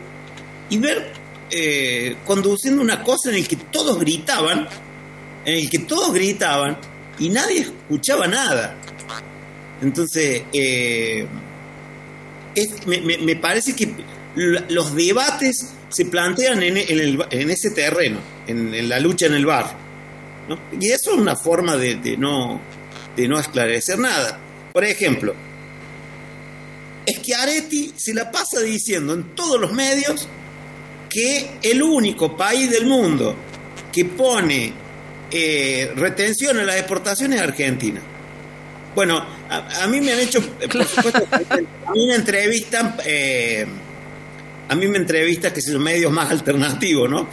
y 0.69 0.77
ver 0.77 1.11
eh, 1.51 2.15
conduciendo 2.25 2.81
una 2.81 3.03
cosa 3.03 3.29
en 3.29 3.35
el 3.35 3.47
que 3.47 3.57
todos 3.57 3.99
gritaban, 3.99 4.69
en 5.43 5.53
el 5.55 5.69
que 5.69 5.79
todos 5.79 6.13
gritaban 6.13 6.77
y 7.19 7.29
nadie 7.29 7.61
escuchaba 7.61 8.27
nada. 8.27 8.75
Entonces, 9.81 10.43
eh, 10.53 11.25
es- 12.55 12.87
me, 12.87 13.35
parece 13.35 13.75
que 13.75 13.93
los 14.69 14.95
debates 14.95 15.73
se 15.89 16.05
plantean 16.05 16.63
en, 16.63 16.77
en 16.77 16.99
el- 16.99 17.25
en 17.29 17.49
ese 17.49 17.71
terreno, 17.71 18.19
en, 18.47 18.89
la 18.89 18.99
lucha 18.99 19.25
en 19.27 19.33
el 19.35 19.45
barrio. 19.45 19.75
¿no? 20.49 20.57
Y 20.79 20.87
eso 20.91 21.11
es 21.13 21.17
una 21.17 21.35
forma 21.35 21.77
de, 21.77 22.17
no, 22.17 22.59
de 23.15 23.27
no 23.27 23.39
esclarecer 23.39 23.99
nada. 23.99 24.39
Por 24.73 24.83
ejemplo, 24.83 25.33
Schiaretti 27.07 27.93
se 27.95 28.13
la 28.13 28.31
pasa 28.31 28.61
diciendo 28.61 29.13
en 29.13 29.35
todos 29.35 29.59
los 29.59 29.71
medios 29.73 30.27
que 31.09 31.57
el 31.61 31.81
único 31.83 32.35
país 32.35 32.71
del 32.71 32.85
mundo 32.85 33.35
que 33.91 34.05
pone 34.05 34.73
eh, 35.33 35.91
retención 35.95 36.57
en 36.59 36.65
las 36.67 36.77
exportaciones 36.77 37.39
es 37.39 37.43
Argentina. 37.47 37.99
Bueno, 38.95 39.17
a, 39.49 39.83
a 39.83 39.87
mí 39.87 39.99
me 39.99 40.13
han 40.13 40.19
hecho, 40.19 40.39
eh, 40.61 40.67
por 40.67 40.85
supuesto, 40.85 41.25
a 41.87 41.91
mí 41.91 42.07
me 42.07 42.15
entrevistan, 42.15 42.95
eh, 43.05 43.65
a 44.69 44.75
mí 44.75 44.87
me 44.87 44.97
entrevistan 44.99 45.51
que 45.51 45.61
son 45.61 45.81
medios 45.81 46.11
más 46.11 46.29
alternativos, 46.29 47.09
¿no? 47.09 47.27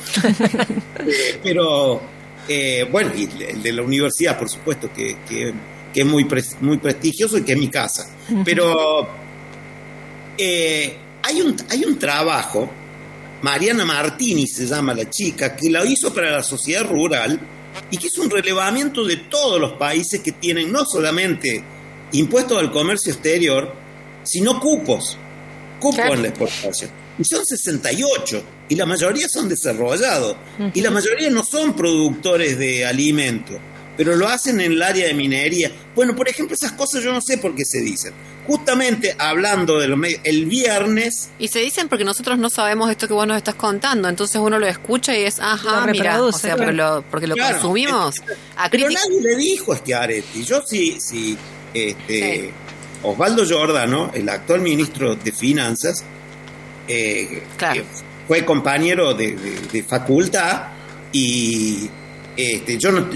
Eh, 1.07 1.39
pero, 1.43 2.01
eh, 2.49 2.89
bueno, 2.91 3.13
y 3.15 3.29
el 3.45 3.63
de 3.63 3.73
la 3.73 3.83
universidad, 3.83 4.39
por 4.39 4.49
supuesto, 4.49 4.91
que, 4.93 5.19
que- 5.29 5.53
que 5.93 6.03
es 6.03 6.07
muy, 6.07 6.25
muy 6.61 6.79
prestigioso 6.79 7.37
y 7.37 7.43
que 7.43 7.53
es 7.55 7.59
mi 7.59 7.69
casa. 7.69 8.09
Pero 8.45 9.09
eh, 10.39 10.97
hay, 11.23 11.41
un, 11.41 11.57
hay 11.69 11.85
un 11.85 11.99
trabajo, 11.99 12.71
Mariana 13.43 13.85
Martini 13.85 14.47
se 14.47 14.67
llama 14.67 14.95
la 14.95 15.11
chica, 15.11 15.57
que 15.57 15.69
lo 15.69 15.85
hizo 15.85 16.15
para 16.15 16.31
la 16.31 16.43
sociedad 16.45 16.85
rural 16.89 17.41
y 17.91 17.97
que 17.97 18.09
es 18.09 18.18
un 18.18 18.31
relevamiento 18.31 19.05
de 19.05 19.16
todos 19.16 19.61
los 19.61 19.73
países 19.75 20.21
que 20.21 20.33
tienen 20.33 20.73
no 20.73 20.85
solamente 20.85 21.62
impuestos 22.12 22.59
al 22.59 22.71
comercio 22.73 23.12
exterior, 23.12 23.75
sino 24.23 24.61
cupos, 24.61 25.16
cupos 25.79 25.97
Claro. 25.97 26.14
en 26.14 26.23
la 26.23 26.29
exportación. 26.29 26.91
Y 27.18 27.25
son 27.25 27.45
68, 27.45 28.43
y 28.68 28.75
la 28.77 28.87
mayoría 28.87 29.29
son 29.29 29.49
desarrollados, 29.49 30.37
y 30.75 30.81
la 30.81 30.91
mayoría 30.91 31.29
no 31.31 31.45
son 31.45 31.75
productores 31.75 32.59
de 32.59 32.87
alimentos, 32.87 33.57
pero 34.03 34.17
lo 34.17 34.27
hacen 34.31 34.59
en 34.63 34.73
el 34.73 34.83
área 34.83 35.07
de 35.09 35.13
minería. 35.13 35.71
Bueno, 35.95 36.17
por 36.17 36.27
ejemplo, 36.27 36.55
esas 36.55 36.73
cosas 36.73 37.03
yo 37.05 37.13
no 37.13 37.21
sé 37.21 37.37
por 37.37 37.55
qué 37.55 37.67
se 37.67 37.83
dicen. 37.83 38.15
Justamente 38.47 39.15
hablando 39.19 39.79
de 39.79 39.89
los 39.89 39.99
medios, 39.99 40.23
el 40.25 40.47
viernes 40.47 41.29
Y 41.39 41.49
se 41.49 41.59
dicen 41.59 41.87
porque 41.91 42.03
nosotros 42.03 42.39
no 42.39 42.49
sabemos 42.49 42.91
esto 42.91 43.07
que 43.07 43.13
vos 43.13 43.27
nos 43.27 43.37
estás 43.37 43.57
contando, 43.57 44.09
entonces 44.09 44.37
uno 44.41 44.59
lo 44.59 44.67
escucha 44.67 45.15
y 45.15 45.25
es, 45.25 45.39
ajá, 45.39 45.85
Lo 45.85 45.93
mira, 45.93 46.23
o 46.23 46.33
sea, 46.33 46.57
porque 46.57 46.73
claro. 46.73 46.95
lo, 46.97 47.03
porque 47.11 47.27
lo 47.27 47.35
Claro. 47.35 47.57
consumimos. 47.57 48.15
A 48.57 48.71
Pero 48.71 48.87
crítica- 48.87 49.03
nadie 49.07 49.21
le 49.21 49.37
dijo 49.37 49.75
a 49.75 49.77
Schiaretti. 49.77 50.45
Yo 50.45 50.63
sí, 50.67 50.97
sí, 50.99 51.37
este, 51.75 52.41
Sí. 52.47 52.51
Osvaldo 53.03 53.45
Giordano, 53.45 54.11
el 54.15 54.27
actual 54.31 54.63
ministro 54.63 55.15
de 55.15 55.31
Finanzas, 55.31 56.03
eh, 56.89 57.43
Claro. 57.59 57.75
que 57.75 57.85
fue 58.27 58.47
compañero 58.47 59.13
de, 59.13 59.37
de- 59.37 59.61
de 59.71 59.83
facultad 59.83 60.69
y 61.13 61.91
este, 62.35 62.79
yo 62.79 62.93
no, 62.93 63.07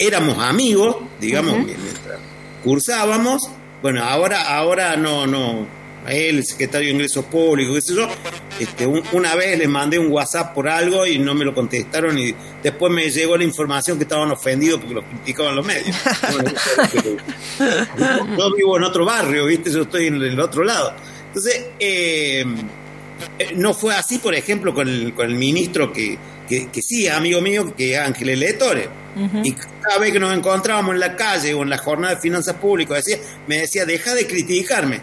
éramos 0.00 0.38
amigos, 0.38 0.96
digamos, 1.20 1.58
mientras 1.58 2.18
cursábamos. 2.64 3.48
Bueno, 3.82 4.02
ahora, 4.04 4.56
ahora 4.56 4.96
no, 4.96 5.26
no, 5.26 5.66
a 6.06 6.12
él, 6.12 6.38
el 6.38 6.44
secretario 6.44 6.88
de 6.88 6.94
Ingresos 6.94 7.24
Públicos, 7.26 7.74
qué 7.76 7.80
sé 7.82 7.94
yo, 7.94 8.08
este, 8.58 8.86
un- 8.86 9.02
una 9.12 9.34
vez 9.34 9.58
les 9.58 9.68
mandé 9.68 9.98
un 9.98 10.10
WhatsApp 10.10 10.54
por 10.54 10.68
algo 10.68 11.06
y 11.06 11.18
no 11.18 11.34
me 11.34 11.44
lo 11.44 11.54
contestaron 11.54 12.18
y 12.18 12.34
después 12.62 12.92
me 12.92 13.10
llegó 13.10 13.36
la 13.36 13.44
información 13.44 13.98
que 13.98 14.04
estaban 14.04 14.30
ofendidos 14.30 14.80
porque 14.80 14.94
los 14.94 15.04
criticaban 15.04 15.56
los 15.56 15.66
medios. 15.66 15.96
Yo 18.38 18.54
vivo 18.54 18.76
en 18.76 18.84
otro 18.84 19.04
barrio, 19.04 19.46
¿viste? 19.46 19.70
Yo 19.70 19.82
estoy 19.82 20.06
en 20.08 20.16
el 20.16 20.38
otro 20.40 20.64
lado. 20.64 20.94
Entonces, 21.28 21.66
eh, 21.78 22.44
eh, 23.38 23.52
no 23.56 23.74
fue 23.74 23.94
así, 23.94 24.18
por 24.18 24.34
ejemplo, 24.34 24.74
con 24.74 24.88
el, 24.88 25.14
con 25.14 25.28
el 25.30 25.36
ministro 25.36 25.92
que, 25.92 26.18
que, 26.48 26.68
que 26.68 26.82
sí, 26.82 27.08
amigo 27.08 27.40
mío, 27.40 27.74
que 27.76 27.94
es 27.94 27.98
Ángeles 27.98 28.38
Letore. 28.38 28.88
Y 29.42 29.52
cada 29.52 29.98
vez 29.98 30.12
que 30.12 30.20
nos 30.20 30.32
encontrábamos 30.32 30.94
en 30.94 31.00
la 31.00 31.16
calle 31.16 31.52
o 31.54 31.62
en 31.62 31.70
la 31.70 31.78
jornada 31.78 32.14
de 32.14 32.20
finanzas 32.20 32.56
públicas, 32.56 33.04
decía, 33.04 33.22
me 33.46 33.58
decía, 33.58 33.84
deja 33.84 34.14
de 34.14 34.26
criticarme. 34.26 35.00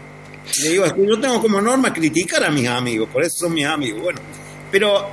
Le 0.64 0.70
digo, 0.70 0.86
yo 0.86 1.20
tengo 1.20 1.42
como 1.42 1.62
norma 1.62 1.92
criticar 1.92 2.44
a 2.44 2.50
mis 2.50 2.68
amigos, 2.68 3.10
por 3.12 3.24
eso 3.24 3.38
son 3.38 3.54
mis 3.54 3.66
amigos. 3.66 4.02
Bueno, 4.02 4.20
pero 4.72 5.10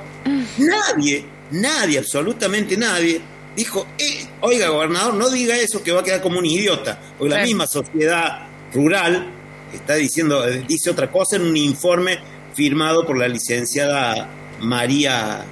nadie, 0.57 1.25
nadie, 1.51 1.99
absolutamente 1.99 2.77
nadie, 2.77 3.21
dijo, 3.55 3.85
eh, 3.97 4.25
oiga, 4.41 4.69
gobernador, 4.69 5.13
no 5.13 5.29
diga 5.29 5.57
eso 5.57 5.83
que 5.83 5.91
va 5.91 6.01
a 6.01 6.03
quedar 6.03 6.21
como 6.21 6.39
un 6.39 6.45
idiota, 6.45 6.99
porque 7.17 7.35
la 7.35 7.43
misma 7.43 7.67
sociedad 7.67 8.47
rural 8.73 9.31
está 9.73 9.95
diciendo, 9.95 10.47
eh, 10.47 10.63
dice 10.67 10.89
otra 10.89 11.11
cosa 11.11 11.35
en 11.35 11.43
un 11.43 11.57
informe 11.57 12.19
firmado 12.53 13.05
por 13.05 13.17
la 13.17 13.27
licenciada 13.27 14.29
María 14.61 15.43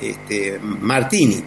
este, 0.00 0.58
Martini. 0.58 1.42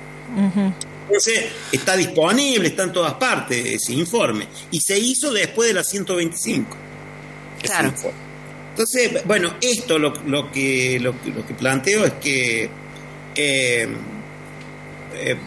Entonces, 1.08 1.46
está 1.72 1.96
disponible, 1.96 2.68
está 2.68 2.84
en 2.84 2.94
todas 2.94 3.14
partes 3.16 3.64
ese 3.66 3.94
informe. 3.94 4.48
Y 4.72 4.80
se 4.82 4.98
hizo 4.98 5.32
después 5.32 5.70
de 5.70 5.74
la 5.76 5.84
125. 5.84 6.78
ese 7.62 7.64
Claro. 7.64 7.94
Entonces, 8.72 9.24
bueno, 9.26 9.56
esto 9.62 9.98
lo, 9.98 10.14
lo 10.26 10.52
que, 10.52 11.00
lo, 11.00 11.16
lo 11.34 11.46
que 11.46 11.54
planteo 11.54 12.06
es 12.06 12.14
que 12.14 12.70
eh, 13.36 13.88
eh, 15.16 15.38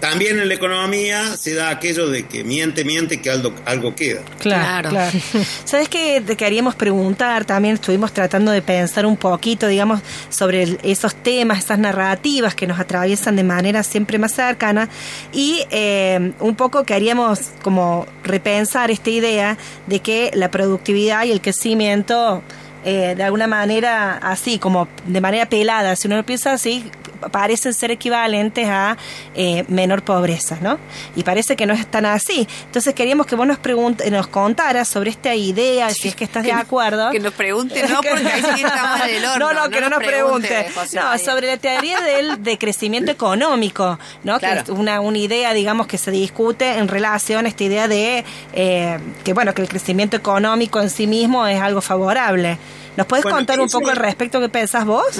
también 0.00 0.38
en 0.38 0.48
la 0.48 0.54
economía 0.54 1.36
se 1.36 1.54
da 1.54 1.70
aquello 1.70 2.08
de 2.08 2.26
que 2.26 2.44
miente, 2.44 2.84
miente, 2.84 3.20
que 3.20 3.30
algo, 3.30 3.52
algo 3.64 3.94
queda. 3.94 4.20
Claro. 4.38 4.90
Claro. 4.90 5.18
¿Sabes 5.64 5.88
qué 5.88 6.22
te 6.24 6.36
queríamos 6.36 6.74
preguntar? 6.74 7.44
También 7.44 7.74
estuvimos 7.74 8.12
tratando 8.12 8.52
de 8.52 8.62
pensar 8.62 9.06
un 9.06 9.16
poquito, 9.16 9.66
digamos, 9.66 10.00
sobre 10.28 10.62
el- 10.64 10.78
esos 10.82 11.14
temas, 11.14 11.58
esas 11.64 11.78
narrativas 11.78 12.54
que 12.54 12.66
nos 12.66 12.78
atraviesan 12.78 13.36
de 13.36 13.44
manera 13.44 13.82
siempre 13.82 14.18
más 14.18 14.32
cercana 14.32 14.88
y 15.32 15.60
eh, 15.70 16.32
un 16.40 16.54
poco 16.54 16.84
queríamos 16.84 17.40
como 17.62 18.06
repensar 18.22 18.90
esta 18.90 19.10
idea 19.10 19.56
de 19.86 20.00
que 20.00 20.30
la 20.34 20.50
productividad 20.50 21.24
y 21.24 21.30
el 21.32 21.40
crecimiento 21.40 22.42
eh, 22.86 23.14
de 23.16 23.22
alguna 23.22 23.46
manera 23.46 24.18
así, 24.18 24.58
como 24.58 24.88
de 25.06 25.20
manera 25.22 25.46
pelada, 25.48 25.96
si 25.96 26.06
uno 26.06 26.16
lo 26.18 26.26
piensa 26.26 26.52
así, 26.52 26.84
parecen 27.30 27.74
ser 27.74 27.90
equivalentes 27.90 28.68
a 28.68 28.96
eh, 29.34 29.64
menor 29.68 30.02
pobreza, 30.02 30.58
¿no? 30.60 30.78
Y 31.16 31.22
parece 31.22 31.56
que 31.56 31.66
no 31.66 31.74
es 31.74 31.86
tan 31.86 32.06
así. 32.06 32.46
Entonces 32.66 32.94
queríamos 32.94 33.26
que 33.26 33.36
vos 33.36 33.46
nos, 33.46 33.58
pregunt 33.58 34.02
nos 34.06 34.26
contaras 34.26 34.88
sobre 34.88 35.10
esta 35.10 35.34
idea, 35.34 35.90
si 35.90 36.08
es 36.08 36.14
que 36.16 36.24
estás 36.24 36.42
de 36.42 36.50
Que 36.50 36.54
no- 36.54 36.60
acuerdo. 36.60 37.10
que 37.10 37.20
nos 37.20 37.34
pregunte, 37.34 37.82
no, 37.88 37.96
porque 38.02 38.26
ahí 38.26 38.42
sí 38.42 38.62
estamos 38.64 39.00
en 39.08 39.14
el 39.16 39.24
horno. 39.24 39.52
No, 39.52 39.64
no, 39.64 39.70
que 39.70 39.80
no, 39.80 39.88
nos 39.90 39.98
pregunte. 39.98 40.66
José 40.74 40.96
No, 40.98 41.04
María. 41.04 41.24
sobre 41.24 41.46
la 41.48 41.56
teoría 41.56 42.00
del 42.00 42.42
de 42.42 42.58
crecimiento 42.58 43.10
económico, 43.12 43.98
¿no? 44.24 44.38
Claro. 44.38 44.64
Que 44.64 44.72
es 44.72 44.78
una, 44.78 45.00
una 45.00 45.18
idea, 45.18 45.52
digamos, 45.52 45.86
que 45.86 45.98
se 45.98 46.10
discute 46.10 46.78
en 46.78 46.88
relación 46.88 47.46
a 47.46 47.48
esta 47.48 47.64
idea 47.64 47.88
de 47.88 48.24
eh, 48.52 48.98
que, 49.24 49.32
bueno, 49.32 49.54
que 49.54 49.62
el 49.62 49.68
crecimiento 49.68 50.16
económico 50.16 50.80
en 50.80 50.90
sí 50.90 51.06
mismo 51.06 51.46
es 51.46 51.60
algo 51.60 51.80
favorable. 51.80 52.58
¿Nos 52.96 53.06
puedes 53.06 53.24
Bueno, 53.24 53.38
contar 53.38 53.60
un 53.60 53.68
poco 53.68 53.90
al 53.90 53.96
respecto 53.96 54.40
qué 54.40 54.48
pensás 54.48 54.84
vos? 54.84 55.18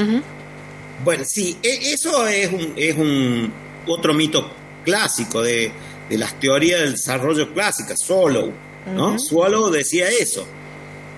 Bueno, 1.03 1.25
sí, 1.27 1.57
e- 1.63 1.93
eso 1.93 2.27
es 2.29 2.53
un, 2.53 2.73
es 2.77 2.97
un 2.97 3.53
otro 3.87 4.15
mito 4.15 4.51
clásico 4.85 5.43
de, 5.43 5.73
de 6.09 6.19
las 6.19 6.39
teorías 6.39 6.81
del 6.81 6.93
desarrollo 6.93 7.53
clásicas, 7.53 8.01
Swallow, 8.01 8.53
¿no? 8.95 9.19
Swallow 9.19 9.71
decía 9.71 10.09
eso. 10.09 10.47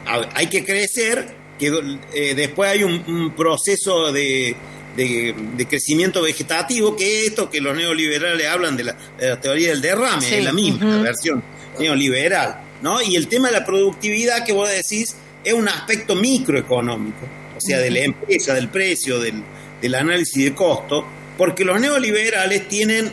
Ha- 0.07 0.29
Hay 0.35 0.47
que 0.49 0.64
crecer, 0.64 1.35
que 1.59 1.72
eh, 2.14 2.35
después 2.35 2.70
hay 2.70 2.83
un, 2.85 3.03
un 3.07 3.35
proceso 3.35 4.12
de, 4.12 4.57
de- 4.97 5.35
de 5.57 5.66
crecimiento 5.66 6.22
vegetativo, 6.22 6.97
que 6.97 7.20
es 7.22 7.29
esto 7.29 7.51
que 7.51 7.61
los 7.61 7.77
neoliberales 7.77 8.47
hablan 8.47 8.77
de 8.77 8.85
la, 8.85 8.97
de 9.18 9.29
la 9.29 9.41
teoría 9.41 9.70
del 9.70 9.81
derrame, 9.83 10.22
Sí, 10.22 10.35
es 10.37 10.45
la 10.45 10.53
misma 10.53 10.85
la 10.97 11.03
versión 11.03 11.43
neoliberal, 11.79 12.61
¿no? 12.83 13.03
Y 13.03 13.16
el 13.16 13.29
tema 13.29 13.49
de 13.49 13.55
la 13.55 13.64
productividad 13.64 14.45
que 14.45 14.53
vos 14.53 14.68
decís 14.68 15.14
es 15.45 15.53
un 15.53 15.68
aspecto 15.68 16.14
microeconómico, 16.14 17.27
o 17.57 17.61
sea, 17.61 17.79
de 17.79 17.91
la 17.91 18.01
empresa, 18.01 18.55
del 18.55 18.68
precio, 18.68 19.18
del, 19.20 19.43
del 19.87 19.95
análisis 19.97 20.45
de 20.45 20.55
costo, 20.55 21.05
porque 21.37 21.64
los 21.64 21.80
neoliberales 21.80 22.68
tienen 22.68 23.12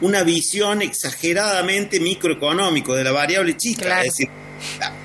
una 0.00 0.22
visión 0.22 0.82
exageradamente 0.82 2.00
microeconómico 2.00 2.94
de 2.94 3.04
la 3.04 3.12
variable 3.12 3.56
chica, 3.56 3.86
Claro. 3.86 4.00
es 4.02 4.12
decir, 4.12 4.28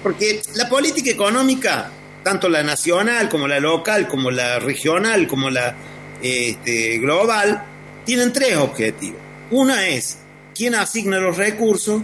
porque 0.03 0.41
la 0.55 0.67
política 0.69 1.09
económica, 1.11 1.91
tanto 2.23 2.49
la 2.49 2.63
nacional 2.63 3.29
como 3.29 3.47
la 3.47 3.59
local, 3.59 4.07
como 4.07 4.31
la 4.31 4.59
regional, 4.59 5.27
como 5.27 5.49
la 5.49 5.75
este, 6.21 6.97
global, 6.97 7.63
tienen 8.05 8.33
tres 8.33 8.57
objetivos. 8.57 9.19
Una 9.51 9.87
es 9.87 10.17
quién 10.55 10.75
asigna 10.75 11.19
los 11.19 11.37
recursos, 11.37 12.01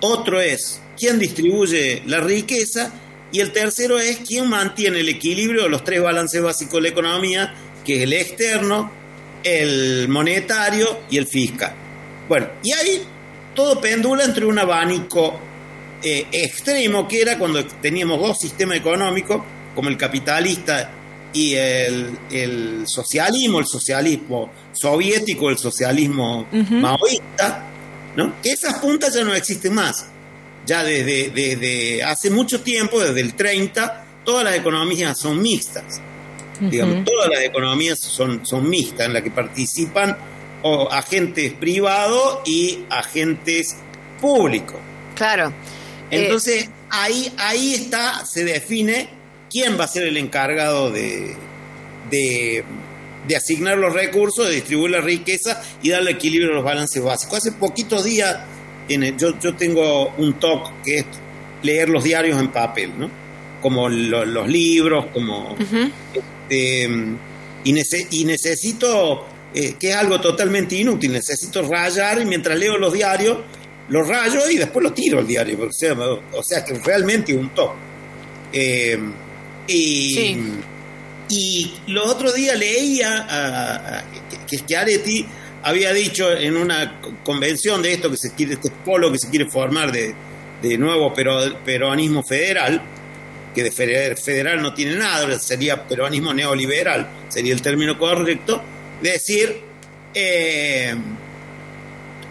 otro 0.00 0.40
es 0.40 0.80
quién 0.98 1.18
distribuye 1.18 2.02
la 2.06 2.20
riqueza 2.20 2.92
y 3.32 3.40
el 3.40 3.52
tercero 3.52 3.98
es 3.98 4.18
quién 4.18 4.48
mantiene 4.48 5.00
el 5.00 5.08
equilibrio 5.08 5.64
de 5.64 5.68
los 5.68 5.84
tres 5.84 6.00
balances 6.02 6.40
básicos 6.42 6.74
de 6.74 6.82
la 6.82 6.88
economía, 6.88 7.54
que 7.86 7.98
es 7.98 8.02
el 8.02 8.12
externo, 8.12 8.90
el 9.44 10.08
monetario 10.08 11.02
y 11.08 11.18
el 11.18 11.26
fiscal. 11.26 11.72
Bueno, 12.28 12.48
y 12.62 12.72
ahí 12.72 13.02
todo 13.54 13.80
pendula 13.80 14.24
entre 14.24 14.44
un 14.44 14.58
abanico 14.58 15.38
eh, 16.02 16.26
extremo 16.32 17.06
que 17.06 17.22
era 17.22 17.38
cuando 17.38 17.64
teníamos 17.64 18.20
dos 18.20 18.40
sistemas 18.40 18.78
económicos, 18.78 19.40
como 19.74 19.88
el 19.88 19.96
capitalista 19.96 20.90
y 21.32 21.54
el, 21.54 22.18
el 22.30 22.82
socialismo, 22.86 23.60
el 23.60 23.66
socialismo 23.66 24.50
soviético, 24.72 25.48
el 25.48 25.58
socialismo 25.58 26.48
maoísta, 26.50 27.64
¿no? 28.16 28.40
que 28.42 28.50
esas 28.50 28.78
puntas 28.78 29.14
ya 29.14 29.22
no 29.22 29.34
existen 29.34 29.74
más. 29.74 30.06
Ya 30.66 30.82
desde, 30.82 31.30
desde 31.30 32.02
hace 32.02 32.30
mucho 32.30 32.60
tiempo, 32.62 32.98
desde 33.00 33.20
el 33.20 33.34
30, 33.34 34.04
todas 34.24 34.42
las 34.42 34.56
economías 34.56 35.16
son 35.16 35.40
mixtas. 35.40 36.00
Digamos, 36.60 37.04
todas 37.04 37.28
las 37.30 37.42
economías 37.42 37.98
son, 37.98 38.44
son 38.46 38.68
mixtas, 38.68 39.06
en 39.06 39.12
las 39.12 39.22
que 39.22 39.30
participan 39.30 40.16
o 40.62 40.90
agentes 40.90 41.52
privados 41.52 42.40
y 42.44 42.80
agentes 42.90 43.76
públicos. 44.20 44.76
Claro. 45.14 45.48
Eh, 46.10 46.24
Entonces, 46.24 46.68
ahí, 46.90 47.32
ahí 47.38 47.74
está, 47.74 48.24
se 48.24 48.44
define 48.44 49.08
quién 49.50 49.78
va 49.78 49.84
a 49.84 49.88
ser 49.88 50.04
el 50.04 50.16
encargado 50.16 50.90
de, 50.90 51.34
de, 52.10 52.64
de 53.28 53.36
asignar 53.36 53.76
los 53.78 53.92
recursos, 53.92 54.46
de 54.48 54.54
distribuir 54.54 54.92
la 54.92 55.00
riqueza 55.00 55.62
y 55.82 55.90
darle 55.90 56.12
equilibrio 56.12 56.50
a 56.52 56.54
los 56.56 56.64
balances 56.64 57.02
básicos. 57.02 57.38
Hace 57.38 57.52
poquitos 57.52 58.04
días, 58.04 58.38
yo, 58.88 59.38
yo 59.38 59.54
tengo 59.56 60.10
un 60.16 60.34
talk 60.38 60.70
que 60.84 60.98
es 60.98 61.06
leer 61.62 61.88
los 61.88 62.04
diarios 62.04 62.38
en 62.40 62.48
papel, 62.48 62.92
¿no? 62.98 63.10
Como 63.60 63.88
lo- 63.88 64.24
los 64.24 64.48
libros, 64.48 65.06
como... 65.12 65.56
este, 66.48 66.84
y, 67.64 67.72
nece- 67.72 68.06
y 68.10 68.24
necesito, 68.24 69.26
eh, 69.54 69.74
que 69.78 69.90
es 69.90 69.96
algo 69.96 70.20
totalmente 70.20 70.76
inútil, 70.76 71.12
necesito 71.12 71.62
rayar 71.62 72.20
y 72.20 72.24
mientras 72.24 72.58
leo 72.58 72.76
los 72.78 72.92
diarios, 72.92 73.38
los 73.88 74.06
rayo 74.06 74.48
y 74.50 74.56
después 74.56 74.82
lo 74.82 74.92
tiro 74.92 75.20
el 75.20 75.26
diario. 75.26 75.58
O 75.68 75.72
sea, 75.72 75.94
o 75.94 76.42
sea 76.42 76.64
que 76.64 76.74
realmente 76.74 77.34
un 77.34 77.50
top. 77.54 77.70
Eh, 78.52 78.98
y, 79.68 80.14
Sí. 80.14 80.38
y 81.28 81.74
los 81.88 82.06
otros 82.08 82.34
días 82.34 82.56
leía 82.58 83.18
a- 83.28 83.98
a- 83.98 84.04
que, 84.30 84.38
que 84.46 84.58
Schiaretti 84.58 85.26
había 85.64 85.92
dicho 85.92 86.30
en 86.32 86.56
una 86.56 87.00
co- 87.00 87.12
convención 87.24 87.82
de 87.82 87.94
esto 87.94 88.10
que 88.10 88.16
se 88.16 88.32
quiere, 88.34 88.54
este 88.54 88.70
polo 88.84 89.10
que 89.10 89.18
se 89.18 89.28
quiere 89.30 89.46
formar 89.50 89.90
de, 89.90 90.14
de 90.62 90.78
nuevo 90.78 91.12
pero, 91.12 91.38
peronismo 91.64 92.22
federal, 92.22 92.80
que 93.56 93.62
de 93.64 93.72
feder- 93.72 94.16
federal 94.18 94.60
no 94.60 94.74
tiene 94.74 94.94
nada, 94.96 95.38
sería 95.38 95.88
peronismo 95.88 96.34
neoliberal, 96.34 97.08
sería 97.28 97.54
el 97.54 97.62
término 97.62 97.98
correcto, 97.98 98.62
decir 99.00 99.62
eh, 100.14 100.94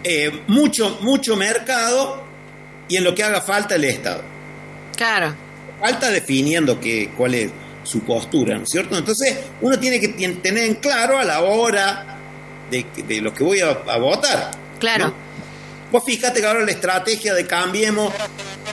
eh, 0.04 0.40
mucho, 0.46 0.98
mucho 1.02 1.36
mercado 1.36 2.22
y 2.88 2.96
en 2.96 3.02
lo 3.04 3.12
que 3.14 3.24
haga 3.24 3.40
falta 3.40 3.74
el 3.74 3.84
Estado. 3.84 4.22
Claro. 4.96 5.34
Falta 5.80 6.10
definiendo 6.10 6.80
que, 6.80 7.10
cuál 7.16 7.34
es 7.34 7.50
su 7.82 8.00
postura, 8.00 8.56
¿no 8.56 8.62
es 8.62 8.70
cierto? 8.70 8.96
Entonces 8.96 9.36
uno 9.60 9.78
tiene 9.80 10.00
que 10.00 10.08
tener 10.08 10.64
en 10.64 10.74
claro 10.76 11.18
a 11.18 11.24
la 11.24 11.40
hora 11.42 12.18
de, 12.70 12.86
de 13.06 13.20
lo 13.20 13.34
que 13.34 13.42
voy 13.42 13.60
a, 13.60 13.70
a 13.70 13.98
votar. 13.98 14.52
Claro. 14.78 15.08
¿no? 15.08 15.14
Vos 15.90 16.02
fíjate 16.04 16.40
que 16.40 16.46
ahora 16.46 16.64
la 16.64 16.70
estrategia 16.72 17.34
de 17.34 17.46
Cambiemos, 17.46 18.12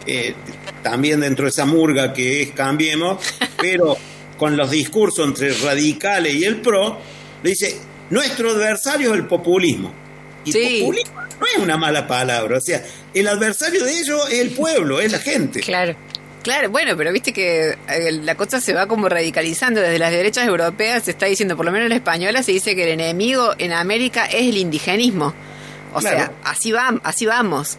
eh, 0.05 0.33
también 0.83 1.21
dentro 1.21 1.45
de 1.45 1.49
esa 1.49 1.65
murga 1.65 2.13
que 2.13 2.41
es 2.43 2.51
Cambiemos, 2.51 3.17
pero 3.57 3.97
con 4.37 4.55
los 4.57 4.69
discursos 4.69 5.25
entre 5.27 5.53
radicales 5.53 6.33
y 6.35 6.43
el 6.43 6.57
PRO, 6.61 6.99
le 7.41 7.49
dice, 7.51 7.77
nuestro 8.09 8.51
adversario 8.51 9.13
es 9.13 9.19
el 9.19 9.25
populismo. 9.27 9.93
Y 10.45 10.51
Sí. 10.51 10.79
populismo 10.81 11.21
no 11.39 11.45
es 11.47 11.57
una 11.59 11.77
mala 11.77 12.05
palabra, 12.05 12.57
o 12.57 12.61
sea, 12.61 12.83
el 13.13 13.27
adversario 13.27 13.83
de 13.85 13.99
ellos 13.99 14.29
es 14.31 14.39
el 14.39 14.49
pueblo, 14.51 14.99
es 14.99 15.11
la 15.11 15.19
gente. 15.19 15.61
Claro. 15.61 15.95
Claro, 16.43 16.69
bueno, 16.69 16.97
pero 16.97 17.13
viste 17.13 17.31
que 17.31 17.69
eh, 17.87 18.11
la 18.21 18.35
cosa 18.35 18.59
se 18.59 18.73
va 18.73 18.85
como 18.85 19.07
radicalizando. 19.07 19.79
Desde 19.79 19.97
las 19.97 20.11
derechas 20.11 20.45
europeas 20.45 21.03
se 21.05 21.11
está 21.11 21.25
diciendo, 21.27 21.55
por 21.55 21.65
lo 21.65 21.71
menos 21.71 21.85
en 21.85 21.91
la 21.91 21.95
española, 21.95 22.43
se 22.43 22.51
dice 22.51 22.75
que 22.75 22.83
el 22.83 22.89
enemigo 22.99 23.53
en 23.57 23.71
América 23.71 24.25
es 24.25 24.49
el 24.49 24.57
indigenismo. 24.57 25.33
O 25.93 25.99
Claro. 25.99 26.17
sea, 26.17 26.31
así, 26.43 26.73
va, 26.73 26.99
así 27.05 27.25
vamos. 27.25 27.77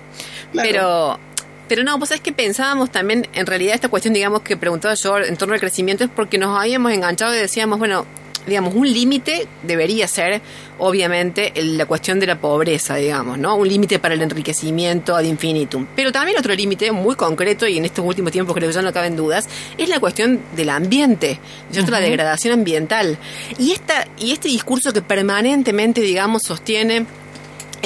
Claro. 0.53 0.67
Pero, 0.71 1.21
pero 1.69 1.85
no, 1.85 1.99
vos 1.99 2.09
sabés 2.09 2.23
que 2.23 2.33
pensábamos 2.33 2.91
también, 2.91 3.27
en 3.33 3.47
realidad, 3.47 3.75
esta 3.75 3.89
cuestión, 3.89 4.15
digamos, 4.15 4.43
que 4.43 4.57
preguntaba 4.57 4.95
yo 4.95 5.19
en 5.19 5.37
torno 5.37 5.55
al 5.55 5.61
crecimiento, 5.61 6.05
es 6.05 6.11
porque 6.11 6.39
nos 6.39 6.59
habíamos 6.59 6.93
enganchado 6.93 7.35
y 7.35 7.39
decíamos, 7.39 7.79
bueno, 7.79 8.07
digamos, 8.47 8.75
un 8.75 8.93
límite 8.93 9.47
debería 9.63 10.07
ser, 10.07 10.43
obviamente, 10.79 11.53
la 11.57 11.87
cuestión 11.87 12.21
de 12.21 12.27
la 12.27 12.39
pobreza, 12.39 12.97
digamos, 12.97 13.39
¿no? 13.39 13.57
Un 13.57 13.69
límite 13.69 13.99
para 13.99 14.15
el 14.15 14.23
enriquecimiento 14.23 15.17
ad 15.17 15.25
infinitum. 15.25 15.87
Pero 15.97 16.13
también 16.13 16.39
otro 16.39 16.55
límite 16.55 16.93
muy 16.93 17.17
concreto, 17.17 17.67
y 17.67 17.79
en 17.79 17.85
estos 17.85 18.05
últimos 18.05 18.33
tiempos 18.33 18.55
creo 18.55 18.69
que 18.69 18.75
ya 18.75 18.83
no 18.83 18.93
caben 18.93 19.17
dudas, 19.17 19.49
es 19.79 19.89
la 19.89 19.99
cuestión 20.01 20.41
del 20.55 20.69
ambiente, 20.69 21.41
¿cierto? 21.71 21.91
La 21.91 22.01
degradación 22.01 22.55
ambiental. 22.55 23.19
Y, 23.59 23.73
esta, 23.73 24.07
y 24.19 24.33
este 24.33 24.49
discurso 24.49 24.93
que 24.93 25.03
permanentemente, 25.03 26.01
digamos, 26.03 26.43
sostiene 26.43 27.07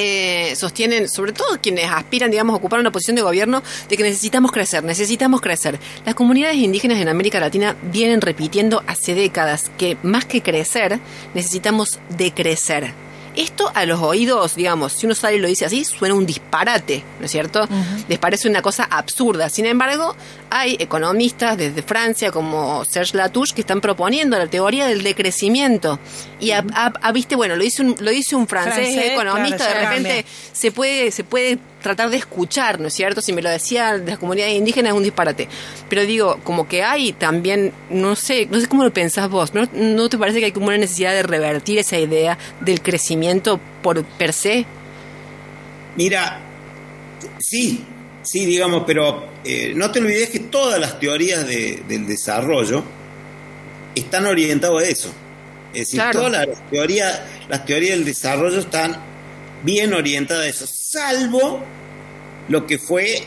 eh, 0.01 0.55
sostienen, 0.55 1.09
sobre 1.09 1.33
todo 1.33 1.61
quienes 1.61 1.91
aspiran, 1.91 2.31
digamos, 2.31 2.55
a 2.55 2.57
ocupar 2.57 2.79
una 2.79 2.93
posición 2.93 3.17
de 3.17 3.23
gobierno, 3.23 3.65
de 3.89 3.97
que 3.97 4.05
necesitamos 4.05 4.53
crecer, 4.53 4.85
necesitamos 4.85 5.41
crecer. 5.41 5.81
Las 6.07 6.15
comunidades 6.15 6.57
indígenas 6.57 6.99
en 6.99 7.09
América 7.09 7.41
Latina 7.41 7.75
vienen 7.83 8.21
repitiendo 8.21 8.85
hace 8.87 9.17
décadas 9.17 9.73
que 9.77 9.97
más 10.05 10.25
que 10.25 10.41
crecer, 10.41 11.01
necesitamos 11.35 11.99
decrecer. 12.17 13.08
Esto 13.41 13.71
a 13.75 13.87
los 13.87 14.01
oídos, 14.01 14.57
digamos, 14.57 14.93
si 14.93 15.07
uno 15.07 15.15
sale 15.15 15.37
y 15.37 15.41
lo 15.41 15.47
dice 15.49 15.65
así, 15.65 15.85
suena 15.85 16.15
un 16.15 16.27
disparate, 16.27 17.05
¿no 17.21 17.27
es 17.27 17.31
cierto? 17.31 17.69
Les 18.09 18.19
parece 18.19 18.49
una 18.49 18.63
cosa 18.63 18.85
absurda. 18.91 19.49
Sin 19.49 19.65
embargo, 19.65 20.17
hay 20.51 20.77
economistas 20.81 21.57
desde 21.57 21.83
Francia 21.83 22.33
como 22.33 22.85
Serge 22.85 23.17
Latouche 23.17 23.55
que 23.55 23.61
están 23.61 23.81
proponiendo 23.81 24.37
la 24.39 24.49
teoría 24.49 24.87
del 24.87 25.03
decrecimiento. 25.05 26.01
Y, 26.41 26.51
a- 26.51 26.65
a- 26.75 26.93
a- 27.01 27.13
viste, 27.13 27.37
bueno, 27.37 27.55
lo 27.57 27.63
dice 27.63 27.83
un, 27.83 27.95
lo 28.01 28.11
dice 28.11 28.35
un 28.35 28.47
francés, 28.49 28.75
Francés, 28.93 29.13
economista, 29.13 29.57
claro, 29.59 29.73
de 29.75 29.85
repente 29.87 30.09
cambia. 30.25 30.33
se 30.53 30.73
puede, 30.73 31.11
se 31.13 31.25
puede 31.25 31.59
tratar 31.83 32.11
de 32.11 32.17
escuchar, 32.17 32.81
¿no 32.81 32.89
es 32.89 32.95
cierto? 32.95 33.21
Si 33.21 33.33
me 33.33 33.41
lo 33.43 33.49
decía 33.51 33.99
de 33.99 34.11
las 34.11 34.19
comunidades 34.19 34.55
indígenas 34.55 34.91
es 34.93 34.97
un 34.97 35.03
disparate. 35.05 35.49
Pero 35.89 36.03
digo, 36.05 36.41
como 36.45 36.67
que 36.69 36.83
hay 36.83 37.13
también, 37.13 37.73
no 37.91 38.17
sé, 38.17 38.47
no 38.51 38.61
sé 38.61 38.67
cómo 38.67 38.85
lo 38.85 38.93
pensás 38.93 39.29
vos, 39.31 39.55
¿no, 39.55 39.69
¿no 39.73 40.09
te 40.09 40.19
parece 40.19 40.41
que 40.41 40.47
hay 40.47 40.53
como 40.53 40.67
una 40.67 40.79
necesidad 40.79 41.13
de 41.13 41.23
revertir 41.23 41.79
esa 41.79 41.99
idea 41.99 42.37
del 42.61 42.81
crecimiento 42.83 43.61
por 43.83 44.05
per 44.05 44.33
se? 44.33 44.67
Mira, 45.97 46.41
sí, 47.39 47.85
sí, 48.23 48.45
digamos, 48.45 48.85
pero 48.87 49.29
eh, 49.45 49.73
no 49.75 49.91
te 49.91 50.01
olvides 50.01 50.31
que 50.31 50.41
todas 50.41 50.79
las 50.81 50.99
teorías 51.01 51.47
de- 51.47 51.83
del 51.89 52.07
desarrollo 52.07 52.85
están 53.95 54.27
orientadas 54.27 54.83
a 54.85 54.89
eso. 54.89 55.13
Es 55.73 55.81
decir, 55.81 56.01
Claro. 56.01 56.21
todas 56.21 56.47
las 56.47 56.71
teorías, 56.71 57.21
las 57.49 57.65
teorías 57.65 57.97
del 57.97 58.05
desarrollo 58.05 58.59
están 58.61 58.97
bien 59.63 59.93
orientadas 59.95 60.45
a 60.45 60.49
eso, 60.49 60.67
salvo 60.67 61.63
lo 62.49 62.67
que 62.67 62.79
fue 62.79 63.23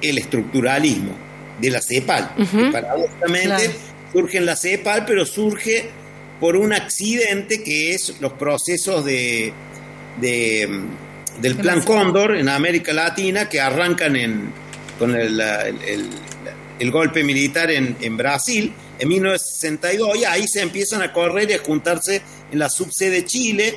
el 0.00 0.18
estructuralismo 0.18 1.12
de 1.60 1.70
la 1.70 1.80
CEPAL. 1.80 2.30
que 2.36 2.70
paradójicamente 2.72 3.46
Claro. 3.46 3.72
surge 4.12 4.38
en 4.38 4.46
la 4.46 4.56
CEPAL, 4.56 5.04
pero 5.06 5.24
surge 5.26 5.88
por 6.40 6.56
un 6.56 6.72
accidente 6.72 7.62
que 7.62 7.94
es 7.94 8.14
los 8.20 8.32
procesos 8.32 9.04
de, 9.04 9.52
de, 10.20 10.68
del 11.40 11.56
Plan 11.56 11.82
Cóndor 11.82 12.36
en 12.36 12.48
América 12.48 12.92
Latina 12.92 13.48
que 13.48 13.60
arrancan 13.60 14.16
en, 14.16 14.50
con 14.98 15.14
el, 15.14 15.40
el- 15.40 15.82
el- 15.86 16.08
el 16.78 16.90
golpe 16.90 17.22
militar 17.22 17.70
en, 17.70 17.96
en 18.00 18.16
Brasil 18.16 18.72
en 18.98 19.08
1962 19.08 20.16
y 20.18 20.24
ahí 20.24 20.48
se 20.48 20.62
empiezan 20.62 21.00
a 21.02 21.12
correr 21.12 21.48
y 21.50 21.54
a 21.54 21.58
juntarse 21.60 22.20
en 22.50 22.58
la 22.58 22.68
subsede 22.68 23.24
Chile 23.24 23.74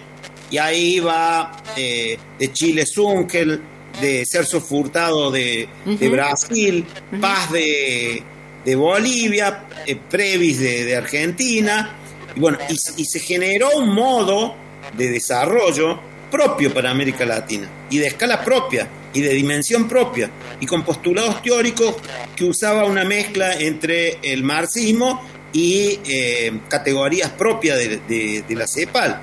y 0.51 0.57
ahí 0.57 0.99
va 0.99 1.63
eh, 1.75 2.17
de 2.39 2.53
Chile 2.53 2.85
Zunkel, 2.85 3.61
de 4.01 4.25
Celso 4.25 4.59
Furtado 4.61 5.31
de, 5.31 5.67
de 5.85 6.09
Brasil, 6.09 6.85
Paz 7.21 7.51
de, 7.51 8.21
de 8.65 8.75
Bolivia, 8.75 9.63
eh, 9.85 9.95
Previs 10.09 10.59
de, 10.59 10.83
de 10.85 10.95
Argentina, 10.97 11.95
y 12.35 12.39
bueno, 12.39 12.57
y, 12.69 12.73
y 13.01 13.05
se 13.05 13.19
generó 13.19 13.69
un 13.77 13.93
modo 13.93 14.55
de 14.97 15.09
desarrollo 15.09 15.99
propio 16.29 16.73
para 16.73 16.91
América 16.91 17.25
Latina, 17.25 17.69
y 17.89 17.97
de 17.99 18.07
escala 18.07 18.43
propia, 18.43 18.87
y 19.13 19.21
de 19.21 19.29
dimensión 19.33 19.87
propia, 19.87 20.29
y 20.59 20.65
con 20.65 20.83
postulados 20.83 21.41
teóricos 21.41 21.95
que 22.35 22.43
usaba 22.43 22.83
una 22.83 23.05
mezcla 23.05 23.53
entre 23.57 24.17
el 24.21 24.43
marxismo 24.43 25.21
y 25.53 25.99
eh, 26.05 26.51
categorías 26.67 27.29
propias 27.29 27.77
de, 27.77 27.87
de- 28.09 28.43
de 28.45 28.55
la 28.55 28.67
CEPAL. 28.67 29.21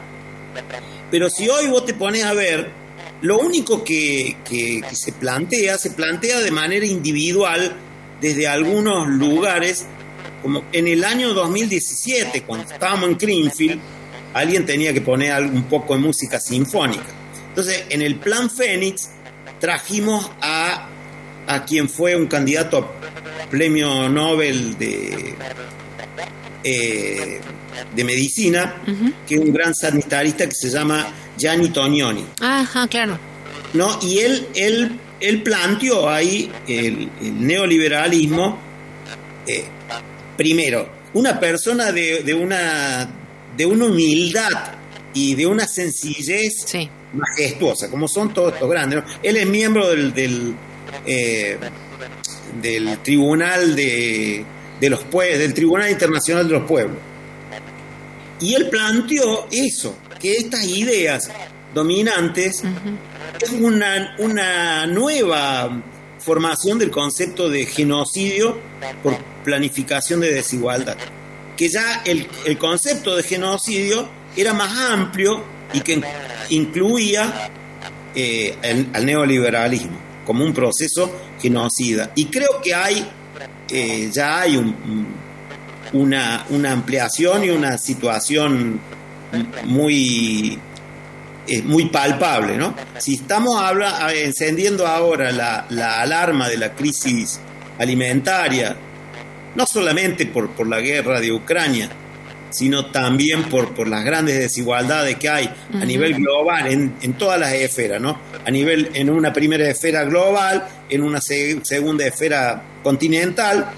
Pero 1.13 1.29
si 1.29 1.47
hoy 1.47 1.67
vos 1.67 1.85
te 1.85 1.93
pones 1.93 2.25
a 2.25 2.33
ver, 2.33 2.71
lo 3.21 3.39
único 3.39 3.85
que, 3.85 4.35
se 4.95 5.13
plantea, 5.13 5.77
se 5.77 5.91
plantea 5.91 6.41
de 6.41 6.51
manera 6.51 6.87
individual 6.87 7.77
desde 8.19 8.49
algunos 8.49 9.07
lugares, 9.09 9.85
como 10.41 10.65
en 10.73 10.89
el 10.89 11.05
año 11.05 11.35
2017, 11.35 12.45
cuando 12.45 12.73
estábamos 12.73 13.11
en 13.11 13.19
Greenfield, 13.19 13.79
alguien 14.33 14.65
tenía 14.65 14.95
que 14.95 15.03
poner 15.03 15.43
un 15.43 15.65
poco 15.65 15.93
de 15.93 16.01
música 16.01 16.41
sinfónica. 16.41 17.05
Entonces, 17.51 17.85
en 17.91 18.01
el 18.01 18.17
Plan 18.17 18.49
Fénix 18.49 19.11
trajimos 19.61 20.31
a, 20.41 20.89
a 21.47 21.65
quien 21.67 21.91
fue 21.91 22.17
un 22.17 22.27
candidato 22.27 22.79
a 22.79 23.51
premio 23.51 24.09
Nobel 24.09 24.79
de, 24.79 25.35
eh, 26.65 27.41
de 27.95 28.05
medicina, 28.05 28.75
que 29.27 29.35
es 29.37 29.41
un 29.41 29.53
gran 29.53 29.75
sanitarista 29.75 30.47
que 30.49 30.55
se 30.55 30.69
llama 30.71 31.07
Gianni 31.39 31.69
Tognoni. 31.71 32.25
Ajá, 32.41 32.87
claro. 32.89 33.19
¿no? 33.75 33.99
Y 34.03 34.19
él, 34.19 34.47
él, 34.55 34.99
él 35.21 35.43
planteó 35.43 36.09
ahí 36.09 36.51
el, 36.69 37.09
el 37.21 37.47
neoliberalismo, 37.47 38.59
eh, 39.47 39.65
primero, 40.37 40.89
una 41.15 41.39
persona 41.41 41.93
de, 41.93 42.23
de 42.23 42.35
una, 42.35 43.09
de 43.57 43.67
una 43.67 43.85
humildad 43.87 44.51
y 45.15 45.35
de 45.35 45.47
una 45.47 45.67
sencillez 45.67 46.55
Sí. 46.67 46.89
majestuosa, 47.13 47.91
como 47.91 48.09
son 48.09 48.33
todos 48.33 48.55
estos 48.55 48.69
grandes. 48.71 49.03
¿no? 49.03 49.05
Él 49.23 49.37
es 49.37 49.47
miembro 49.47 49.89
del, 49.91 50.13
del, 50.15 50.55
eh, 51.07 51.59
del 52.63 52.99
Tribunal 52.99 53.75
de, 53.77 54.45
de 54.81 54.91
los 54.91 55.05
Pueblos, 55.05 55.39
del 55.39 55.53
Tribunal 55.55 55.91
Internacional 55.91 56.47
de 56.49 56.55
los 56.55 56.67
Pueblos. 56.67 56.97
Y 58.43 58.55
él 58.55 58.69
planteó 58.69 59.47
eso, 59.51 59.97
que 60.21 60.37
estas 60.37 60.65
ideas 60.67 61.31
dominantes 61.75 62.63
es 63.41 63.51
una, 63.53 64.15
una 64.19 64.87
nueva 64.87 65.83
formación 66.19 66.79
del 66.79 66.91
concepto 66.91 67.49
de 67.49 67.65
genocidio 67.67 68.59
por 69.03 69.17
planificación 69.45 70.21
de 70.21 70.33
desigualdad. 70.35 70.97
Que 71.57 71.69
ya 71.69 72.03
el, 72.05 72.27
el 72.45 72.59
concepto 72.59 73.17
de 73.17 73.23
genocidio 73.23 74.09
era 74.37 74.53
más 74.55 74.77
amplio 74.91 75.45
y 75.73 75.81
que 75.81 76.03
incluía 76.51 77.51
eh, 78.15 78.57
el- 78.63 78.89
al 78.93 79.07
neoliberalismo 79.07 79.99
como 80.27 80.45
un 80.45 80.53
proceso 80.53 81.11
genocida. 81.41 82.13
Y 82.15 82.27
creo 82.27 82.61
que 82.63 82.75
hay, 82.75 83.09
eh, 83.71 84.11
ya 84.13 84.41
hay 84.41 84.57
un- 84.57 84.67
un- 84.69 85.22
una, 85.93 86.45
una 86.51 86.73
ampliación 86.73 87.45
y 87.45 87.51
una 87.51 87.79
situación 87.79 88.81
muy 89.65 90.59
es 91.47 91.65
muy 91.65 91.87
palpable, 91.87 92.57
¿no? 92.57 92.75
Si 92.99 93.15
estamos 93.15 93.61
habla- 93.61 94.13
encendiendo 94.15 94.87
ahora 94.87 95.33
la, 95.33 95.67
la 95.71 96.01
alarma 96.01 96.49
de 96.49 96.57
la 96.57 96.73
crisis 96.75 97.41
alimentaria, 97.79 98.77
no 99.57 99.67
solamente 99.67 100.27
por, 100.27 100.51
por 100.51 100.69
la 100.69 100.81
guerra 100.81 101.21
de 101.21 101.33
Ucrania, 101.33 101.89
sino 102.51 102.87
también 102.87 103.45
por, 103.45 103.75
por 103.75 103.89
las 103.89 104.05
grandes 104.05 104.39
desigualdades 104.39 105.17
que 105.17 105.29
hay 105.29 105.51
a 105.81 105.85
nivel 105.85 106.15
global 106.15 106.67
en, 106.69 106.95
en 107.03 107.15
todas 107.15 107.41
las 107.41 107.53
esferas, 107.55 108.01
¿no? 108.01 108.19
A 108.47 108.51
nivel, 108.51 108.91
en 108.95 109.11
una 109.11 109.33
primera 109.33 109.69
esfera 109.69 110.05
global, 110.05 110.65
en 110.89 111.03
una 111.03 111.21
se- 111.21 111.59
segunda 111.65 112.07
esfera 112.07 112.63
continental, 112.85 113.69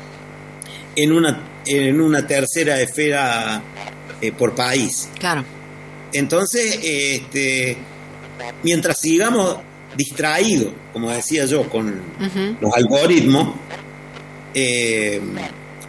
en 0.96 1.12
una, 1.12 1.40
en 1.66 2.00
una 2.00 2.26
tercera 2.26 2.80
esfera 2.80 3.62
eh, 4.20 4.32
por 4.32 4.54
país. 4.54 5.08
Claro. 5.18 5.44
Entonces, 6.12 6.78
este, 6.82 7.76
mientras 8.62 9.00
sigamos 9.00 9.58
distraídos, 9.96 10.72
como 10.92 11.10
decía 11.10 11.44
yo, 11.46 11.68
con 11.68 12.00
los 12.60 12.74
algoritmos, 12.74 13.54
eh, 14.54 15.20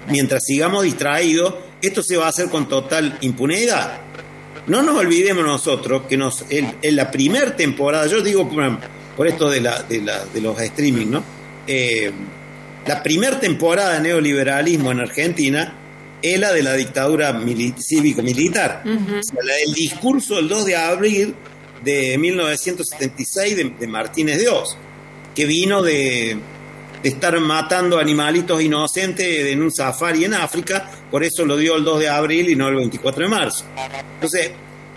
mientras 0.10 0.44
sigamos 0.46 0.84
distraídos, 0.84 1.56
esto 1.82 2.02
se 2.02 2.18
va 2.18 2.26
a 2.26 2.30
hacer 2.30 2.50
con 2.50 2.68
total 2.68 3.18
impunidad. 3.22 4.00
No 4.68 4.82
nos 4.82 4.98
olvidemos 4.98 5.44
nosotros 5.46 6.04
que 6.10 6.18
nos, 6.18 6.46
en, 6.50 6.76
en 6.82 6.96
la 6.96 7.12
primera 7.12 7.56
temporada, 7.56 8.08
yo 8.08 8.22
digo 8.22 8.50
por, 8.50 8.80
por 9.16 9.28
esto 9.28 9.50
de, 9.50 9.62
la, 9.62 9.84
de, 9.84 10.02
la- 10.02 10.26
de 10.26 10.42
los 10.42 10.60
streaming, 10.60 11.08
¿no? 11.12 11.24
Eh, 11.68 12.12
la 12.88 13.02
primera 13.04 13.40
temporada 13.40 13.94
de 13.96 14.02
neoliberalismo 14.02 14.92
en 14.92 15.00
Argentina 15.00 15.74
es 16.22 16.40
la 16.40 16.52
de 16.54 16.64
la 16.64 16.74
dictadura 16.74 17.34
mili- 17.34 17.76
cívico-militar. 17.78 18.84
O 18.86 19.24
sea, 19.24 19.44
la- 19.44 19.58
el 19.66 19.74
discurso 19.74 20.36
del 20.36 20.48
2 20.48 20.66
de 20.66 20.76
abril 20.76 21.36
de 21.84 22.18
1976 22.18 23.56
de, 23.58 23.64
de 23.80 23.88
Martínez 23.88 24.40
de 24.40 24.50
Oz, 24.50 24.78
que 25.36 25.46
vino 25.46 25.82
de, 25.84 26.38
de 27.04 27.10
estar 27.10 27.40
matando 27.40 28.00
animalitos 28.00 28.62
inocentes 28.62 29.48
en 29.48 29.62
un 29.62 29.72
safari 29.72 30.26
en 30.26 30.34
África, 30.34 30.90
por 31.12 31.24
eso 31.24 31.46
lo 31.46 31.58
dio 31.58 31.76
el 31.76 31.84
2 31.84 32.00
de 32.00 32.10
abril 32.10 32.50
y 32.50 32.56
no 32.56 32.68
el 32.70 32.76
24 32.76 33.24
de 33.24 33.30
marzo. 33.30 33.66
Entonces, 34.16 34.52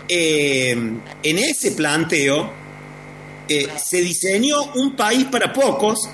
eh, 0.07 0.71
en 0.71 1.37
ese 1.37 1.71
planteo 1.73 2.51
eh, 3.47 3.67
se 3.83 4.01
diseñó 4.01 4.63
un 4.75 4.95
país 4.95 5.25
para 5.25 5.51
pocos 5.53 6.09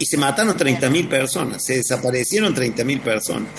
y 0.00 0.06
se 0.06 0.16
mataron 0.16 0.56
30.000 0.56 1.08
personas, 1.08 1.62
se 1.62 1.76
desaparecieron 1.76 2.54
30.000 2.54 3.00
personas. 3.00 3.50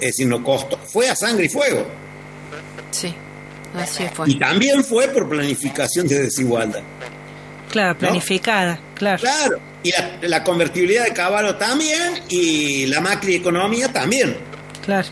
Es 0.00 0.08
decir, 0.08 0.26
no 0.26 0.42
costó, 0.42 0.76
fue 0.78 1.08
a 1.08 1.14
sangre 1.14 1.46
y 1.46 1.48
fuego. 1.48 1.86
Sí. 2.90 3.14
Así 3.74 4.04
fue. 4.12 4.30
Y 4.30 4.38
también 4.38 4.82
fue 4.84 5.08
por 5.08 5.28
planificación 5.28 6.08
de 6.08 6.24
desigualdad. 6.24 6.82
Claro, 7.70 7.96
planificada, 7.96 8.80
claro. 8.94 9.20
Claro. 9.20 9.58
Y 9.84 9.90
la, 9.92 10.18
la 10.22 10.44
convertibilidad 10.44 11.04
de 11.04 11.12
Caballo 11.12 11.54
también 11.54 12.22
y 12.28 12.86
la 12.86 13.00
macroeconomía 13.00 13.92
también. 13.92 14.36
Claro. 14.84 15.08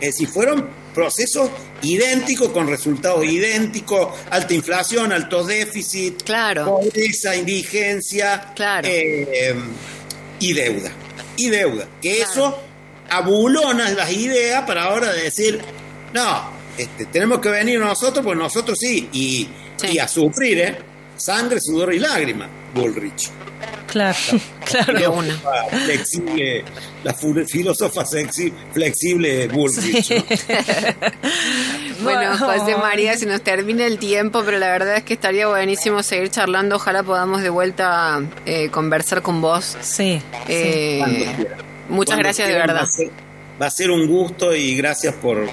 Es 0.00 0.16
decir, 0.16 0.28
fueron 0.28 0.68
procesos 0.92 1.50
idénticos, 1.82 2.48
con 2.50 2.68
resultados 2.68 3.24
idénticos, 3.24 4.08
alta 4.30 4.54
inflación, 4.54 5.12
altos 5.12 5.46
déficit, 5.46 6.22
Claro. 6.22 6.64
pobreza, 6.66 7.36
indigencia 7.36 8.52
Claro. 8.54 8.86
eh, 8.90 9.54
y 10.40 10.52
deuda. 10.52 10.90
Y 11.36 11.48
deuda. 11.48 11.88
Que 12.00 12.16
Claro. 12.16 12.30
eso 12.32 12.58
abulona 13.10 13.90
las 13.90 14.12
ideas 14.12 14.64
para 14.66 14.84
ahora 14.84 15.12
decir, 15.12 15.60
no, 16.12 16.50
este, 16.78 17.06
tenemos 17.06 17.40
que 17.40 17.48
venir 17.50 17.78
nosotros, 17.80 18.24
pues 18.24 18.36
nosotros 18.38 18.78
sí, 18.80 19.08
y, 19.12 19.48
Sí. 19.76 19.88
y 19.92 19.98
a 19.98 20.06
sufrir, 20.08 20.58
¿eh? 20.58 20.78
Sangre, 21.16 21.58
sudor 21.60 21.92
y 21.94 21.98
lágrimas, 21.98 22.48
Bullrich. 22.74 23.30
Claro, 23.90 24.18
claro. 24.64 24.92
De 24.98 25.08
una. 25.08 25.34
Flexible, 25.84 26.64
la 27.02 27.12
filósofa 27.14 28.04
sexy, 28.04 28.52
flexible 28.72 29.48
Bullrich. 29.48 30.10
¿no? 30.10 30.24
Bueno. 32.02 32.38
José 32.38 32.76
María, 32.76 33.14
se 33.18 33.26
nos 33.26 33.42
termina 33.42 33.84
el 33.84 33.98
tiempo, 33.98 34.42
pero 34.42 34.58
la 34.58 34.68
verdad 34.68 34.96
es 34.96 35.02
que 35.02 35.12
estaría 35.12 35.46
buenísimo 35.48 36.02
seguir 36.02 36.30
charlando. 36.30 36.76
Ojalá 36.76 37.02
podamos 37.02 37.42
de 37.42 37.50
vuelta 37.50 38.22
eh, 38.46 38.70
conversar 38.70 39.20
con 39.20 39.42
vos. 39.42 39.76
Sí. 39.82 40.22
Eh, 40.48 41.02
muchas 41.90 42.14
Cuando 42.14 42.22
gracias 42.22 42.48
de 42.48 42.54
verdad. 42.54 42.76
Va 42.76 42.82
a, 42.82 42.86
ser, 42.86 43.10
va 43.60 43.66
a 43.66 43.70
ser 43.70 43.90
un 43.90 44.06
gusto 44.06 44.54
y 44.54 44.76
gracias 44.76 45.14
por, 45.14 45.46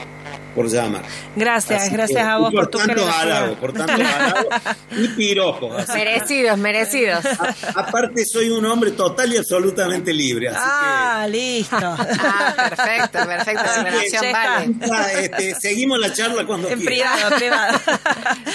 por 0.58 0.68
llamar. 0.70 1.04
Gracias, 1.36 1.84
Así 1.84 1.92
gracias 1.94 2.24
que- 2.24 2.28
a 2.30 2.38
vos 2.38 2.52
por, 2.52 2.68
tu 2.68 2.78
tantos 2.80 2.96
generosidad. 2.98 3.22
halagos, 3.38 3.58
por 3.60 3.74
tantos 3.74 3.96
halagos 4.02 4.46
y 4.92 5.08
piropos. 5.10 5.76
así 5.78 5.92
que- 5.94 5.98
Merecidos, 6.00 6.58
merecidos. 6.58 7.26
a- 7.26 7.56
aparte 7.80 8.26
soy 8.26 8.50
un 8.50 8.66
hombre 8.66 8.92
total 8.92 9.32
y 9.34 9.38
absolutamente 9.38 10.12
libre, 10.14 10.50
así 10.50 10.58
Ah, 10.60 11.28
listo. 11.30 11.78
Ah, 11.78 12.54
perfecto, 12.70 13.20
perfecto. 13.26 13.64
La 13.64 14.66
vale. 14.88 15.26
este, 15.26 15.56
seguimos 15.60 16.00
la 16.00 16.12
charla 16.12 16.46
cuando 16.46 16.70
En 16.70 16.84
privado, 16.84 17.36
privado. 17.36 17.80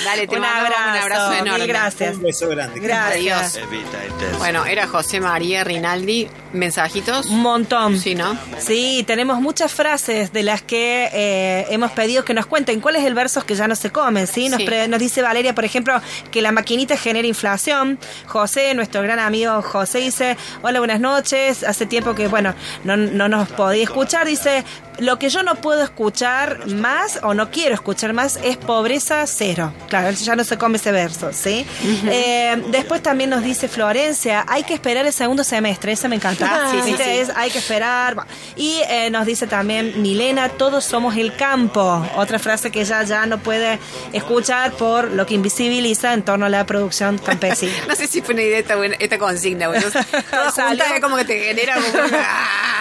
Dale, 0.05 0.27
te 0.27 0.37
un 0.39 0.45
abrazo, 0.45 0.83
un 0.91 0.97
abrazo 0.99 1.33
enorme. 1.35 1.59
Mil 1.59 1.67
gracias. 1.69 2.17
Un 2.17 2.23
beso 2.23 2.49
grande. 2.49 2.81
Gracias. 2.81 3.57
Adiós. 3.57 4.39
Bueno, 4.39 4.65
era 4.67 4.87
José 4.89 5.21
María 5.21 5.63
Rinaldi. 5.65 6.29
¿Mensajitos? 6.53 7.27
Un 7.27 7.41
montón. 7.41 7.99
Sí, 7.99 8.15
¿no? 8.15 8.37
Sí, 8.59 9.05
tenemos 9.07 9.41
muchas 9.41 9.73
frases 9.73 10.33
de 10.33 10.43
las 10.43 10.61
que 10.63 11.09
eh, 11.13 11.67
hemos 11.71 11.92
pedido 11.93 12.25
que 12.25 12.35
nos 12.35 12.47
cuenten 12.47 12.81
cuáles 12.81 13.05
el 13.05 13.15
versos 13.15 13.45
que 13.45 13.55
ya 13.55 13.69
no 13.69 13.75
se 13.77 13.91
comen, 13.91 14.27
¿sí? 14.27 14.49
Nos, 14.49 14.59
Sí. 14.59 14.67
pre- 14.67 14.89
nos 14.89 14.99
dice 15.01 15.23
Valeria, 15.23 15.55
por 15.55 15.65
ejemplo, 15.65 16.01
que 16.31 16.43
la 16.43 16.53
maquinita 16.53 16.97
genera 16.97 17.27
inflación. 17.29 17.99
José, 18.27 18.75
nuestro 18.75 19.03
gran 19.03 19.19
amigo 19.19 19.63
José, 19.63 19.99
dice, 19.99 20.37
hola, 20.63 20.79
buenas 20.81 21.01
noches. 21.01 21.63
Hace 21.65 21.87
tiempo 21.87 22.15
que, 22.15 22.29
bueno, 22.29 22.55
no, 22.85 22.97
no 22.97 23.29
nos 23.29 23.49
podía 23.49 23.83
escuchar. 23.85 24.27
Dice, 24.27 24.65
lo 24.99 25.19
que 25.19 25.29
yo 25.31 25.43
no 25.43 25.55
puedo 25.57 25.83
escuchar 25.83 26.67
más 26.69 27.19
o 27.23 27.35
no 27.35 27.51
quiero 27.51 27.75
escuchar 27.75 28.13
más 28.13 28.39
es 28.45 28.57
pobreza 28.57 29.27
cero. 29.27 29.73
Claro, 29.89 30.11
ya 30.13 30.37
no 30.37 30.45
se 30.45 30.59
come 30.59 30.77
ese 30.77 30.93
verso, 30.93 31.31
¿sí? 31.33 31.67
Eh, 32.09 32.63
después 32.69 33.03
también 33.03 33.31
nos 33.31 33.43
dice 33.43 33.69
Florencia, 33.69 34.45
hay 34.49 34.65
que 34.65 34.75
esperar 34.75 35.07
el 35.07 35.13
segundo 35.13 35.45
semestre, 35.45 35.93
esa 35.93 36.09
me 36.09 36.17
encanta. 36.17 36.49
Ah, 36.51 36.71
sí, 36.71 36.79
sí, 36.85 36.97
sí. 36.97 37.03
Es, 37.11 37.31
hay 37.35 37.51
que 37.51 37.59
esperar. 37.59 38.17
Y 38.57 38.81
eh, 38.89 39.11
nos 39.11 39.27
dice 39.27 39.47
también 39.47 40.01
Milena, 40.03 40.49
todos 40.51 40.85
somos 40.85 41.17
el 41.17 41.35
campo. 41.37 42.07
Otra 42.17 42.39
frase 42.39 42.71
que 42.71 42.83
ella 42.83 43.03
ya 43.03 43.27
no 43.27 43.39
puede 43.39 43.79
escuchar 44.13 44.73
por 44.73 45.11
lo 45.11 45.27
que 45.27 45.35
invisibiliza 45.35 46.13
en 46.13 46.23
torno 46.23 46.47
a 46.47 46.49
la 46.49 46.67
producción 46.67 47.19
campesina. 47.19 47.73
No 47.89 47.97
sé 47.97 48.07
si 48.07 48.23
fue 48.23 48.35
una 48.35 48.43
idea 48.43 48.59
esta, 48.59 48.77
buena- 48.77 48.97
esta 48.99 49.19
consigna, 49.19 49.69
bueno, 49.69 49.87
toda 50.31 50.51
junta 50.51 50.95
es 50.97 51.01
como 51.01 51.17
que 51.17 51.25
te 51.25 51.39
genera 51.45 51.75
como 51.75 51.89
una- 52.05 52.29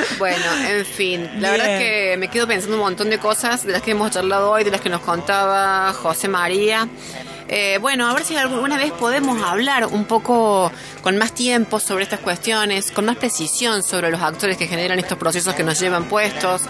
Bueno, 0.18 0.44
en 0.68 0.84
fin, 0.84 1.28
la 1.40 1.50
verdad 1.50 1.74
es 1.74 1.78
que 1.80 2.16
me 2.16 2.28
quedo 2.28 2.46
pensando 2.46 2.76
un 2.76 2.82
montón 2.82 3.10
de 3.10 3.18
cosas 3.18 3.64
de 3.64 3.72
las 3.72 3.82
que 3.82 3.92
hemos 3.92 4.10
charlado 4.10 4.50
hoy, 4.50 4.64
de 4.64 4.70
las 4.70 4.80
que 4.80 4.88
nos 4.88 5.00
contaba 5.00 5.92
José 5.92 6.28
María. 6.28 6.88
Eh, 7.48 7.78
bueno, 7.80 8.08
a 8.08 8.14
ver 8.14 8.24
si 8.24 8.36
alguna 8.36 8.76
vez 8.78 8.92
podemos 8.92 9.42
hablar 9.42 9.86
un 9.86 10.04
poco 10.04 10.70
con 11.02 11.16
más 11.18 11.32
tiempo 11.34 11.80
sobre 11.80 12.04
estas 12.04 12.20
cuestiones, 12.20 12.90
con 12.92 13.04
más 13.04 13.16
precisión 13.16 13.82
sobre 13.82 14.10
los 14.10 14.20
actores 14.22 14.56
que 14.56 14.66
generan 14.66 14.98
estos 14.98 15.18
procesos 15.18 15.54
que 15.54 15.62
nos 15.64 15.78
llevan 15.80 16.04
puestos. 16.04 16.62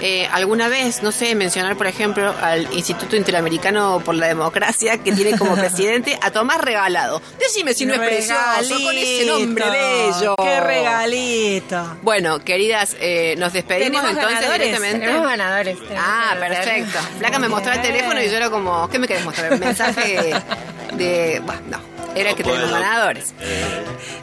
Eh, 0.00 0.28
alguna 0.32 0.68
vez, 0.68 1.02
no 1.02 1.12
sé, 1.12 1.34
mencionar, 1.34 1.76
por 1.76 1.86
ejemplo, 1.86 2.34
al 2.40 2.68
Instituto 2.72 3.16
Interamericano 3.16 4.00
por 4.04 4.14
la 4.14 4.28
Democracia, 4.28 4.98
que 4.98 5.12
tiene 5.12 5.36
como 5.36 5.54
presidente 5.56 6.18
a 6.22 6.30
Tomás 6.30 6.60
Regalado. 6.60 7.20
Decime 7.38 7.74
si 7.74 7.84
no 7.86 7.94
es 7.94 8.00
precioso, 8.00 8.74
con 8.84 8.96
ese 8.96 9.26
nombre 9.26 9.64
bello. 9.70 10.34
¡Qué 10.40 10.60
regalito! 10.60 11.96
Bueno, 12.02 12.38
queridas, 12.40 12.96
eh, 13.00 13.34
nos 13.38 13.52
despedimos 13.52 14.00
Tenemos 14.02 14.10
entonces 14.10 14.34
ganadores, 14.40 14.60
directamente. 14.66 15.06
Tenemos 15.06 15.26
ganadores. 15.28 15.78
tenemos 15.80 16.04
Ah, 16.06 16.34
ganadores. 16.34 16.58
perfecto. 16.58 16.98
Flaca 17.18 17.38
me 17.38 17.48
mostró 17.48 17.72
el 17.72 17.82
teléfono 17.82 18.22
y 18.22 18.26
yo 18.30 18.36
era 18.36 18.50
como, 18.50 18.88
¿qué 18.88 18.98
me 18.98 19.06
querés 19.08 19.24
mostrar? 19.24 19.52
Un 19.52 19.60
mensaje 19.60 20.19
de. 20.22 21.40
Bueno, 21.44 21.60
no. 21.70 21.90
Era 22.14 22.34
que 22.34 22.42
tenemos 22.42 22.70
ganadores. 22.72 23.32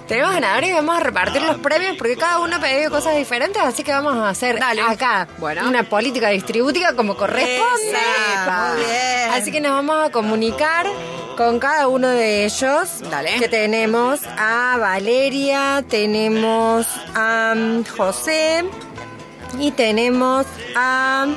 Tenemos 0.09 0.33
ganadores 0.33 0.69
y 0.69 0.73
vamos 0.73 0.97
a 0.97 0.99
repartir 0.99 1.41
los 1.41 1.57
premios 1.59 1.95
porque 1.97 2.17
cada 2.17 2.39
uno 2.39 2.57
ha 2.57 2.59
pedido 2.59 2.91
cosas 2.91 3.15
diferentes, 3.15 3.61
así 3.61 3.81
que 3.83 3.91
vamos 3.93 4.13
a 4.17 4.27
hacer 4.29 4.59
Dale. 4.59 4.81
acá 4.81 5.27
Bueno. 5.37 5.67
una 5.67 5.83
política 5.83 6.29
distributiva 6.29 6.93
como 6.93 7.15
corresponde. 7.15 7.91
Esa, 7.91 8.73
muy 8.73 8.83
bien. 8.83 9.31
Así 9.33 9.51
que 9.53 9.61
nos 9.61 9.71
vamos 9.71 10.05
a 10.05 10.11
comunicar 10.11 10.85
con 11.37 11.59
cada 11.59 11.87
uno 11.87 12.09
de 12.09 12.43
ellos. 12.45 12.89
Dale. 13.09 13.35
Que 13.39 13.47
tenemos 13.47 14.19
a 14.37 14.75
Valeria, 14.79 15.81
tenemos 15.87 16.87
a 17.15 17.53
mm, 17.55 17.85
José 17.85 18.65
y 19.59 19.71
tenemos 19.71 20.45
a. 20.75 21.27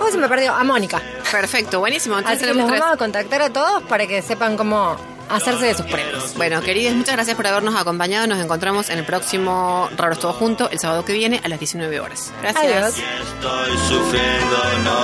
Oh, 0.00 0.10
se 0.10 0.18
me 0.18 0.28
perdió. 0.28 0.54
A 0.54 0.62
Mónica. 0.64 1.00
Perfecto, 1.30 1.80
buenísimo. 1.80 2.18
Entonces 2.18 2.42
Así 2.42 2.52
que 2.52 2.58
los 2.58 2.66
tres. 2.68 2.80
vamos 2.80 2.94
a 2.94 2.98
contactar 2.98 3.42
a 3.42 3.50
todos 3.52 3.82
para 3.84 4.06
que 4.06 4.22
sepan 4.22 4.56
cómo 4.56 4.96
hacerse 5.28 5.66
de 5.66 5.74
sus 5.74 5.86
premios. 5.86 6.34
Bueno, 6.36 6.60
queridas, 6.62 6.94
muchas 6.94 7.14
gracias 7.16 7.36
por 7.36 7.46
habernos 7.46 7.74
acompañado. 7.74 8.26
Nos 8.26 8.38
encontramos 8.38 8.90
en 8.90 8.98
el 8.98 9.04
próximo 9.04 9.88
Raros 9.96 10.18
Todo 10.20 10.32
Junto 10.32 10.70
el 10.70 10.78
sábado 10.78 11.04
que 11.04 11.12
viene 11.12 11.40
a 11.42 11.48
las 11.48 11.58
19 11.58 11.98
horas. 12.00 12.32
Gracias. 12.42 12.64
Adiós. 12.64 12.94
Estoy 13.34 13.78
sufriendo, 13.88 14.56
no 14.84 14.90